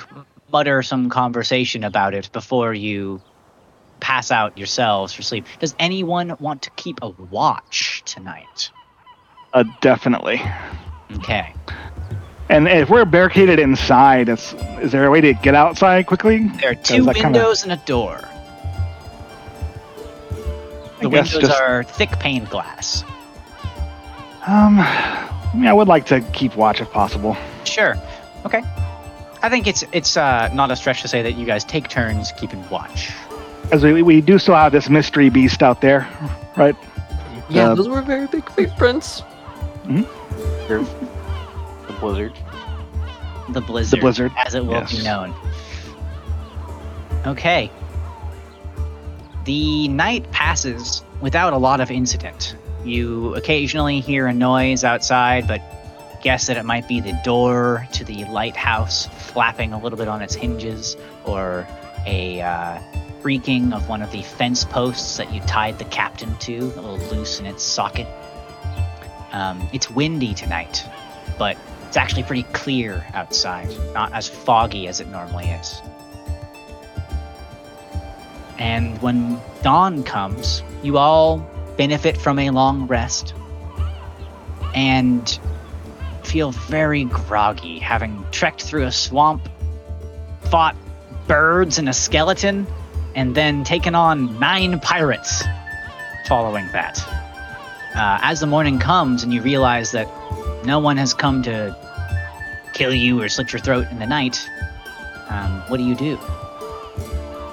mutter 0.56 0.82
some 0.82 1.10
conversation 1.10 1.84
about 1.84 2.14
it 2.14 2.32
before 2.32 2.74
you 2.74 3.22
pass 3.99 4.32
out 4.32 4.58
yourselves 4.58 5.12
for 5.12 5.22
sleep. 5.22 5.45
Does 5.60 5.76
anyone 5.80 6.34
want 6.39 6.62
to 6.62 6.70
keep 6.78 6.99
a 7.01 7.10
watch 7.10 8.03
tonight? 8.06 8.72
Uh, 9.53 9.66
definitely. 9.82 10.41
Okay. 11.18 11.53
And 12.47 12.70
if 12.70 12.89
we're 12.89 13.03
barricaded 13.03 13.60
inside, 13.60 14.30
is, 14.30 14.56
is 14.80 14.93
there 14.93 15.06
a 15.06 15.12
way 15.12 15.20
to 15.20 15.34
get 15.34 15.56
outside 15.56 16.08
quickly? 16.08 16.47
There 16.62 16.72
are 16.72 16.76
two 16.76 17.03
that 17.03 17.16
kinda- 17.16 17.38
windows 17.38 17.64
and 17.64 17.74
a 17.74 17.82
door. 17.86 18.22
The 21.01 21.10
windows 21.10 21.41
just- 21.41 21.62
are 21.62 21.84
thick 21.84 22.12
pane 22.20 22.45
glass. 22.45 23.03
Um, 24.47 24.80
I 24.80 25.51
mean, 25.53 25.68
I 25.68 25.74
would 25.74 25.89
like 25.89 26.06
to 26.06 26.22
keep 26.32 26.56
watch 26.56 26.80
if 26.80 26.89
possible. 26.91 27.36
Sure. 27.66 27.97
Okay. 28.45 28.64
I 29.46 29.50
think 29.50 29.68
it's 29.68 29.84
it's 29.91 30.18
uh, 30.18 30.50
not 30.56 30.72
a 30.72 30.76
stretch 30.76 31.04
to 31.04 31.08
say 31.08 31.22
that 31.22 31.34
you 31.34 31.46
guys 31.46 31.64
take 31.64 31.88
turns 31.88 32.32
keeping 32.32 32.68
watch. 32.70 33.12
As 33.72 33.84
we, 33.84 34.02
we 34.02 34.20
do 34.20 34.39
still 34.39 34.56
have 34.56 34.72
this 34.72 34.89
mystery 34.89 35.30
beast 35.30 35.62
out 35.62 35.82
there, 35.82 36.10
right? 36.58 36.76
Yeah, 37.48 37.70
Uh, 37.70 37.76
those 37.76 37.88
were 37.88 38.02
very 38.02 38.26
big 38.26 38.50
footprints. 38.50 39.20
Hmm. 39.86 40.02
The 40.68 40.88
blizzard. 42.00 42.34
The 43.50 43.62
blizzard, 43.62 44.00
The 44.00 44.02
blizzard, 44.02 44.32
as 44.36 44.56
it 44.56 44.66
will 44.66 44.84
be 44.86 45.04
known. 45.04 45.32
Okay. 47.28 47.70
The 49.43 49.88
night 49.89 50.32
passes 50.32 51.04
without 51.22 51.54
a 51.54 51.58
lot 51.58 51.82
of 51.82 51.91
incident. 51.91 52.56
You 52.84 53.36
occasionally 53.36 54.00
hear 54.00 54.26
a 54.26 54.34
noise 54.34 54.84
outside, 54.84 55.48
but 55.48 55.62
guess 56.26 56.48
that 56.48 56.58
it 56.58 56.66
might 56.66 56.88
be 56.88 57.00
the 57.00 57.14
door 57.24 57.88
to 57.92 58.04
the 58.04 58.26
lighthouse 58.26 59.06
flapping 59.06 59.74
a 59.74 59.80
little 59.80 59.96
bit 59.96 60.08
on 60.08 60.24
its 60.24 60.34
hinges, 60.34 60.98
or 61.24 61.68
a 62.08 62.42
uh, 62.42 62.80
creaking 63.22 63.72
of 63.72 63.88
one 63.88 64.02
of 64.02 64.12
the 64.12 64.24
fence 64.24 64.66
posts 64.66 65.18
that 65.18 65.32
you 65.32 65.40
tied 65.42 65.78
the 65.78 65.86
captain 65.86 66.36
to, 66.38 66.58
a 66.58 66.82
little 66.82 66.98
loose 67.16 67.40
in 67.40 67.46
its 67.46 67.62
socket. 67.62 68.08
Um, 69.34 69.70
it's 69.72 69.88
windy 69.92 70.34
tonight, 70.34 70.84
but 71.38 71.58
it's 71.88 71.96
actually 71.96 72.24
pretty 72.24 72.44
clear 72.54 73.06
outside, 73.14 73.70
not 73.94 74.12
as 74.12 74.28
foggy 74.28 74.88
as 74.88 75.00
it 75.00 75.08
normally 75.10 75.46
is. 75.46 75.80
And 78.58 79.00
when 79.00 79.40
dawn 79.62 80.02
comes, 80.02 80.64
you 80.82 80.98
all 80.98 81.48
benefit 81.78 82.18
from 82.18 82.40
a 82.40 82.50
long 82.50 82.88
rest 82.88 83.36
and 84.74 85.40
feel 86.36 86.52
very 86.52 87.06
groggy, 87.06 87.80
having 87.80 88.22
trekked 88.30 88.62
through 88.62 88.84
a 88.84 88.92
swamp, 88.92 89.48
fought 90.52 90.76
birds 91.28 91.78
and 91.78 91.88
a 91.88 91.94
skeleton, 91.94 92.68
and 93.16 93.34
then 93.34 93.64
taken 93.64 93.96
on 93.96 94.38
nine 94.38 94.78
pirates 94.82 95.46
following 96.28 96.68
that. 96.74 97.00
Uh, 97.96 98.20
as 98.22 98.42
the 98.42 98.46
morning 98.46 98.80
comes 98.80 99.24
and 99.24 99.34
you 99.34 99.42
realize 99.42 99.94
that 99.94 100.10
no 100.66 100.78
one 100.78 100.98
has 100.98 101.14
come 101.14 101.42
to 101.42 101.74
kill 102.74 102.94
you 102.94 103.22
or 103.22 103.30
slit 103.30 103.54
your 103.54 103.62
throat 103.62 103.88
in 103.90 104.00
the 104.00 104.06
night, 104.06 104.46
um, 105.30 105.62
what 105.70 105.78
do 105.78 105.84
you 105.84 105.96
do? 105.96 106.18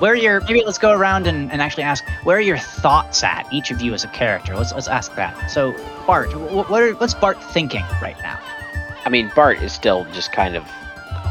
Where 0.00 0.10
are 0.10 0.16
your 0.16 0.40
maybe 0.40 0.64
let's 0.64 0.78
go 0.78 0.90
around 0.90 1.28
and, 1.28 1.52
and 1.52 1.62
actually 1.62 1.84
ask 1.84 2.02
where 2.24 2.38
are 2.38 2.40
your 2.40 2.58
thoughts 2.58 3.22
at 3.22 3.46
each 3.52 3.70
of 3.70 3.80
you 3.80 3.94
as 3.94 4.02
a 4.02 4.08
character 4.08 4.56
let's 4.56 4.72
let's 4.72 4.88
ask 4.88 5.14
that 5.14 5.48
so 5.48 5.70
bart 6.08 6.32
wh- 6.32 6.68
what 6.68 6.82
are, 6.82 6.92
what's 6.94 7.14
bart 7.14 7.40
thinking 7.52 7.84
right 8.02 8.16
now 8.20 8.40
I 9.04 9.08
mean, 9.10 9.30
Bart 9.34 9.62
is 9.62 9.72
still 9.72 10.04
just 10.12 10.32
kind 10.32 10.56
of 10.56 10.64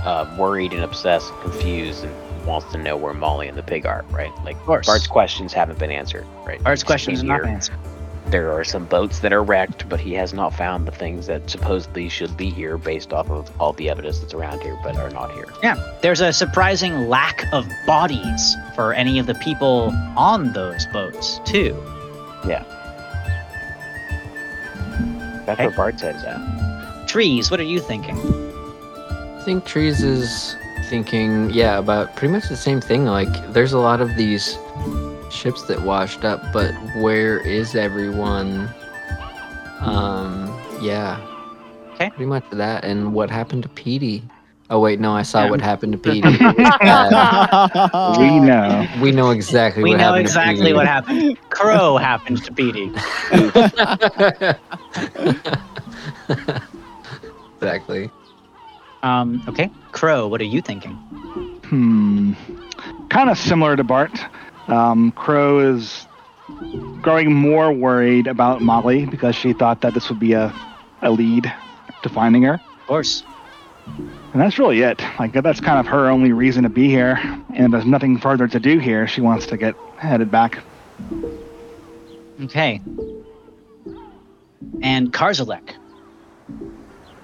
uh, 0.05 0.34
worried 0.38 0.74
and 0.74 0.84
obsessed, 0.84 1.32
confused, 1.41 2.03
and 2.03 2.45
wants 2.45 2.72
to 2.72 2.78
know 2.78 2.97
where 2.97 3.13
Molly 3.13 3.47
and 3.47 3.57
the 3.57 3.63
pig 3.63 3.86
are, 3.86 4.03
right? 4.09 4.32
Like, 4.43 4.57
course. 4.63 4.88
Bart's 4.88 5.07
questions 5.07 5.53
haven't 5.53 5.80
been 5.80 5.91
answered, 5.91 6.26
right? 6.45 6.61
bart's 6.63 6.84
questions 6.84 7.22
are 7.24 7.28
not 7.28 7.45
answered 7.45 7.78
There 8.28 8.51
are 8.51 8.63
some 8.63 8.86
boats 8.86 9.19
that 9.19 9.32
are 9.32 9.43
wrecked, 9.43 9.88
but 9.88 9.99
he 9.99 10.13
has 10.13 10.34
not 10.34 10.53
found 10.55 10.88
the 10.88 10.91
things 10.91 11.28
that 11.28 11.49
supposedly 11.49 12.09
should 12.09 12.36
be 12.36 12.49
here 12.49 12.78
based 12.80 13.13
off 13.13 13.30
of 13.30 13.49
all 13.61 13.74
the 13.74 13.89
evidence 13.91 14.19
that's 14.19 14.34
around 14.34 14.61
here, 14.61 14.76
but 14.84 14.95
are 14.97 15.09
not 15.11 15.32
here. 15.34 15.45
yeah 15.61 15.76
there's 16.01 16.22
a 16.22 16.34
surprising 16.34 17.07
lack 17.07 17.45
of 17.53 17.67
bodies 17.86 18.55
for 18.76 18.93
any 18.93 19.19
of 19.19 19.28
the 19.28 19.36
people 19.36 19.93
on 20.17 20.51
those 20.53 20.86
boats 20.88 21.39
too 21.45 21.76
Yeah. 22.47 22.63
That's 25.45 25.59
Okay. 25.59 25.67
where 25.67 25.76
Bart's 25.76 26.01
head's 26.01 26.24
at. 26.24 26.38
Trees 27.12 27.51
what 27.51 27.59
are 27.59 27.64
you 27.64 27.80
thinking 27.80 28.18
I 29.41 29.43
think 29.43 29.66
Trees 29.66 30.03
is 30.03 30.55
thinking, 30.86 31.49
yeah, 31.49 31.80
about 31.80 32.16
pretty 32.16 32.32
much 32.32 32.47
the 32.47 32.55
same 32.55 32.80
thing. 32.80 33.05
Like, 33.05 33.28
there's 33.53 33.74
a 33.74 33.80
lot 33.80 33.99
of 33.99 34.16
these 34.16 34.55
ships 35.32 35.64
that 35.64 35.82
washed 35.82 36.24
up, 36.24 36.43
but 36.53 36.76
where 36.97 37.39
is 37.39 37.74
everyone? 37.74 38.70
Um, 39.80 40.55
yeah. 40.80 41.20
Okay. 41.93 42.12
Pretty 42.12 42.28
much 42.28 42.43
that. 42.51 42.84
And 42.86 43.16
what 43.16 43.32
happened 43.32 43.64
to 43.64 43.70
Petey? 43.70 44.22
Oh, 44.70 44.80
wait, 44.80 44.99
no, 44.99 45.12
I 45.16 45.24
saw 45.24 45.49
what 45.49 45.59
happened 45.59 45.93
to 45.93 45.97
Petey. 46.12 46.38
Uh, 46.39 48.16
we 48.20 48.39
know. 48.39 48.88
we 49.01 49.12
know 49.12 49.32
exactly 49.32 49.82
we 49.82 49.89
what 49.89 49.97
know 49.97 50.03
happened 50.03 50.22
exactly 50.22 50.70
to 50.70 50.76
what 50.76 50.86
happened 50.86 51.38
crow 51.49 51.97
happened 51.97 52.43
to 52.43 52.53
Petey. 52.53 52.91
happened. 57.62 58.09
exactly. 58.09 58.12
um 59.03 59.43
okay 59.47 59.72
crow 59.91 60.28
what 60.28 60.41
are 60.41 60.45
you 60.45 60.62
thinking 60.62 60.99
Hmm. 61.64 62.34
Kind 63.09 63.30
of 63.30 63.38
similar 63.38 63.76
to 63.76 63.84
Bart. 63.84 64.20
Um, 64.68 65.12
Crow 65.12 65.59
is 65.59 66.07
growing 67.01 67.34
more 67.34 67.72
worried 67.72 68.28
about 68.28 68.62
Molly 68.62 69.05
because 69.05 69.36
she 69.36 69.53
thought 69.53 69.82
that 69.82 69.93
this 69.93 70.09
would 70.09 70.20
be 70.20 70.34
a, 70.34 70.53
a 71.01 71.12
lead 71.12 71.51
to 72.03 72.09
finding 72.09 72.43
her. 72.43 72.55
of 72.55 72.88
course 72.88 73.26
And 74.34 74.41
that's 74.41 74.59
really 74.59 74.82
it. 74.82 75.01
Like 75.20 75.34
that's 75.34 75.59
kind 75.62 75.80
of 75.80 75.88
her 75.88 76.09
only 76.09 76.32
reason 76.34 76.64
to 76.64 76.70
be 76.70 76.89
here. 76.89 77.18
And 77.49 77.66
if 77.66 77.72
there's 77.72 77.86
nothing 77.86 78.18
further 78.20 78.47
to 78.47 78.59
do 78.59 78.80
here, 78.80 79.07
she 79.07 79.22
wants 79.22 79.47
to 79.47 79.57
get 79.57 79.76
headed 79.97 80.32
back. 80.32 80.64
okay 82.43 82.82
and 84.82 85.12
karzalek 85.14 85.76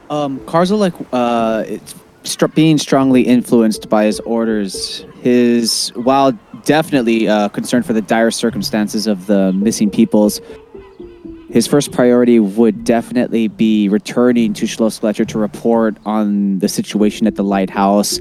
Um, 0.10 0.40
Karzalek, 0.42 1.06
uh, 1.12 1.64
it's 1.68 1.96
str- 2.24 2.48
being 2.48 2.78
strongly 2.78 3.22
influenced 3.22 3.90
by 3.90 4.06
his 4.06 4.20
orders. 4.22 5.06
His, 5.22 5.90
while 5.96 6.32
definitely 6.64 7.28
uh, 7.28 7.50
concerned 7.50 7.86
for 7.86 7.94
the 7.94 8.02
dire 8.02 8.32
circumstances 8.32 9.08
of 9.08 9.26
the 9.28 9.52
missing 9.54 9.90
peoples, 9.90 10.40
his 11.50 11.66
first 11.66 11.92
priority 11.92 12.40
would 12.40 12.84
definitely 12.84 13.48
be 13.48 13.90
returning 13.90 14.54
to 14.54 14.66
Schloss 14.66 15.00
Gletscher 15.00 15.28
to 15.28 15.40
report 15.40 15.98
on 16.06 16.60
the 16.60 16.68
situation 16.68 17.26
at 17.26 17.36
the 17.36 17.44
lighthouse, 17.44 18.20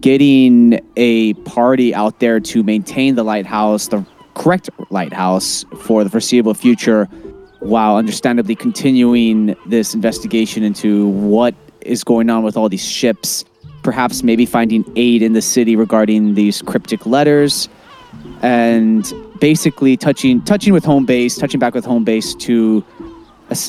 getting 0.00 0.80
a 0.96 1.34
party 1.44 1.94
out 1.94 2.20
there 2.20 2.40
to 2.40 2.62
maintain 2.62 3.14
the 3.14 3.22
lighthouse, 3.22 3.88
the 3.88 4.04
correct 4.34 4.70
lighthouse 4.90 5.64
for 5.82 6.02
the 6.02 6.10
foreseeable 6.10 6.54
future, 6.54 7.08
while 7.62 7.96
understandably 7.96 8.54
continuing 8.54 9.56
this 9.66 9.94
investigation 9.94 10.62
into 10.62 11.08
what 11.08 11.54
is 11.80 12.04
going 12.04 12.28
on 12.30 12.42
with 12.42 12.56
all 12.56 12.68
these 12.68 12.84
ships. 12.84 13.44
Perhaps 13.82 14.22
maybe 14.22 14.46
finding 14.46 14.84
aid 14.96 15.22
in 15.22 15.32
the 15.32 15.42
city 15.42 15.74
regarding 15.74 16.34
these 16.34 16.62
cryptic 16.62 17.04
letters, 17.04 17.68
and 18.42 19.12
basically 19.40 19.96
touching 19.96 20.40
touching 20.42 20.72
with 20.72 20.84
home 20.84 21.04
base, 21.04 21.36
touching 21.36 21.58
back 21.58 21.74
with 21.74 21.84
home 21.84 22.04
base 22.04 22.34
to 22.36 22.84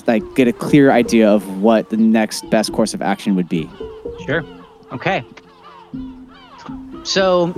like 0.08 0.24
get 0.36 0.48
a 0.48 0.54
clear 0.54 0.92
idea 0.92 1.30
of 1.30 1.62
what 1.62 1.90
the 1.90 1.98
next 1.98 2.50
best 2.50 2.72
course 2.74 2.94
of 2.94 3.02
action 3.02 3.36
would 3.36 3.50
be. 3.50 3.70
Sure. 4.26 4.44
Okay. 4.92 5.24
So, 7.04 7.54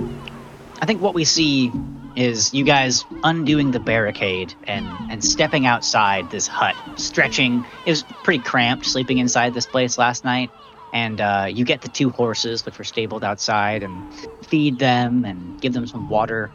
I 0.80 0.86
think 0.86 1.00
what 1.00 1.14
we 1.14 1.24
see 1.24 1.70
is 2.16 2.52
you 2.54 2.64
guys 2.64 3.04
undoing 3.22 3.70
the 3.70 3.80
barricade 3.80 4.54
and 4.64 4.88
and 5.10 5.22
stepping 5.22 5.66
outside 5.66 6.30
this 6.30 6.46
hut, 6.46 6.74
stretching. 6.96 7.64
It 7.84 7.90
was 7.90 8.02
pretty 8.22 8.42
cramped 8.42 8.86
sleeping 8.86 9.18
inside 9.18 9.54
this 9.54 9.66
place 9.66 9.98
last 9.98 10.24
night, 10.24 10.50
and 10.92 11.20
uh, 11.20 11.46
you 11.48 11.64
get 11.64 11.82
the 11.82 11.88
two 11.88 12.10
horses 12.10 12.64
which 12.64 12.78
were 12.78 12.84
stabled 12.84 13.22
outside 13.22 13.82
and 13.82 14.12
feed 14.48 14.78
them 14.78 15.24
and 15.24 15.60
give 15.60 15.74
them 15.74 15.86
some 15.86 16.08
water, 16.08 16.50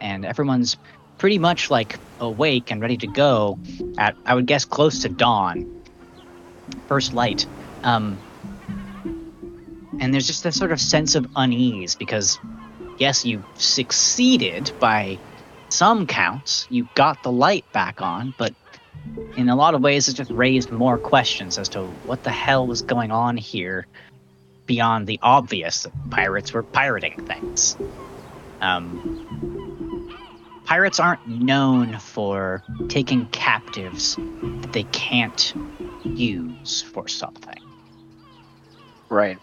and 0.00 0.24
everyone's 0.24 0.76
pretty 1.18 1.38
much 1.38 1.70
like 1.70 1.98
awake 2.20 2.70
and 2.70 2.80
ready 2.80 2.96
to 2.96 3.06
go 3.06 3.58
at 3.98 4.16
I 4.24 4.34
would 4.34 4.46
guess 4.46 4.64
close 4.64 5.00
to 5.00 5.08
dawn, 5.08 5.82
first 6.86 7.12
light. 7.12 7.46
Um, 7.82 8.16
and 10.00 10.14
there's 10.14 10.26
just 10.26 10.46
a 10.46 10.52
sort 10.52 10.72
of 10.72 10.80
sense 10.80 11.14
of 11.14 11.26
unease 11.36 11.94
because 11.94 12.38
yes 13.00 13.26
you 13.26 13.44
succeeded 13.56 14.72
by 14.80 15.18
some 15.70 16.06
counts. 16.06 16.66
You 16.70 16.88
got 16.94 17.22
the 17.22 17.32
light 17.32 17.66
back 17.72 18.02
on 18.02 18.34
but 18.38 18.54
in 19.36 19.48
a 19.50 19.56
lot 19.56 19.74
of 19.74 19.82
ways 19.82 20.08
it 20.08 20.14
just 20.14 20.32
raised 20.32 20.70
more 20.72 20.98
questions 20.98 21.58
as 21.58 21.70
to 21.70 21.84
what 22.04 22.24
the 22.24 22.30
hell 22.32 22.66
was 22.68 22.82
going 22.82 23.12
on 23.12 23.36
here 23.38 23.86
beyond 24.66 25.06
the 25.08 25.20
obvious 25.22 25.84
that 25.84 25.92
pirates 26.10 26.52
were 26.54 26.64
pirating 26.64 27.16
things. 27.26 27.76
Um, 28.60 29.26
pirates 30.64 31.00
aren't 31.00 31.26
known 31.26 31.98
for 31.98 32.64
taking 32.88 33.26
captives 33.28 34.16
that 34.16 34.72
they 34.72 34.84
can't 34.84 35.54
use 36.04 36.82
for 36.82 37.08
something. 37.08 37.54
Right. 39.10 39.38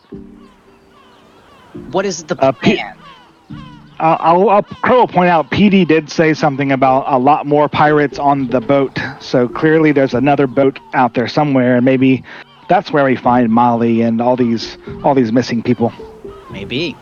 what 1.91 2.05
is 2.05 2.25
the 2.25 2.37
Uh, 2.41 2.51
plan 2.53 3.06
Uh, 3.99 4.15
I'll, 4.19 4.49
I'll, 4.49 4.63
Crow 4.83 4.99
will 4.99 5.07
point 5.07 5.29
out 5.29 5.49
Petey 5.49 5.83
did 5.83 6.09
say 6.09 6.33
something 6.33 6.71
about 6.71 7.05
a 7.07 7.17
lot 7.17 7.45
more 7.47 7.67
pirates 7.67 8.19
on 8.19 8.47
the 8.47 8.61
boat. 8.61 8.99
So 9.19 9.47
clearly 9.47 9.91
there's 9.91 10.13
another 10.13 10.45
boat 10.45 10.79
out 10.93 11.15
there 11.15 11.27
somewhere, 11.27 11.75
and 11.77 11.85
maybe 11.85 12.23
that's 12.69 12.91
where 12.91 13.03
we 13.05 13.15
find 13.15 13.49
Molly 13.49 14.01
and 14.01 14.21
all 14.21 14.35
these 14.35 14.77
all 15.03 15.15
these 15.15 15.31
missing 15.31 15.63
people. 15.63 15.91
maybe 16.49 16.95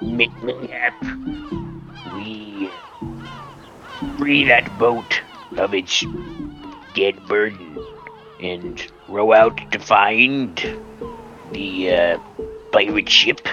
May- 0.00 0.30
we 2.12 2.72
free 4.16 4.44
that 4.44 4.78
boat 4.78 5.22
of 5.58 5.74
its 5.74 6.04
dead 6.94 7.26
burden 7.26 7.76
and 8.40 8.90
row 9.08 9.32
out 9.32 9.60
to 9.72 9.78
find 9.78 10.56
the 11.52 11.90
uh, 11.90 12.18
pirate 12.72 13.08
ship. 13.08 13.46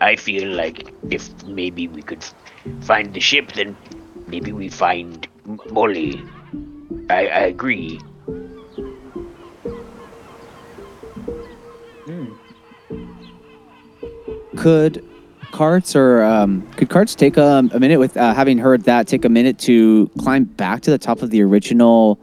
I 0.00 0.16
feel 0.16 0.48
like 0.48 0.92
if 1.10 1.44
maybe 1.44 1.88
we 1.88 2.02
could 2.02 2.24
find 2.82 3.12
the 3.12 3.20
ship, 3.20 3.52
then 3.52 3.76
maybe 4.26 4.52
we 4.52 4.68
find 4.68 5.26
M- 5.46 5.60
Molly. 5.70 6.22
I, 7.10 7.26
I 7.26 7.40
agree. 7.40 8.00
Could 14.56 15.04
carts 15.52 15.96
or 15.96 16.22
um, 16.22 16.70
could 16.72 16.90
carts 16.90 17.14
take 17.14 17.36
a, 17.36 17.68
a 17.72 17.80
minute 17.80 17.98
with 17.98 18.16
uh, 18.16 18.34
having 18.34 18.58
heard 18.58 18.84
that 18.84 19.06
take 19.06 19.24
a 19.24 19.28
minute 19.28 19.58
to 19.60 20.08
climb 20.18 20.44
back 20.44 20.82
to 20.82 20.90
the 20.90 20.98
top 20.98 21.22
of 21.22 21.30
the 21.30 21.42
original 21.42 22.18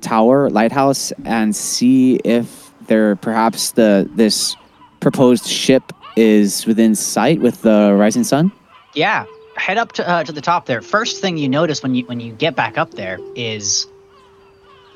tower 0.00 0.48
lighthouse 0.50 1.12
and 1.24 1.54
see 1.54 2.16
if 2.24 2.57
there 2.88 3.16
perhaps 3.16 3.72
the 3.72 4.08
this 4.14 4.56
proposed 5.00 5.46
ship 5.46 5.92
is 6.16 6.66
within 6.66 6.94
sight 6.94 7.40
with 7.40 7.62
the 7.62 7.94
rising 7.96 8.24
sun? 8.24 8.50
Yeah, 8.94 9.26
head 9.56 9.78
up 9.78 9.92
to 9.92 10.08
uh, 10.08 10.24
to 10.24 10.32
the 10.32 10.40
top 10.40 10.66
there. 10.66 10.82
First 10.82 11.20
thing 11.20 11.36
you 11.38 11.48
notice 11.48 11.82
when 11.82 11.94
you 11.94 12.04
when 12.06 12.20
you 12.20 12.32
get 12.32 12.56
back 12.56 12.76
up 12.76 12.92
there 12.92 13.18
is 13.34 13.86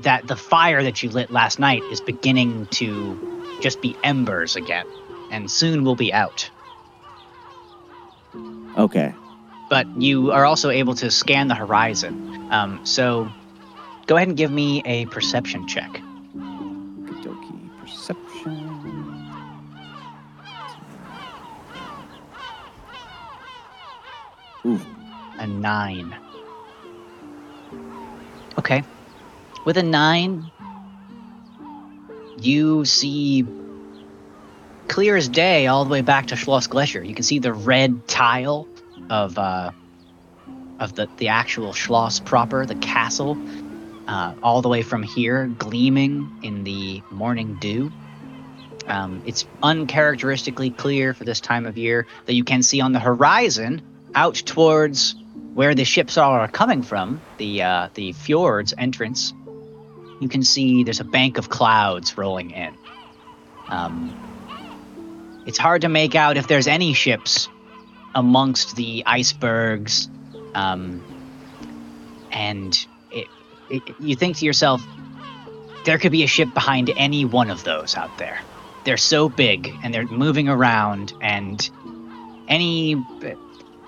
that 0.00 0.26
the 0.26 0.36
fire 0.36 0.82
that 0.82 1.02
you 1.02 1.10
lit 1.10 1.30
last 1.30 1.58
night 1.58 1.82
is 1.84 2.00
beginning 2.00 2.66
to 2.72 3.58
just 3.60 3.80
be 3.80 3.96
embers 4.02 4.56
again, 4.56 4.86
and 5.30 5.50
soon 5.50 5.84
will 5.84 5.96
be 5.96 6.12
out. 6.12 6.50
Okay. 8.76 9.14
But 9.68 9.86
you 10.00 10.32
are 10.32 10.44
also 10.44 10.70
able 10.70 10.94
to 10.96 11.10
scan 11.10 11.48
the 11.48 11.54
horizon. 11.54 12.48
Um, 12.50 12.84
so 12.84 13.30
go 14.06 14.16
ahead 14.16 14.28
and 14.28 14.36
give 14.36 14.50
me 14.50 14.82
a 14.84 15.06
perception 15.06 15.66
check. 15.68 16.02
Ooh, 24.66 24.80
A 25.38 25.46
nine. 25.46 26.14
Okay. 28.58 28.84
With 29.64 29.76
a 29.76 29.82
nine, 29.82 30.50
you 32.40 32.84
see 32.84 33.46
clear 34.88 35.16
as 35.16 35.28
day 35.28 35.66
all 35.66 35.84
the 35.84 35.90
way 35.90 36.02
back 36.02 36.28
to 36.28 36.36
Schloss 36.36 36.68
Gletscher. 36.68 37.06
You 37.06 37.14
can 37.14 37.22
see 37.22 37.38
the 37.38 37.52
red 37.52 38.06
tile 38.06 38.68
of 39.10 39.38
uh, 39.38 39.72
of 40.78 40.94
the, 40.94 41.08
the 41.16 41.28
actual 41.28 41.72
Schloss 41.72 42.20
proper, 42.20 42.66
the 42.66 42.74
castle, 42.74 43.38
uh, 44.08 44.34
all 44.42 44.62
the 44.62 44.68
way 44.68 44.82
from 44.82 45.02
here, 45.02 45.46
gleaming 45.46 46.28
in 46.42 46.64
the 46.64 47.02
morning 47.10 47.56
dew. 47.60 47.92
Um, 48.86 49.22
it's 49.24 49.46
uncharacteristically 49.62 50.70
clear 50.70 51.14
for 51.14 51.24
this 51.24 51.40
time 51.40 51.66
of 51.66 51.78
year 51.78 52.06
that 52.26 52.34
you 52.34 52.42
can 52.42 52.62
see 52.62 52.80
on 52.80 52.92
the 52.92 52.98
horizon 52.98 53.80
out 54.14 54.34
towards 54.34 55.14
where 55.54 55.74
the 55.74 55.84
ships 55.84 56.16
are 56.16 56.48
coming 56.48 56.82
from, 56.82 57.20
the 57.38 57.62
uh, 57.62 57.88
the 57.94 58.12
fjord's 58.12 58.74
entrance. 58.76 59.32
You 60.20 60.28
can 60.28 60.42
see 60.42 60.84
there's 60.84 61.00
a 61.00 61.04
bank 61.04 61.38
of 61.38 61.48
clouds 61.48 62.16
rolling 62.16 62.52
in. 62.52 62.74
Um, 63.68 65.42
it's 65.46 65.58
hard 65.58 65.82
to 65.82 65.88
make 65.88 66.14
out 66.14 66.36
if 66.36 66.46
there's 66.46 66.66
any 66.66 66.92
ships 66.92 67.48
amongst 68.14 68.76
the 68.76 69.02
icebergs, 69.06 70.08
um, 70.54 71.02
and 72.30 72.86
it, 73.10 73.26
it, 73.70 73.82
you 73.98 74.14
think 74.14 74.36
to 74.38 74.44
yourself, 74.44 74.82
there 75.84 75.98
could 75.98 76.12
be 76.12 76.22
a 76.22 76.26
ship 76.28 76.54
behind 76.54 76.90
any 76.96 77.24
one 77.24 77.50
of 77.50 77.64
those 77.64 77.96
out 77.96 78.16
there. 78.18 78.38
They're 78.84 78.96
so 78.96 79.28
big 79.28 79.72
and 79.82 79.92
they're 79.92 80.06
moving 80.06 80.48
around, 80.48 81.12
and 81.20 81.68
any 82.48 82.94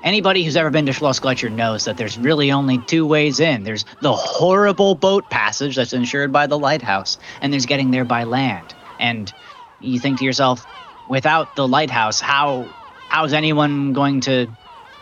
anybody 0.05 0.45
who's 0.45 0.57
ever 0.57 0.71
been 0.71 0.87
to 0.87 0.93
Schloss 0.93 1.21
Gletscher 1.21 1.51
knows 1.51 1.87
that 1.87 1.97
there's 1.97 2.19
really 2.19 2.53
only 2.53 2.79
two 2.79 3.07
ways 3.07 3.41
in. 3.41 3.65
There's 3.65 3.85
the 4.01 4.13
horrible 4.13 4.95
boat 4.95 5.29
passage 5.29 5.77
that's 5.77 5.95
insured 5.95 6.33
by 6.33 6.47
the 6.47 6.59
lighthouse, 6.59 7.19
and 7.41 7.53
there's 7.53 7.67
getting 7.67 7.91
there 7.91 8.05
by 8.05 8.25
land. 8.25 8.75
And 8.99 9.33
you 9.81 9.99
think 9.99 10.19
to 10.19 10.25
yourself, 10.25 10.67
without 11.07 11.55
the 11.57 11.67
lighthouse, 11.67 12.21
how 12.21 12.77
how's 13.09 13.33
anyone 13.33 13.93
going 13.95 14.21
to 14.23 14.49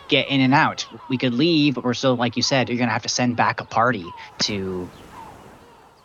get 0.08 0.28
in 0.28 0.40
and 0.40 0.54
out? 0.54 0.86
We 1.08 1.18
could 1.18 1.34
leave, 1.34 1.74
but 1.74 1.84
we're 1.84 1.94
still, 1.94 2.16
like 2.16 2.36
you 2.36 2.42
said, 2.42 2.68
you're 2.68 2.78
gonna 2.78 2.92
have 2.92 3.02
to 3.02 3.08
send 3.08 3.36
back 3.36 3.60
a 3.60 3.66
party 3.66 4.14
to 4.40 4.90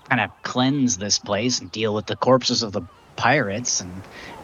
kind 0.09 0.21
of 0.21 0.31
cleanse 0.43 0.97
this 0.97 1.19
place 1.19 1.59
and 1.59 1.71
deal 1.71 1.93
with 1.93 2.05
the 2.07 2.17
corpses 2.17 2.63
of 2.63 2.71
the 2.71 2.81
pirates 3.17 3.81
and 3.81 3.91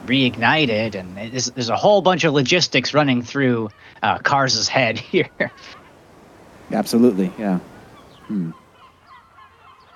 reignite 0.05 0.69
it. 0.69 0.95
And 0.95 1.15
there's, 1.15 1.45
there's 1.51 1.69
a 1.69 1.75
whole 1.75 2.01
bunch 2.01 2.23
of 2.25 2.33
logistics 2.33 2.93
running 2.93 3.21
through 3.21 3.69
uh, 4.01 4.17
Kars's 4.19 4.67
head 4.67 4.97
here. 5.13 5.29
absolutely. 6.71 7.31
Yeah. 7.39 7.59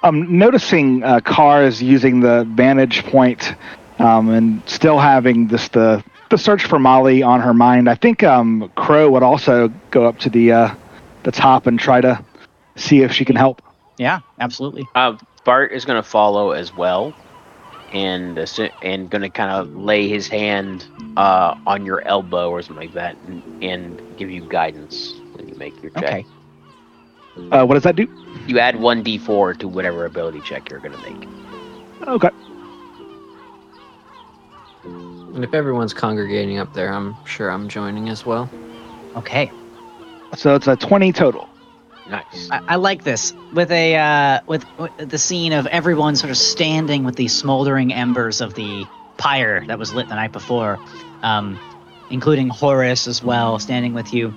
I'm 0.04 0.38
noticing 0.38 1.04
uh, 1.04 1.20
cars 1.22 1.82
using 1.82 2.20
the 2.20 2.46
vantage 2.56 3.04
point 3.06 3.56
um, 4.00 4.30
and 4.30 4.62
still 4.70 5.00
having 5.00 5.48
this 5.48 5.70
the 5.70 6.04
the 6.30 6.38
search 6.38 6.66
for 6.66 6.78
Molly 6.78 7.24
on 7.24 7.40
her 7.42 7.54
mind. 7.54 7.90
I 7.90 7.96
think 7.96 8.22
um, 8.22 8.70
Crow 8.76 9.10
would 9.12 9.24
also 9.24 9.70
go 9.92 10.06
up 10.06 10.20
to 10.20 10.30
the 10.30 10.52
uh, 10.52 10.76
the 11.24 11.32
top 11.32 11.68
and 11.68 11.80
try 11.80 12.02
to 12.02 12.24
see 12.76 13.02
if 13.02 13.12
she 13.12 13.26
can 13.26 13.36
help. 13.36 13.62
yeah, 13.98 14.20
absolutely. 14.40 14.86
Uh, 14.94 15.18
Bart 15.46 15.72
is 15.72 15.86
going 15.86 16.02
to 16.02 16.08
follow 16.08 16.52
as 16.52 16.76
well. 16.76 17.14
And 17.94 18.38
and 18.82 19.10
gonna 19.10 19.30
kind 19.30 19.52
of 19.52 19.76
lay 19.76 20.08
his 20.08 20.28
hand 20.28 20.86
uh, 21.16 21.56
on 21.66 21.86
your 21.86 22.06
elbow 22.08 22.50
or 22.50 22.62
something 22.62 22.86
like 22.88 22.94
that, 22.94 23.16
and, 23.28 23.64
and 23.64 24.18
give 24.18 24.30
you 24.30 24.42
guidance 24.42 25.14
when 25.34 25.48
you 25.48 25.56
make 25.56 25.82
your 25.82 25.92
check. 25.92 26.04
Okay. 26.04 26.26
Uh, 27.52 27.66
what 27.66 27.76
does 27.76 27.84
that 27.84 27.96
do? 27.96 28.08
You 28.48 28.60
add 28.60 28.80
one 28.80 29.04
d4 29.04 29.58
to 29.60 29.68
whatever 29.68 30.06
ability 30.06 30.42
check 30.42 30.70
you're 30.70 30.80
gonna 30.80 30.98
make. 30.98 31.28
Okay. 32.08 32.30
And 34.84 35.44
if 35.44 35.54
everyone's 35.54 35.94
congregating 35.94 36.58
up 36.58 36.74
there, 36.74 36.92
I'm 36.92 37.16
sure 37.26 37.52
I'm 37.52 37.70
joining 37.70 38.10
as 38.10 38.26
well. 38.26 38.50
Okay. 39.16 39.52
So 40.36 40.56
it's 40.56 40.68
a 40.68 40.76
20 40.76 41.12
total. 41.14 41.48
Nice. 42.10 42.50
I, 42.52 42.62
I 42.68 42.76
like 42.78 43.04
this. 43.04 43.34
With 43.52 43.72
a 43.72 43.96
uh, 43.96 44.40
with, 44.48 44.66
with 44.78 45.10
the 45.10 45.18
scene 45.18 45.54
of 45.54 45.68
everyone 45.68 46.16
sort 46.16 46.32
of 46.32 46.38
standing 46.38 47.04
with 47.04 47.16
the 47.16 47.28
smoldering 47.28 47.94
embers 47.94 48.42
of 48.42 48.54
the 48.54 48.86
pyre 49.18 49.66
that 49.68 49.80
was 49.80 49.94
lit 49.94 50.08
the 50.08 50.16
night 50.16 50.32
before, 50.32 50.80
um, 51.22 51.60
including 52.10 52.50
Horace 52.50 53.08
as 53.08 53.22
well, 53.24 53.60
standing 53.60 53.94
with 53.94 54.14
you, 54.14 54.36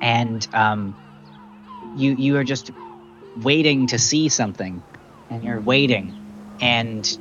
and 0.00 0.46
um, 0.52 0.96
you 1.96 2.12
you 2.12 2.36
are 2.38 2.44
just 2.44 2.70
waiting 3.36 3.88
to 3.88 3.98
see 3.98 4.28
something, 4.28 4.82
and 5.30 5.44
you're 5.44 5.60
waiting, 5.60 6.12
and 6.60 7.18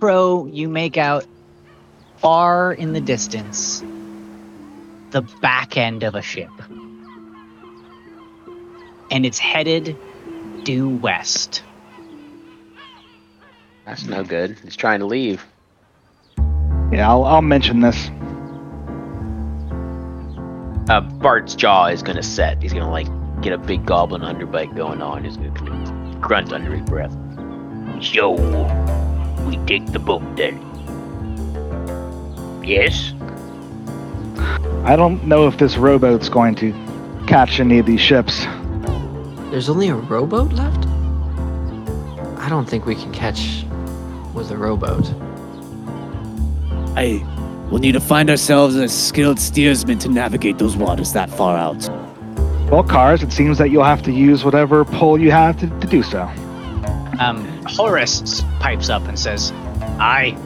Pro, 0.00 0.46
you 0.46 0.68
make 0.68 0.96
out 0.96 1.26
far 2.16 2.72
in 2.72 2.92
the 2.92 3.00
distance 3.00 3.82
the 5.10 5.22
back 5.40 5.76
end 5.76 6.02
of 6.02 6.14
a 6.14 6.22
ship. 6.22 6.50
And 9.10 9.24
it's 9.24 9.38
headed 9.38 9.96
due 10.64 10.88
west. 10.88 11.62
That's 13.86 14.04
no 14.04 14.22
good. 14.22 14.58
He's 14.62 14.76
trying 14.76 15.00
to 15.00 15.06
leave. 15.06 15.46
Yeah, 16.92 17.08
I'll, 17.08 17.24
I'll 17.24 17.42
mention 17.42 17.80
this. 17.80 18.10
Uh, 20.90 21.00
Bart's 21.00 21.54
jaw 21.54 21.86
is 21.86 22.02
gonna 22.02 22.22
set. 22.22 22.62
He's 22.62 22.72
gonna 22.72 22.90
like 22.90 23.06
get 23.42 23.52
a 23.52 23.58
big 23.58 23.86
goblin 23.86 24.22
underbite 24.22 24.74
going 24.74 25.00
on. 25.00 25.24
He's 25.24 25.36
gonna 25.36 26.18
grunt 26.20 26.52
under 26.52 26.74
his 26.74 26.82
breath. 26.88 27.12
So, 28.02 28.32
we 29.46 29.56
take 29.66 29.86
the 29.92 29.98
boat 29.98 30.22
then. 30.36 30.64
Yes? 32.64 33.12
I 34.84 34.96
don't 34.96 35.24
know 35.24 35.46
if 35.46 35.58
this 35.58 35.76
rowboat's 35.76 36.28
going 36.28 36.54
to 36.56 36.72
catch 37.26 37.60
any 37.60 37.78
of 37.78 37.86
these 37.86 38.00
ships. 38.00 38.44
There's 39.50 39.68
only 39.68 39.88
a 39.88 39.94
rowboat 39.94 40.52
left? 40.52 40.86
I 42.38 42.48
don't 42.48 42.68
think 42.68 42.86
we 42.86 42.94
can 42.94 43.12
catch 43.12 43.64
with 44.32 44.50
a 44.50 44.56
rowboat. 44.56 45.06
I 46.96 47.22
will 47.70 47.78
need 47.78 47.92
to 47.92 48.00
find 48.00 48.30
ourselves 48.30 48.76
a 48.76 48.88
skilled 48.88 49.38
steersman 49.38 49.98
to 50.00 50.08
navigate 50.08 50.58
those 50.58 50.76
waters 50.76 51.12
that 51.12 51.28
far 51.30 51.56
out. 51.56 51.88
Well, 52.70 52.82
cars, 52.82 53.22
it 53.22 53.32
seems 53.32 53.58
that 53.58 53.70
you'll 53.70 53.84
have 53.84 54.02
to 54.02 54.12
use 54.12 54.44
whatever 54.44 54.84
pull 54.84 55.18
you 55.20 55.30
have 55.30 55.58
to, 55.60 55.66
to 55.66 55.86
do 55.86 56.02
so. 56.02 56.22
Um, 57.18 57.46
Horace 57.66 58.42
pipes 58.60 58.88
up 58.88 59.02
and 59.08 59.18
says, 59.18 59.52
I, 59.98 60.36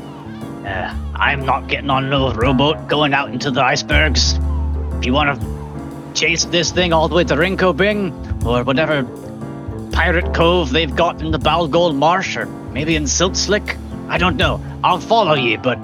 uh, 0.65 0.95
I'm 1.15 1.45
not 1.45 1.69
getting 1.69 1.91
on 1.91 2.09
no 2.09 2.33
rowboat 2.33 2.89
going 2.89 3.15
out 3.15 3.31
into 3.31 3.51
the 3.51 3.63
icebergs. 3.63 4.35
If 4.99 5.07
you 5.07 5.13
want 5.13 5.41
to 5.41 6.15
chase 6.15 6.45
this 6.45 6.71
thing 6.71 6.93
all 6.93 7.09
the 7.09 7.15
way 7.15 7.25
to 7.25 7.35
Ringkobin, 7.35 8.45
or 8.45 8.63
whatever 8.63 9.03
pirate 9.93 10.35
cove 10.35 10.71
they've 10.71 10.95
got 10.95 11.21
in 11.21 11.31
the 11.33 11.39
Balgold 11.39 11.97
Marsh, 11.97 12.37
or 12.37 12.47
maybe 12.47 12.97
in 12.97 13.07
Silt 13.07 13.37
Slick, 13.37 13.77
I 14.09 14.19
don't 14.19 14.37
know. 14.37 14.61
I'll 14.85 15.01
follow 15.01 15.35
ye, 15.35 15.57
but 15.57 15.79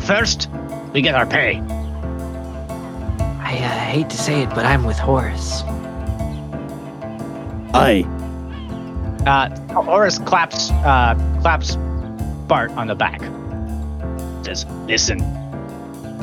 first, 0.00 0.48
we 0.92 1.00
get 1.02 1.14
our 1.14 1.26
pay. 1.26 1.60
I 3.40 3.54
uh, 3.54 3.78
hate 3.90 4.10
to 4.10 4.18
say 4.18 4.42
it, 4.42 4.50
but 4.50 4.66
I'm 4.66 4.84
with 4.84 4.98
Horace. 4.98 5.62
Aye. 7.72 8.04
Uh, 9.26 9.82
Horace 9.82 10.18
claps, 10.18 10.70
uh, 10.70 11.14
claps 11.40 11.76
Bart 12.50 12.72
on 12.72 12.88
the 12.88 12.96
back. 12.96 13.20
Says, 14.44 14.66
listen, 14.86 15.18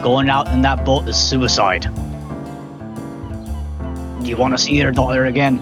going 0.03 0.29
out 0.29 0.49
in 0.49 0.61
that 0.63 0.83
boat 0.83 1.07
is 1.07 1.15
suicide. 1.15 1.83
Do 4.21 4.27
you 4.27 4.35
want 4.35 4.53
to 4.53 4.57
see 4.57 4.73
your 4.75 4.91
daughter 4.91 5.23
again? 5.27 5.55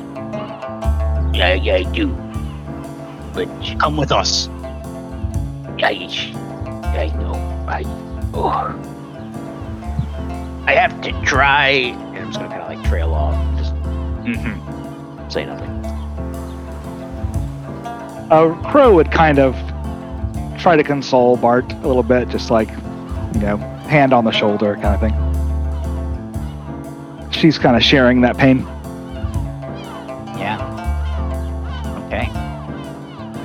Yeah, 1.36 1.54
yeah, 1.54 1.76
I 1.76 1.84
do. 1.84 2.08
But 3.36 3.48
Come 3.80 3.96
with 3.96 4.12
us. 4.12 4.48
I, 5.84 6.10
I 6.84 7.14
know. 7.20 7.36
I, 7.68 7.84
oh. 8.34 8.50
I 10.66 10.72
have 10.74 11.00
to 11.02 11.12
try. 11.22 11.68
And 11.68 12.18
I'm 12.18 12.26
just 12.32 12.40
gonna 12.40 12.50
kind 12.50 12.64
of 12.64 12.70
like 12.70 12.90
trail 12.90 13.14
off, 13.14 13.36
just 13.60 13.76
Mm-hmm. 14.26 15.30
say 15.30 15.46
nothing. 15.46 15.70
Uh, 18.32 18.72
Crow 18.72 18.96
would 18.96 19.12
kind 19.12 19.38
of 19.38 19.54
try 20.58 20.76
to 20.76 20.84
console 20.84 21.38
Bart 21.38 21.72
a 21.72 21.88
little 21.88 22.04
bit, 22.04 22.30
just 22.30 22.50
like, 22.52 22.70
you 23.34 23.42
know, 23.42 23.58
hand 23.88 24.14
on 24.14 24.26
the 24.26 24.32
shoulder 24.32 24.76
kind 24.76 24.96
of 24.96 25.00
thing. 25.00 25.14
She's 27.32 27.58
kind 27.58 27.76
of 27.76 27.84
sharing 27.84 28.22
that 28.22 28.38
pain. 28.38 28.60
Yeah. 30.38 30.60
Okay. 32.08 32.30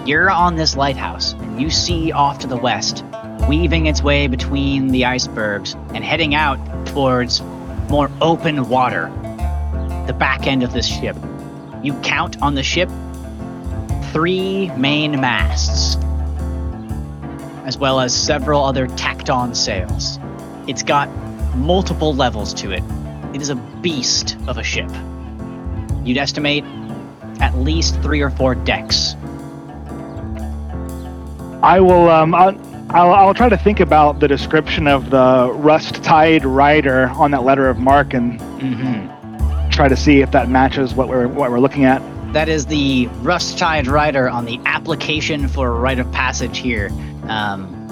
You're 0.08 0.30
on 0.30 0.56
this 0.56 0.76
lighthouse, 0.76 1.32
and 1.32 1.60
you 1.60 1.70
see 1.70 2.12
off 2.12 2.38
to 2.40 2.46
the 2.46 2.56
west, 2.56 3.04
weaving 3.48 3.86
its 3.86 4.02
way 4.02 4.26
between 4.26 4.88
the 4.88 5.04
icebergs 5.04 5.74
and 5.94 6.04
heading 6.04 6.34
out 6.34 6.58
towards 6.86 7.42
more 7.90 8.10
open 8.20 8.68
water, 8.68 9.10
the 10.06 10.12
back 10.12 10.46
end 10.46 10.62
of 10.62 10.72
this 10.72 10.86
ship. 10.86 11.16
You 11.82 11.94
count 12.00 12.40
on 12.40 12.54
the 12.54 12.62
ship 12.62 12.88
three 14.12 14.70
main 14.76 15.20
masts, 15.20 15.96
as 17.70 17.78
well 17.78 18.00
as 18.00 18.12
several 18.12 18.64
other 18.64 18.88
tacked 18.88 19.30
on 19.30 19.54
sails. 19.54 20.18
It's 20.66 20.82
got 20.82 21.08
multiple 21.54 22.12
levels 22.12 22.52
to 22.54 22.72
it. 22.72 22.82
It 23.32 23.40
is 23.40 23.48
a 23.48 23.54
beast 23.54 24.36
of 24.48 24.58
a 24.58 24.62
ship. 24.64 24.90
You'd 26.02 26.16
estimate 26.18 26.64
at 27.38 27.56
least 27.56 27.94
three 28.02 28.22
or 28.22 28.30
four 28.30 28.56
decks. 28.56 29.14
I 31.62 31.78
will, 31.78 32.08
um, 32.08 32.34
I'll, 32.34 32.60
I'll, 32.90 33.12
I'll 33.14 33.34
try 33.34 33.48
to 33.48 33.56
think 33.56 33.78
about 33.78 34.18
the 34.18 34.26
description 34.26 34.88
of 34.88 35.10
the 35.10 35.52
rust-tied 35.54 36.44
rider 36.44 37.06
on 37.10 37.30
that 37.30 37.44
letter 37.44 37.68
of 37.68 37.78
marque 37.78 38.14
and 38.14 38.40
Mm-hmm. 38.60 39.70
try 39.70 39.86
to 39.86 39.96
see 39.96 40.22
if 40.22 40.32
that 40.32 40.48
matches 40.50 40.92
what 40.92 41.08
we're 41.08 41.26
what 41.28 41.50
we're 41.50 41.60
looking 41.60 41.84
at. 41.86 42.02
That 42.34 42.48
is 42.50 42.66
the 42.66 43.06
rust 43.22 43.56
tide 43.58 43.86
rider 43.86 44.28
on 44.28 44.44
the 44.44 44.60
application 44.66 45.48
for 45.48 45.68
a 45.68 45.78
rite 45.78 45.98
of 45.98 46.10
passage 46.12 46.58
here. 46.58 46.90
Um, 47.30 47.88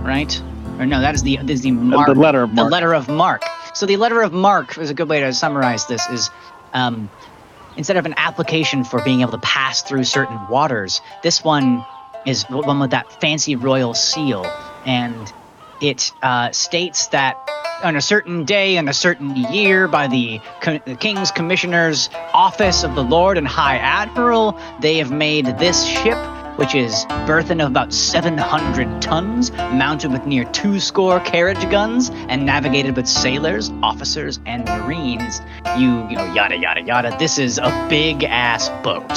right? 0.00 0.40
Or 0.78 0.86
no, 0.86 1.00
that 1.00 1.14
is 1.14 1.22
the 1.22 1.36
that 1.36 1.50
is 1.50 1.62
the 1.62 1.70
marque. 1.70 2.06
the 2.08 2.14
letter 2.14 2.42
of 2.42 2.50
the 2.50 2.56
marque. 2.56 2.72
letter 2.72 2.94
of 2.94 3.08
marque. 3.08 3.44
So 3.74 3.86
the 3.86 3.96
letter 3.96 4.22
of 4.22 4.32
marque 4.32 4.78
is 4.78 4.90
a 4.90 4.94
good 4.94 5.08
way 5.08 5.20
to 5.20 5.32
summarize 5.32 5.86
this. 5.86 6.06
Is 6.08 6.30
um, 6.72 7.10
instead 7.76 7.96
of 7.96 8.06
an 8.06 8.14
application 8.16 8.84
for 8.84 9.02
being 9.02 9.20
able 9.20 9.32
to 9.32 9.38
pass 9.38 9.82
through 9.82 10.04
certain 10.04 10.38
waters, 10.48 11.00
this 11.22 11.44
one 11.44 11.84
is 12.24 12.44
one 12.44 12.80
with 12.80 12.90
that 12.90 13.20
fancy 13.20 13.56
royal 13.56 13.94
seal, 13.94 14.44
and 14.84 15.32
it 15.80 16.10
uh, 16.22 16.50
states 16.52 17.08
that 17.08 17.36
on 17.82 17.96
a 17.96 18.00
certain 18.00 18.44
day 18.44 18.76
in 18.76 18.88
a 18.88 18.94
certain 18.94 19.36
year 19.36 19.86
by 19.86 20.06
the, 20.06 20.40
co- 20.62 20.80
the 20.86 20.94
king's 20.94 21.30
commissioner's 21.30 22.08
office 22.32 22.84
of 22.84 22.94
the 22.94 23.02
lord 23.02 23.36
and 23.36 23.46
high 23.46 23.76
admiral 23.76 24.58
they 24.80 24.96
have 24.96 25.10
made 25.12 25.44
this 25.58 25.84
ship 25.84 26.16
which 26.56 26.74
is 26.74 27.04
burthen 27.26 27.60
of 27.60 27.68
about 27.68 27.92
700 27.92 29.00
tons 29.00 29.52
mounted 29.52 30.12
with 30.12 30.26
near 30.26 30.44
two 30.46 30.80
score 30.80 31.20
carriage 31.20 31.70
guns 31.70 32.10
and 32.28 32.44
navigated 32.44 32.96
with 32.96 33.06
sailors 33.06 33.70
officers 33.82 34.40
and 34.46 34.64
marines 34.64 35.40
you, 35.76 36.08
you 36.08 36.16
know 36.16 36.32
yada 36.34 36.56
yada 36.56 36.82
yada 36.82 37.16
this 37.18 37.38
is 37.38 37.58
a 37.58 37.86
big 37.88 38.24
ass 38.24 38.68
boat 38.82 39.10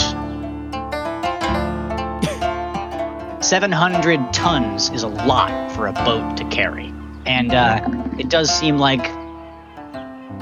700 3.42 4.32
tons 4.32 4.90
is 4.92 5.02
a 5.02 5.08
lot 5.08 5.72
for 5.72 5.88
a 5.88 5.94
boat 5.94 6.38
to 6.38 6.44
carry. 6.50 6.94
And 7.26 7.52
uh, 7.52 7.82
it 8.20 8.30
does 8.30 8.48
seem 8.50 8.78
like 8.78 9.02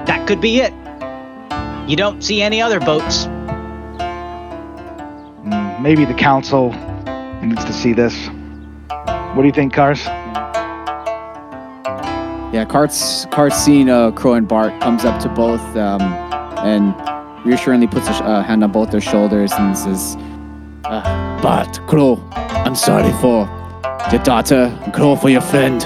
that 0.07 0.27
could 0.27 0.41
be 0.41 0.59
it. 0.59 0.73
You 1.89 1.95
don't 1.95 2.21
see 2.21 2.41
any 2.41 2.61
other 2.61 2.81
boats. 2.81 3.27
Mm, 5.45 5.79
Maybe 5.79 6.03
the 6.03 6.13
council 6.15 6.71
needs 7.43 7.63
to 7.65 7.73
see 7.73 7.93
this. 7.93 8.27
What 9.33 9.41
do 9.41 9.45
you 9.47 9.53
think, 9.53 9.73
Cars? 9.73 10.05
Yeah, 12.53 12.65
Cart's 12.67 13.25
Cart's 13.31 13.57
seeing 13.57 13.89
uh, 13.89 14.11
Crow 14.11 14.33
and 14.33 14.47
Bart 14.47 14.79
comes 14.81 15.03
up 15.05 15.21
to 15.21 15.29
both 15.29 15.61
um, 15.75 16.01
and 16.65 16.95
reassuringly 17.45 17.87
puts 17.87 18.07
a 18.07 18.13
sh- 18.13 18.21
uh, 18.21 18.41
hand 18.41 18.63
on 18.63 18.71
both 18.71 18.89
their 18.89 19.01
shoulders 19.01 19.51
and 19.51 19.77
says, 19.77 20.15
Uh, 20.85 21.41
but, 21.41 21.79
Crow, 21.87 22.23
I'm 22.31 22.75
sorry 22.75 23.11
for 23.21 23.47
your 24.11 24.23
daughter, 24.23 24.73
and 24.83 24.93
Crow 24.93 25.15
for 25.15 25.29
your 25.29 25.41
friend. 25.41 25.81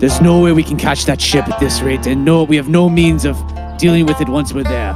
There's 0.00 0.20
no 0.20 0.40
way 0.40 0.52
we 0.52 0.64
can 0.64 0.76
catch 0.76 1.04
that 1.06 1.20
ship 1.20 1.48
at 1.48 1.58
this 1.60 1.80
rate, 1.80 2.06
and 2.06 2.24
no, 2.24 2.42
we 2.42 2.56
have 2.56 2.68
no 2.68 2.90
means 2.90 3.24
of 3.24 3.36
dealing 3.78 4.06
with 4.06 4.20
it 4.20 4.28
once 4.28 4.52
we're 4.52 4.64
there. 4.64 4.92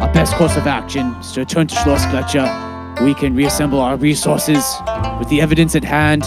Our 0.00 0.12
best 0.12 0.34
course 0.34 0.56
of 0.56 0.66
action 0.66 1.06
is 1.20 1.32
to 1.32 1.40
return 1.40 1.68
to 1.68 1.74
Schloss 1.76 2.04
Gletscher. 2.10 2.63
We 3.02 3.14
can 3.14 3.34
reassemble 3.34 3.80
our 3.80 3.96
resources 3.96 4.64
with 5.18 5.28
the 5.28 5.40
evidence 5.40 5.74
at 5.74 5.84
hand, 5.84 6.22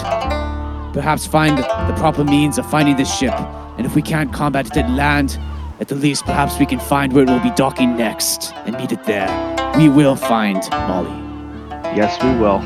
perhaps 0.92 1.26
find 1.26 1.58
the 1.58 1.94
proper 1.96 2.24
means 2.24 2.58
of 2.58 2.70
finding 2.70 2.96
this 2.96 3.12
ship. 3.12 3.34
And 3.78 3.86
if 3.86 3.94
we 3.94 4.02
can't 4.02 4.32
combat 4.32 4.66
it 4.66 4.76
at 4.76 4.90
land, 4.90 5.38
at 5.80 5.88
the 5.88 5.94
least, 5.94 6.24
perhaps 6.24 6.58
we 6.58 6.66
can 6.66 6.80
find 6.80 7.12
where 7.12 7.24
it 7.24 7.30
will 7.30 7.40
be 7.40 7.52
docking 7.52 7.96
next 7.96 8.52
and 8.66 8.76
meet 8.76 8.92
it 8.92 9.04
there. 9.04 9.28
We 9.76 9.88
will 9.88 10.16
find 10.16 10.62
Molly. 10.70 11.10
Yes, 11.96 12.22
we 12.22 12.30
will. 12.38 12.58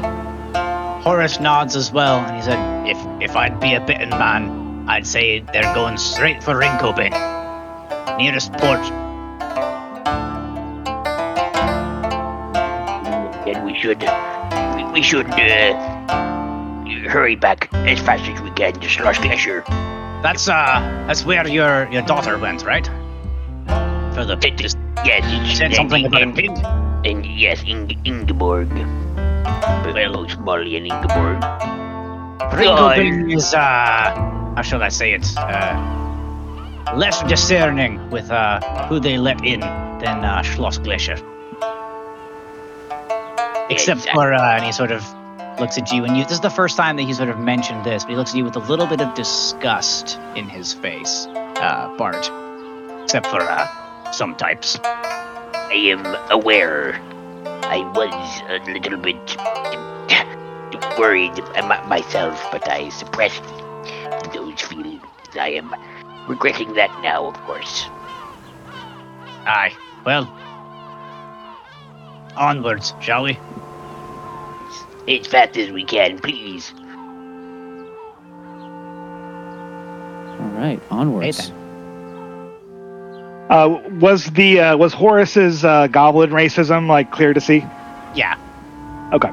Horace 1.03 1.39
nods 1.41 1.77
as 1.77 1.93
well, 1.93 2.19
and 2.21 2.37
he 2.37 2.43
said, 2.43 2.59
"If 2.87 2.99
if 3.21 3.37
I'd 3.37 3.61
be 3.61 3.75
a 3.75 3.81
bitten 3.81 4.11
man, 4.11 4.87
I'd 4.89 5.07
say 5.07 5.41
they're 5.53 5.75
going 5.75 5.97
straight 5.97 6.43
for 6.43 6.55
Ringkobin, 6.55 7.13
nearest 8.19 8.53
port." 8.55 8.81
Should, 13.83 14.03
we, 14.77 14.85
we 14.93 15.03
should 15.03 15.27
uh, 15.27 15.75
hurry 17.09 17.35
back 17.35 17.69
as 17.73 17.99
fast 17.99 18.23
as 18.31 18.41
we 18.41 18.53
can 18.53 18.75
to 18.75 18.87
Schloss 18.87 19.17
Gletscher. 19.17 19.67
That's 20.23 20.49
uh, 20.49 20.79
that's 21.09 21.25
where 21.25 21.49
your 21.49 21.91
your 21.91 22.03
daughter 22.03 22.39
went, 22.39 22.65
right? 22.65 22.87
For 24.15 24.25
the 24.25 24.37
just 24.55 24.79
Yes, 25.05 25.27
you 25.33 25.53
said 25.57 25.75
something 25.75 26.07
about 26.07 26.23
a 26.23 26.33
pig. 26.33 26.53
and 27.05 27.27
yes, 27.27 27.65
Ing- 27.67 27.99
Ingeborg. 28.05 28.71
Well, 28.71 30.29
Molly 30.39 30.77
and 30.77 30.87
Ingeborg. 30.87 31.43
Ringkobin 32.55 33.35
is 33.35 33.53
uh, 33.53 34.15
how 34.55 34.63
shall 34.63 34.85
I 34.85 34.91
say 34.91 35.13
it? 35.13 35.27
Uh, 35.37 36.95
less 36.95 37.21
discerning 37.25 37.99
with 38.11 38.31
uh 38.31 38.61
who 38.87 39.01
they 39.01 39.19
let 39.19 39.45
in 39.45 39.59
than 39.59 40.25
uh, 40.25 40.41
Schloss 40.43 40.79
Gletscher. 40.79 41.32
Except 43.73 44.01
Exact- 44.01 44.15
for 44.15 44.33
uh, 44.33 44.57
and 44.57 44.65
he 44.65 44.73
sort 44.73 44.93
of 44.93 45.03
looks 45.59 45.79
at 45.79 45.93
you, 45.93 46.05
and 46.05 46.17
you. 46.17 46.25
This 46.25 46.33
is 46.33 46.41
the 46.41 46.51
first 46.51 46.77
time 46.77 46.97
that 46.97 47.03
he 47.03 47.13
sort 47.13 47.29
of 47.29 47.39
mentioned 47.39 47.85
this, 47.85 48.05
but 48.05 48.11
he 48.11 48.17
looks 48.17 48.31
at 48.31 48.37
you 48.37 48.45
with 48.45 48.57
a 48.57 48.61
little 48.71 48.87
bit 48.87 49.01
of 49.01 49.15
disgust 49.15 50.19
in 50.37 50.49
his 50.49 50.73
face, 50.73 51.27
uh, 51.29 51.95
Bart. 51.97 52.31
Except 53.03 53.27
for 53.27 53.41
uh, 53.41 54.13
some 54.13 54.35
types. 54.37 54.79
I 54.85 55.73
am 55.75 56.05
aware. 56.31 57.01
I 57.65 57.79
was 57.95 58.43
a 58.49 58.73
little 58.73 58.99
bit 58.99 59.37
worried 60.99 61.37
my- 61.65 61.85
myself, 61.87 62.47
but 62.51 62.69
I 62.69 62.89
suppressed 62.91 63.43
those 64.35 64.61
feelings. 64.61 65.03
I 65.39 65.49
am 65.51 65.75
regretting 66.29 66.75
that 66.75 66.91
now, 67.03 67.27
of 67.27 67.35
course. 67.45 67.87
Aye. 69.47 69.73
Well, 70.05 70.25
onwards, 72.37 72.95
shall 73.01 73.25
we? 73.25 73.39
As 75.09 75.27
fast 75.27 75.57
as 75.57 75.71
we 75.71 75.85
can, 75.85 76.19
please. 76.19 76.73
All 80.41 80.49
right, 80.55 80.81
onwards. 80.91 81.49
Hey. 81.49 81.55
Uh, 83.51 83.81
was 84.01 84.31
the 84.31 84.61
uh, 84.61 84.77
was 84.77 84.95
Horace's 84.95 85.63
uh, 85.65 85.87
goblin 85.89 86.31
racism 86.31 86.89
like 86.89 87.11
clear 87.11 87.35
to 87.35 87.41
see? 87.41 87.59
Yeah. 88.15 88.39
Okay. 89.13 89.29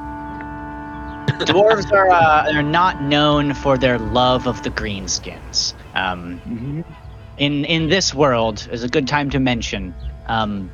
dwarves 1.45 1.89
are 1.93 2.09
uh, 2.09 2.53
are 2.53 2.63
not 2.63 3.01
known 3.01 3.53
for 3.53 3.77
their 3.77 3.97
love 3.97 4.45
of 4.45 4.61
the 4.63 4.71
greenskins. 4.71 5.73
Um, 5.95 6.83
in 7.37 7.63
in 7.63 7.87
this 7.87 8.13
world 8.13 8.67
is 8.71 8.83
a 8.83 8.89
good 8.89 9.07
time 9.07 9.29
to 9.29 9.39
mention. 9.39 9.95
Um, 10.27 10.69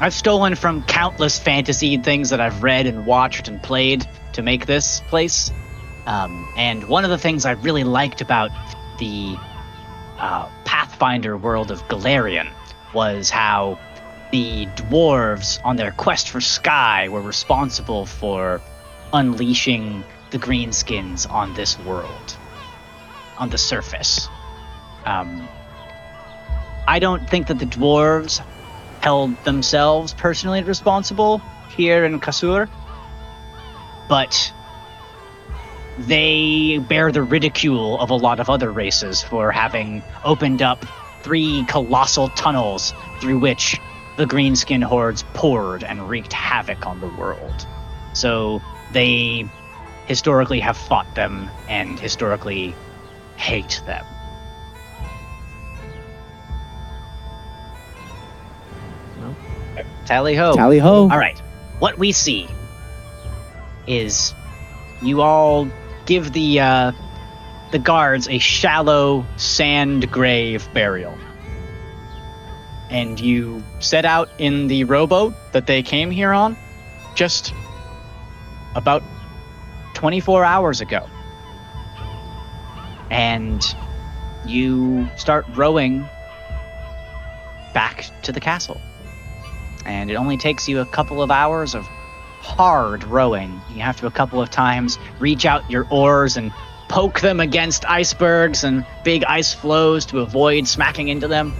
I've 0.00 0.14
stolen 0.14 0.54
from 0.54 0.84
countless 0.84 1.40
fantasy 1.40 1.96
things 1.96 2.30
that 2.30 2.40
I've 2.40 2.62
read 2.62 2.86
and 2.86 3.04
watched 3.04 3.48
and 3.48 3.60
played 3.60 4.06
to 4.34 4.42
make 4.42 4.64
this 4.64 5.00
place. 5.08 5.50
Um, 6.06 6.48
and 6.56 6.84
one 6.88 7.02
of 7.02 7.10
the 7.10 7.18
things 7.18 7.44
I 7.44 7.52
really 7.52 7.82
liked 7.82 8.20
about 8.20 8.52
the 8.98 9.36
uh, 10.18 10.48
Pathfinder 10.64 11.36
world 11.36 11.72
of 11.72 11.82
Golarion 11.88 12.48
was 12.94 13.28
how 13.28 13.76
the 14.30 14.66
dwarves, 14.66 15.60
on 15.64 15.74
their 15.74 15.90
quest 15.90 16.30
for 16.30 16.40
Sky, 16.40 17.08
were 17.08 17.20
responsible 17.20 18.06
for 18.06 18.60
unleashing 19.12 20.04
the 20.30 20.38
greenskins 20.38 21.28
on 21.28 21.54
this 21.54 21.76
world, 21.80 22.36
on 23.36 23.50
the 23.50 23.58
surface. 23.58 24.28
Um, 25.04 25.48
I 26.86 27.00
don't 27.00 27.28
think 27.28 27.48
that 27.48 27.58
the 27.58 27.66
dwarves 27.66 28.40
held 29.00 29.42
themselves 29.44 30.14
personally 30.14 30.62
responsible 30.62 31.40
here 31.76 32.04
in 32.04 32.20
Kasur, 32.20 32.68
but 34.08 34.52
they 35.98 36.78
bear 36.88 37.10
the 37.10 37.22
ridicule 37.22 37.98
of 38.00 38.10
a 38.10 38.14
lot 38.14 38.40
of 38.40 38.48
other 38.48 38.70
races 38.70 39.22
for 39.22 39.50
having 39.50 40.02
opened 40.24 40.62
up 40.62 40.84
three 41.22 41.64
colossal 41.64 42.28
tunnels 42.30 42.94
through 43.20 43.38
which 43.38 43.80
the 44.16 44.26
greenskin 44.26 44.82
hordes 44.82 45.24
poured 45.34 45.84
and 45.84 46.08
wreaked 46.08 46.32
havoc 46.32 46.86
on 46.86 47.00
the 47.00 47.08
world. 47.08 47.66
So 48.14 48.60
they 48.92 49.44
historically 50.06 50.60
have 50.60 50.76
fought 50.76 51.14
them 51.14 51.50
and 51.68 51.98
historically 51.98 52.74
hate 53.36 53.82
them. 53.86 54.04
Tally 60.08 60.34
ho. 60.34 60.54
Tally 60.54 60.78
ho. 60.78 61.02
All 61.02 61.18
right. 61.18 61.38
What 61.80 61.98
we 61.98 62.12
see 62.12 62.48
is 63.86 64.34
you 65.02 65.20
all 65.20 65.68
give 66.06 66.32
the 66.32 66.60
uh, 66.60 66.92
the 67.72 67.78
guards 67.78 68.26
a 68.26 68.38
shallow 68.38 69.26
sand 69.36 70.10
grave 70.10 70.66
burial, 70.72 71.14
and 72.88 73.20
you 73.20 73.62
set 73.80 74.06
out 74.06 74.30
in 74.38 74.68
the 74.68 74.84
rowboat 74.84 75.34
that 75.52 75.66
they 75.66 75.82
came 75.82 76.10
here 76.10 76.32
on, 76.32 76.56
just 77.14 77.52
about 78.76 79.02
24 79.92 80.42
hours 80.42 80.80
ago, 80.80 81.06
and 83.10 83.62
you 84.46 85.06
start 85.18 85.44
rowing 85.54 86.08
back 87.74 88.06
to 88.22 88.32
the 88.32 88.40
castle 88.40 88.80
and 89.88 90.10
it 90.10 90.14
only 90.14 90.36
takes 90.36 90.68
you 90.68 90.80
a 90.80 90.86
couple 90.86 91.22
of 91.22 91.30
hours 91.30 91.74
of 91.74 91.86
hard 92.40 93.02
rowing. 93.04 93.60
You 93.70 93.80
have 93.80 93.98
to 94.00 94.06
a 94.06 94.10
couple 94.10 94.40
of 94.40 94.50
times 94.50 94.98
reach 95.18 95.46
out 95.46 95.68
your 95.70 95.86
oars 95.90 96.36
and 96.36 96.52
poke 96.88 97.20
them 97.20 97.40
against 97.40 97.86
icebergs 97.86 98.64
and 98.64 98.84
big 99.02 99.24
ice 99.24 99.54
floes 99.54 100.04
to 100.06 100.20
avoid 100.20 100.68
smacking 100.68 101.08
into 101.08 101.26
them. 101.26 101.54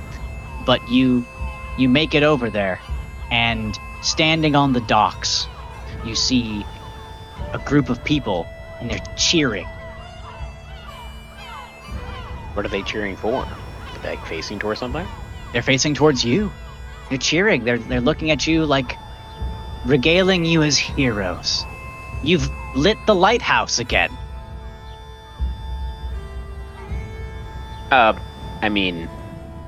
But 0.66 0.87
you 0.91 1.24
you 1.79 1.89
make 1.89 2.14
it 2.14 2.22
over 2.22 2.51
there 2.51 2.81
and 3.31 3.79
standing 4.03 4.55
on 4.55 4.74
the 4.74 4.81
docks, 4.83 5.47
you 6.05 6.14
see 6.14 6.66
a 7.55 7.59
group 7.59 7.89
of 7.89 8.05
people 8.05 8.47
and 8.81 8.91
they're 8.91 9.01
cheering. 9.16 9.66
What 12.53 12.66
are 12.66 12.68
they 12.68 12.83
cheering 12.83 13.16
for? 13.16 13.47
Like 14.05 14.24
facing 14.26 14.59
towards 14.59 14.81
something? 14.81 15.07
They're 15.53 15.62
facing 15.62 15.95
towards 15.95 16.24
you. 16.24 16.53
They're 17.09 17.18
cheering. 17.18 17.64
They're 17.64 17.78
they're 17.78 18.00
looking 18.00 18.30
at 18.30 18.46
you 18.46 18.66
like 18.66 18.96
regaling 19.86 20.44
you 20.44 20.62
as 20.62 20.76
heroes. 20.76 21.64
You've 22.22 22.48
lit 22.74 22.98
the 23.06 23.14
lighthouse 23.14 23.78
again. 23.78 24.11
Uh, 27.90 28.18
I 28.61 28.68
mean, 28.68 29.09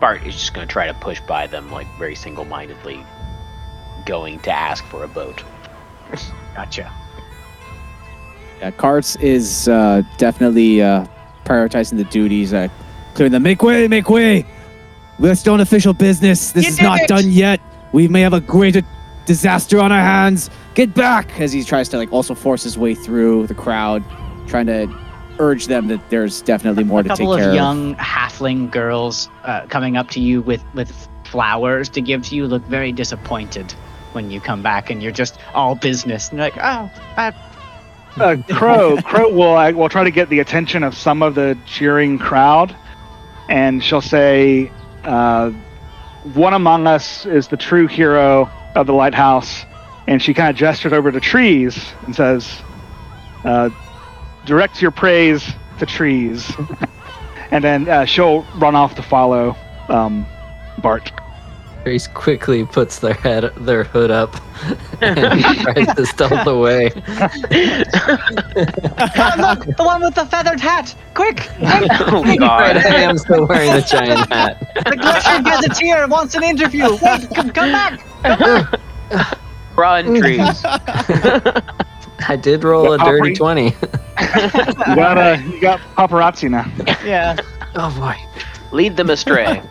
Bart 0.01 0.27
is 0.27 0.35
just 0.35 0.53
gonna 0.53 0.67
try 0.67 0.87
to 0.87 0.95
push 0.95 1.21
by 1.21 1.47
them, 1.47 1.71
like 1.71 1.87
very 1.99 2.15
single-mindedly, 2.15 3.05
going 4.05 4.41
to 4.41 4.51
ask 4.51 4.85
for 4.85 5.05
a 5.05 5.09
boat. 5.09 5.43
Gotcha. 6.55 6.93
Yeah, 8.61 8.71
Karts 8.73 9.19
is 9.23 9.69
uh, 9.69 10.03
definitely 10.19 10.83
uh, 10.83 11.07
prioritizing 11.45 11.97
the 11.97 12.05
duties, 12.05 12.53
uh, 12.53 12.69
clearing 13.15 13.33
the 13.33 13.41
Make 13.41 13.63
way, 13.63 13.89
make 13.89 14.11
way. 14.11 14.45
We're 15.21 15.35
still 15.35 15.55
in 15.55 15.61
official 15.61 15.93
business. 15.93 16.53
This 16.53 16.65
You 16.65 16.71
is 16.71 16.81
not 16.81 17.01
it! 17.01 17.09
done 17.09 17.31
yet. 17.31 17.61
We 17.93 18.09
may 18.09 18.23
have 18.23 18.33
a 18.33 18.41
greater 18.41 18.83
disaster 19.27 19.79
on 19.79 19.93
our 19.93 20.01
hands. 20.01 20.49
Get 20.75 20.95
back! 20.95 21.39
As 21.39 21.53
he 21.53 21.63
tries 21.63 21.89
to 21.91 21.99
like 21.99 22.13
also 22.13 22.35
force 22.35 22.63
his 22.63 22.79
way 22.79 22.95
through 22.95 23.47
the 23.47 23.55
crowd, 23.55 24.03
trying 24.49 24.67
to 24.67 24.89
urge 25.39 25.67
them 25.67 25.89
that 25.89 26.01
there's 26.11 26.41
definitely 26.43 26.85
more 26.85 27.01
a 27.01 27.03
to 27.03 27.09
take 27.11 27.19
care. 27.19 27.27
A 27.27 27.29
couple 27.37 27.49
of 27.51 27.55
young 27.55 27.95
halfling 27.97 28.71
girls 28.71 29.29
uh, 29.45 29.67
coming 29.67 29.97
up 29.97 30.09
to 30.11 30.21
you 30.21 30.41
with 30.43 30.65
with 30.75 31.09
flowers 31.25 31.89
to 31.91 32.01
give 32.01 32.23
to 32.29 32.35
you 32.35 32.47
look 32.47 32.63
very 32.65 32.91
disappointed. 32.93 33.73
when 34.13 34.31
you 34.31 34.41
come 34.41 34.61
back 34.63 34.91
and 34.91 35.03
you're 35.03 35.13
just 35.13 35.39
all 35.55 35.77
business 35.77 36.31
and 36.31 36.39
you're 36.39 36.49
like, 36.51 36.57
oh, 36.57 36.91
uh, 37.17 37.31
uh, 38.17 38.37
Crow, 38.53 38.97
Crow 39.05 39.29
will 39.33 39.57
uh, 39.57 39.71
will 39.73 39.89
try 39.89 40.03
to 40.03 40.11
get 40.11 40.29
the 40.31 40.41
attention 40.41 40.83
of 40.83 40.97
some 40.97 41.23
of 41.23 41.35
the 41.35 41.57
cheering 41.67 42.19
crowd, 42.19 42.75
and 43.49 43.85
she'll 43.85 44.01
say, 44.01 44.71
uh, 45.05 45.53
"One 46.23 46.55
among 46.55 46.87
us 46.87 47.27
is 47.27 47.49
the 47.49 47.57
true 47.57 47.87
hero 47.87 48.51
of 48.75 48.87
the 48.87 48.95
lighthouse," 48.95 49.67
and 50.07 50.23
she 50.23 50.35
kind 50.35 50.51
of 50.51 50.57
gestures 50.57 50.93
over 50.93 51.13
to 51.13 51.21
trees 51.21 51.95
and 52.03 52.15
says, 52.15 52.63
uh, 53.45 53.71
"Direct 54.45 54.83
your 54.83 54.91
praise 54.93 55.51
to 55.79 55.87
trees," 55.87 56.57
and 57.51 57.65
then 57.65 57.89
uh, 57.89 58.05
she'll 58.07 58.43
run 58.55 58.75
off 58.77 58.97
to 58.97 59.03
follow 59.03 59.57
um, 59.89 60.29
Bart. 60.79 61.13
Grace 61.85 62.07
quickly 62.07 62.65
puts 62.67 62.99
their 62.99 63.15
head, 63.15 63.51
their 63.57 63.85
hood 63.85 64.11
up, 64.11 64.37
and 65.01 65.43
tries 65.43 65.95
to 65.95 66.05
stealth 66.05 66.47
away. 66.47 66.91
oh, 66.95 67.01
look, 69.39 69.65
the 69.77 69.83
one 69.85 70.03
with 70.03 70.15
the 70.15 70.27
feathered 70.31 70.61
hat! 70.61 70.95
Quick! 71.15 71.37
quick! 71.37 71.91
Oh 72.13 72.23
Right, 72.23 72.39
god. 72.39 72.77
I 72.77 73.01
am 73.01 73.17
still 73.17 73.47
wearing 73.47 73.73
the 73.73 73.81
giant 73.81 74.31
hat. 74.31 74.61
The 74.85 74.97
Glacier 74.97 75.43
Gazetteer 75.43 76.07
wants 76.09 76.35
an 76.35 76.43
interview! 76.45 76.99
Wait, 77.03 77.31
come, 77.35 77.51
come 77.51 77.73
back! 77.73 78.01
Run, 79.77 80.15
trees. 80.21 80.63
I 82.29 82.37
did 82.41 82.63
roll 82.65 82.93
a 82.93 82.99
What, 82.99 83.07
dirty 83.07 83.33
Opry? 83.33 83.37
20. 83.37 83.65
You 83.65 83.71
got 84.97 85.17
uh, 85.17 85.39
you 85.47 85.61
got 85.61 85.81
paparazzi 85.97 86.51
now. 86.51 86.67
Yeah. 87.05 87.37
oh 87.75 87.91
boy. 87.99 88.17
Lead 88.73 88.97
them 88.99 89.09
astray. 89.09 89.63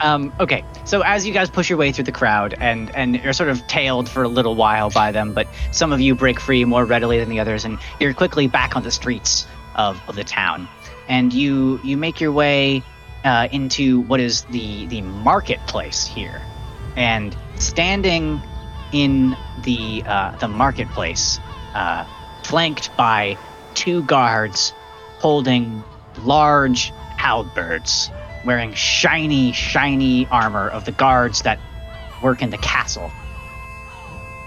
Um, 0.00 0.32
okay, 0.38 0.64
so 0.84 1.02
as 1.02 1.26
you 1.26 1.32
guys 1.32 1.50
push 1.50 1.68
your 1.68 1.78
way 1.78 1.90
through 1.90 2.04
the 2.04 2.12
crowd 2.12 2.54
and 2.60 2.94
and 2.94 3.16
you're 3.16 3.32
sort 3.32 3.48
of 3.48 3.66
tailed 3.66 4.08
for 4.08 4.22
a 4.22 4.28
little 4.28 4.54
while 4.54 4.90
by 4.90 5.10
them, 5.10 5.34
but 5.34 5.48
some 5.72 5.92
of 5.92 6.00
you 6.00 6.14
break 6.14 6.38
free 6.38 6.64
more 6.64 6.84
readily 6.84 7.18
than 7.18 7.28
the 7.28 7.40
others, 7.40 7.64
and 7.64 7.78
you're 7.98 8.14
quickly 8.14 8.46
back 8.46 8.76
on 8.76 8.82
the 8.82 8.90
streets 8.90 9.46
of, 9.74 10.00
of 10.08 10.14
the 10.14 10.24
town, 10.24 10.68
and 11.08 11.32
you 11.32 11.80
you 11.82 11.96
make 11.96 12.20
your 12.20 12.32
way 12.32 12.82
uh, 13.24 13.48
into 13.50 14.00
what 14.02 14.20
is 14.20 14.42
the 14.44 14.86
the 14.86 15.02
marketplace 15.02 16.06
here, 16.06 16.40
and 16.96 17.36
standing 17.56 18.40
in 18.92 19.36
the 19.64 20.04
uh, 20.06 20.36
the 20.36 20.48
marketplace, 20.48 21.40
uh, 21.74 22.04
flanked 22.44 22.96
by 22.96 23.36
two 23.74 24.04
guards 24.04 24.72
holding 25.18 25.82
large 26.22 26.92
halberds 27.16 28.10
wearing 28.44 28.72
shiny, 28.74 29.52
shiny 29.52 30.26
armor 30.30 30.68
of 30.68 30.84
the 30.84 30.92
guards 30.92 31.42
that 31.42 31.58
work 32.22 32.42
in 32.42 32.50
the 32.50 32.58
castle, 32.58 33.10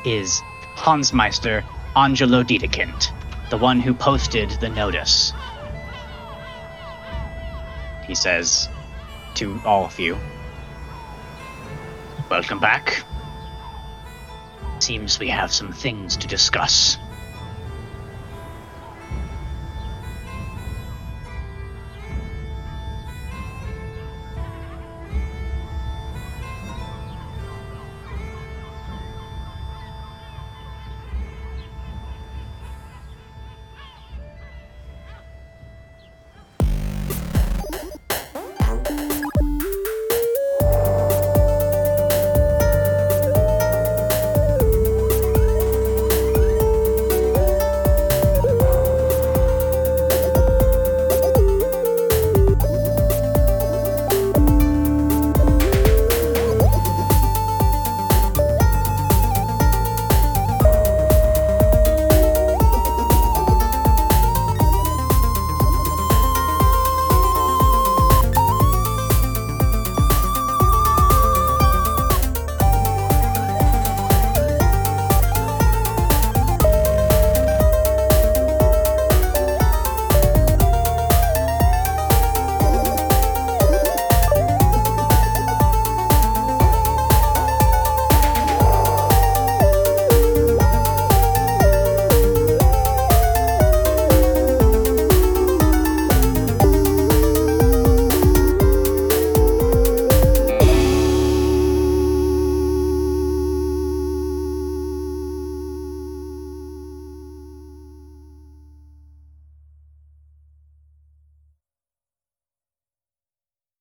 is 0.06 0.42
Hansmeister 0.76 1.64
Angelo 1.96 2.44
Dedekind, 2.44 3.12
the 3.50 3.58
one 3.58 3.80
who 3.80 3.94
posted 3.94 4.50
the 4.62 4.70
notice. 4.70 5.34
He 8.06 8.16
says 8.16 8.70
to 9.36 9.62
all 9.66 9.86
of 9.86 10.00
you, 10.00 10.18
Welcome 12.30 12.60
back. 12.60 13.04
Seems 14.80 15.20
we 15.20 15.28
have 15.28 15.52
some 15.52 15.74
things 15.74 16.16
to 16.18 16.28
discuss. 16.28 16.98